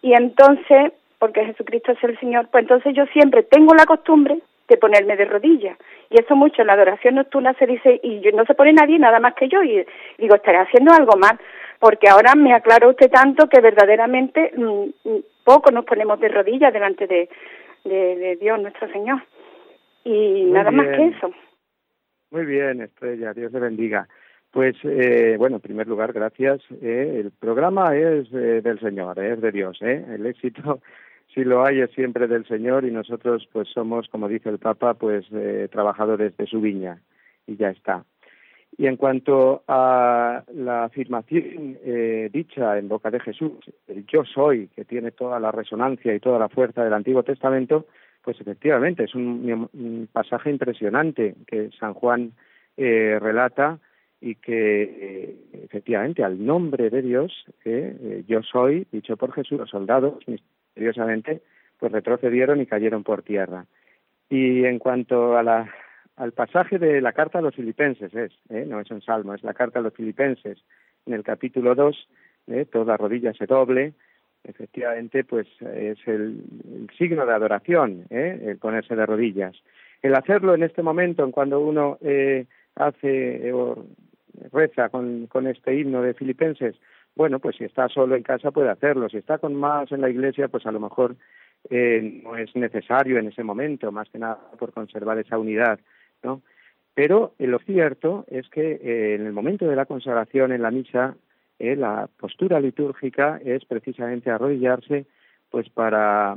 y 0.00 0.14
entonces 0.14 0.92
porque 1.18 1.44
Jesucristo 1.44 1.92
es 1.92 2.04
el 2.04 2.18
Señor, 2.20 2.48
pues 2.52 2.62
entonces 2.62 2.94
yo 2.94 3.06
siempre 3.06 3.42
tengo 3.44 3.74
la 3.74 3.86
costumbre 3.86 4.38
de 4.68 4.76
ponerme 4.76 5.16
de 5.16 5.24
rodillas. 5.26 5.76
Y 6.10 6.20
eso 6.20 6.34
mucho 6.36 6.62
en 6.62 6.68
la 6.68 6.74
adoración 6.74 7.16
nocturna 7.16 7.54
se 7.58 7.66
dice, 7.66 8.00
y 8.02 8.20
yo, 8.20 8.30
no 8.32 8.44
se 8.44 8.54
pone 8.54 8.72
nadie 8.72 8.98
nada 8.98 9.20
más 9.20 9.34
que 9.34 9.48
yo, 9.48 9.62
y 9.62 9.84
digo, 10.18 10.34
estaré 10.34 10.58
haciendo 10.58 10.92
algo 10.92 11.16
mal 11.18 11.38
porque 11.84 12.08
ahora 12.08 12.34
me 12.34 12.54
aclaró 12.54 12.90
usted 12.90 13.10
tanto 13.10 13.46
que 13.46 13.60
verdaderamente 13.60 14.52
mm, 14.56 15.08
mm, 15.08 15.22
poco 15.44 15.70
nos 15.70 15.84
ponemos 15.84 16.18
de 16.18 16.28
rodillas 16.28 16.72
delante 16.72 17.06
de, 17.06 17.28
de, 17.84 18.36
Dios 18.40 18.58
nuestro 18.58 18.90
Señor. 18.90 19.22
Y 20.02 20.44
nada 20.44 20.70
más 20.70 20.86
que 20.96 21.08
eso. 21.08 21.30
Muy 22.30 22.46
bien, 22.46 22.80
Estrella, 22.80 23.34
Dios 23.34 23.52
le 23.52 23.60
bendiga. 23.60 24.08
Pues, 24.50 24.76
eh, 24.84 25.34
bueno, 25.36 25.56
en 25.56 25.62
primer 25.62 25.86
lugar, 25.86 26.14
gracias. 26.14 26.62
Eh, 26.80 27.20
el 27.20 27.32
programa 27.32 27.94
es 27.94 28.32
eh, 28.32 28.62
del 28.62 28.80
Señor, 28.80 29.18
es 29.18 29.40
de 29.42 29.52
Dios. 29.52 29.76
El 29.82 30.24
éxito, 30.24 30.80
si 31.34 31.44
lo 31.44 31.64
hay, 31.64 31.80
es 31.80 31.90
siempre 31.90 32.28
del 32.28 32.46
Señor 32.46 32.84
y 32.84 32.90
nosotros, 32.90 33.48
pues, 33.52 33.68
somos, 33.68 34.08
como 34.08 34.28
dice 34.28 34.48
el 34.48 34.58
Papa, 34.58 34.94
pues, 34.94 35.26
trabajadores 35.70 36.36
de 36.36 36.46
su 36.46 36.60
viña 36.60 37.00
y 37.46 37.56
ya 37.56 37.70
está. 37.70 38.04
Y 38.76 38.86
en 38.86 38.96
cuanto 38.96 39.62
a 39.68 40.42
la 40.52 40.84
afirmación 40.84 41.78
eh, 41.84 42.28
dicha 42.32 42.76
en 42.76 42.88
boca 42.88 43.10
de 43.10 43.20
Jesús, 43.20 43.52
el 43.86 44.04
yo 44.06 44.24
soy, 44.24 44.68
que 44.68 44.84
tiene 44.84 45.12
toda 45.12 45.38
la 45.38 45.52
resonancia 45.52 46.14
y 46.14 46.20
toda 46.20 46.40
la 46.40 46.48
fuerza 46.48 46.82
del 46.82 46.94
Antiguo 46.94 47.22
Testamento, 47.22 47.86
Pues 48.22 48.40
efectivamente, 48.40 49.04
es 49.04 49.14
un, 49.14 50.08
pasaje 50.10 50.50
impresionante 50.50 51.34
que 51.46 51.70
San 51.78 51.92
Juan 51.92 52.32
eh, 52.76 53.18
relata 53.20 53.78
y 54.18 54.36
que 54.36 54.82
eh, 54.82 55.36
efectivamente 55.64 56.24
al 56.24 56.44
nombre 56.44 56.88
de 56.88 57.02
Dios, 57.02 57.44
eh, 57.66 58.24
yo 58.26 58.42
soy, 58.42 58.86
dicho 58.90 59.18
por 59.18 59.32
Jesús, 59.32 59.58
los 59.58 59.68
soldados 59.68 60.14
misteriosamente 60.74 61.42
pues 61.78 61.92
retrocedieron 61.92 62.60
y 62.60 62.66
cayeron 62.66 63.02
por 63.02 63.22
tierra. 63.22 63.66
Y 64.28 64.64
en 64.64 64.78
cuanto 64.78 65.36
a 65.36 65.42
la, 65.42 65.70
al 66.16 66.32
pasaje 66.32 66.78
de 66.78 67.00
la 67.00 67.12
carta 67.12 67.38
a 67.38 67.42
los 67.42 67.54
filipenses, 67.54 68.14
es, 68.14 68.32
no 68.48 68.80
es 68.80 68.90
un 68.90 69.02
salmo, 69.02 69.34
es 69.34 69.42
la 69.42 69.54
carta 69.54 69.78
a 69.78 69.82
los 69.82 69.94
filipenses, 69.94 70.58
en 71.06 71.12
el 71.12 71.22
capítulo 71.22 71.74
2, 71.74 72.08
toda 72.70 72.96
rodilla 72.96 73.32
se 73.34 73.46
doble, 73.46 73.92
efectivamente, 74.44 75.24
pues 75.24 75.46
es 75.60 75.98
el, 76.06 76.88
signo 76.96 77.26
de 77.26 77.32
adoración, 77.32 78.06
¿eh? 78.10 78.40
el 78.46 78.58
ponerse 78.58 78.96
de 78.96 79.06
rodillas. 79.06 79.54
El 80.02 80.14
hacerlo 80.14 80.54
en 80.54 80.62
este 80.62 80.82
momento, 80.82 81.24
en 81.24 81.32
cuando 81.32 81.60
uno 81.60 81.98
eh, 82.02 82.46
hace 82.76 83.52
o 83.52 83.84
reza 84.52 84.88
con 84.88 85.46
este 85.46 85.74
himno 85.74 86.02
de 86.02 86.14
Filipenses, 86.14 86.76
bueno, 87.16 87.38
pues 87.38 87.56
si 87.56 87.64
está 87.64 87.88
solo 87.88 88.16
en 88.16 88.22
casa 88.22 88.50
puede 88.50 88.70
hacerlo, 88.70 89.08
si 89.08 89.18
está 89.18 89.38
con 89.38 89.54
más 89.54 89.90
en 89.92 90.00
la 90.00 90.10
iglesia, 90.10 90.48
pues 90.48 90.66
a 90.66 90.72
lo 90.72 90.80
mejor 90.80 91.16
eh, 91.70 92.20
no 92.22 92.36
es 92.36 92.54
necesario 92.56 93.18
en 93.18 93.28
ese 93.28 93.42
momento, 93.42 93.92
más 93.92 94.08
que 94.10 94.18
nada 94.18 94.38
por 94.58 94.72
conservar 94.72 95.18
esa 95.18 95.38
unidad, 95.38 95.78
¿no? 96.22 96.42
Pero 96.94 97.34
lo 97.38 97.58
cierto 97.58 98.24
es 98.28 98.48
que 98.48 99.14
en 99.16 99.26
el 99.26 99.32
momento 99.32 99.66
de 99.66 99.74
la 99.74 99.84
consagración 99.84 100.52
en 100.52 100.62
la 100.62 100.70
misa 100.70 101.16
eh, 101.58 101.76
la 101.76 102.08
postura 102.18 102.60
litúrgica 102.60 103.40
es 103.44 103.64
precisamente 103.64 104.30
arrodillarse 104.30 105.06
pues 105.50 105.68
para, 105.70 106.36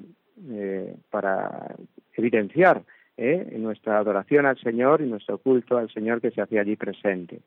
eh, 0.49 0.95
para 1.09 1.75
evidenciar 2.13 2.83
eh, 3.17 3.55
nuestra 3.57 3.97
adoración 3.97 4.45
al 4.45 4.59
Señor 4.59 5.01
y 5.01 5.07
nuestro 5.07 5.39
culto 5.39 5.77
al 5.77 5.89
Señor 5.91 6.21
que 6.21 6.31
se 6.31 6.41
hacía 6.41 6.61
allí 6.61 6.75
presente. 6.75 7.41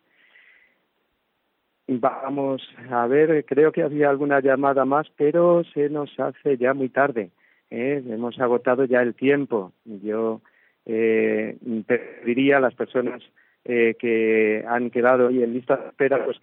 Vamos 1.92 2.62
a 2.88 3.08
ver, 3.08 3.44
creo 3.44 3.72
que 3.72 3.82
había 3.82 4.10
alguna 4.10 4.38
llamada 4.38 4.84
más, 4.84 5.08
pero 5.16 5.64
se 5.74 5.90
nos 5.90 6.08
hace 6.20 6.56
ya 6.56 6.72
muy 6.72 6.88
tarde. 6.88 7.30
¿eh? 7.68 8.00
Hemos 8.08 8.38
agotado 8.38 8.84
ya 8.84 9.02
el 9.02 9.16
tiempo. 9.16 9.72
Yo 9.84 10.40
eh, 10.86 11.58
pediría 11.88 12.58
a 12.58 12.60
las 12.60 12.74
personas 12.74 13.24
eh, 13.64 13.96
que 13.98 14.64
han 14.68 14.90
quedado 14.90 15.26
hoy 15.26 15.42
en 15.42 15.52
lista 15.52 15.78
de 15.78 15.88
espera, 15.88 16.24
pues 16.24 16.38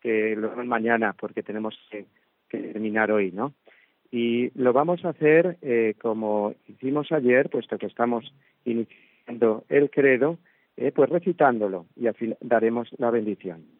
que 0.00 0.34
lo 0.34 0.50
hagan 0.50 0.66
mañana 0.66 1.14
porque 1.16 1.44
tenemos 1.44 1.78
que, 1.88 2.06
terminar 2.48 3.12
hoy, 3.12 3.30
¿no? 3.30 3.54
Y 4.10 4.50
lo 4.60 4.72
vamos 4.72 5.04
a 5.04 5.10
hacer 5.10 5.56
eh, 5.62 5.94
como 6.02 6.56
hicimos 6.66 7.12
ayer, 7.12 7.48
puesto 7.48 7.78
que 7.78 7.86
estamos 7.86 8.34
iniciando 8.64 9.62
el 9.68 9.88
credo, 9.88 10.38
eh, 10.76 10.90
pues 10.90 11.08
recitándolo 11.10 11.86
y 11.94 12.08
así 12.08 12.34
daremos 12.40 12.88
la 12.98 13.12
bendición. 13.12 13.79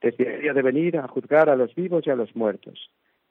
Desearía 0.00 0.52
de 0.52 0.62
venir 0.62 0.98
a 0.98 1.08
juzgar 1.08 1.48
a 1.48 1.56
los 1.56 1.74
vivos 1.74 2.06
y 2.06 2.10
a 2.10 2.16
los 2.16 2.34
muertos. 2.36 2.90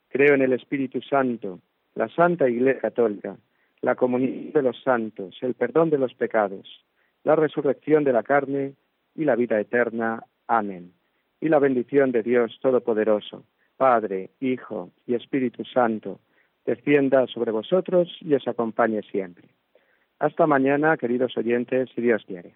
Creo 0.09 0.33
en 0.35 0.41
el 0.41 0.53
Espíritu 0.53 1.01
Santo, 1.01 1.59
la 1.93 2.09
Santa 2.09 2.49
Iglesia 2.49 2.81
Católica, 2.81 3.37
la 3.81 3.95
comunión 3.95 4.51
de 4.51 4.61
los 4.61 4.81
santos, 4.81 5.37
el 5.41 5.53
perdón 5.53 5.89
de 5.89 5.97
los 5.97 6.13
pecados, 6.13 6.85
la 7.23 7.35
resurrección 7.35 8.03
de 8.03 8.13
la 8.13 8.23
carne 8.23 8.73
y 9.15 9.25
la 9.25 9.35
vida 9.35 9.59
eterna. 9.59 10.23
Amén. 10.47 10.93
Y 11.39 11.49
la 11.49 11.59
bendición 11.59 12.11
de 12.11 12.23
Dios 12.23 12.57
Todopoderoso, 12.61 13.45
Padre, 13.77 14.31
Hijo 14.39 14.91
y 15.05 15.15
Espíritu 15.15 15.63
Santo, 15.65 16.19
descienda 16.65 17.27
sobre 17.27 17.51
vosotros 17.51 18.09
y 18.21 18.33
os 18.33 18.47
acompañe 18.47 19.01
siempre. 19.03 19.49
Hasta 20.19 20.47
mañana, 20.47 20.97
queridos 20.97 21.37
oyentes, 21.37 21.89
si 21.93 22.01
Dios 22.01 22.23
quiere. 22.25 22.55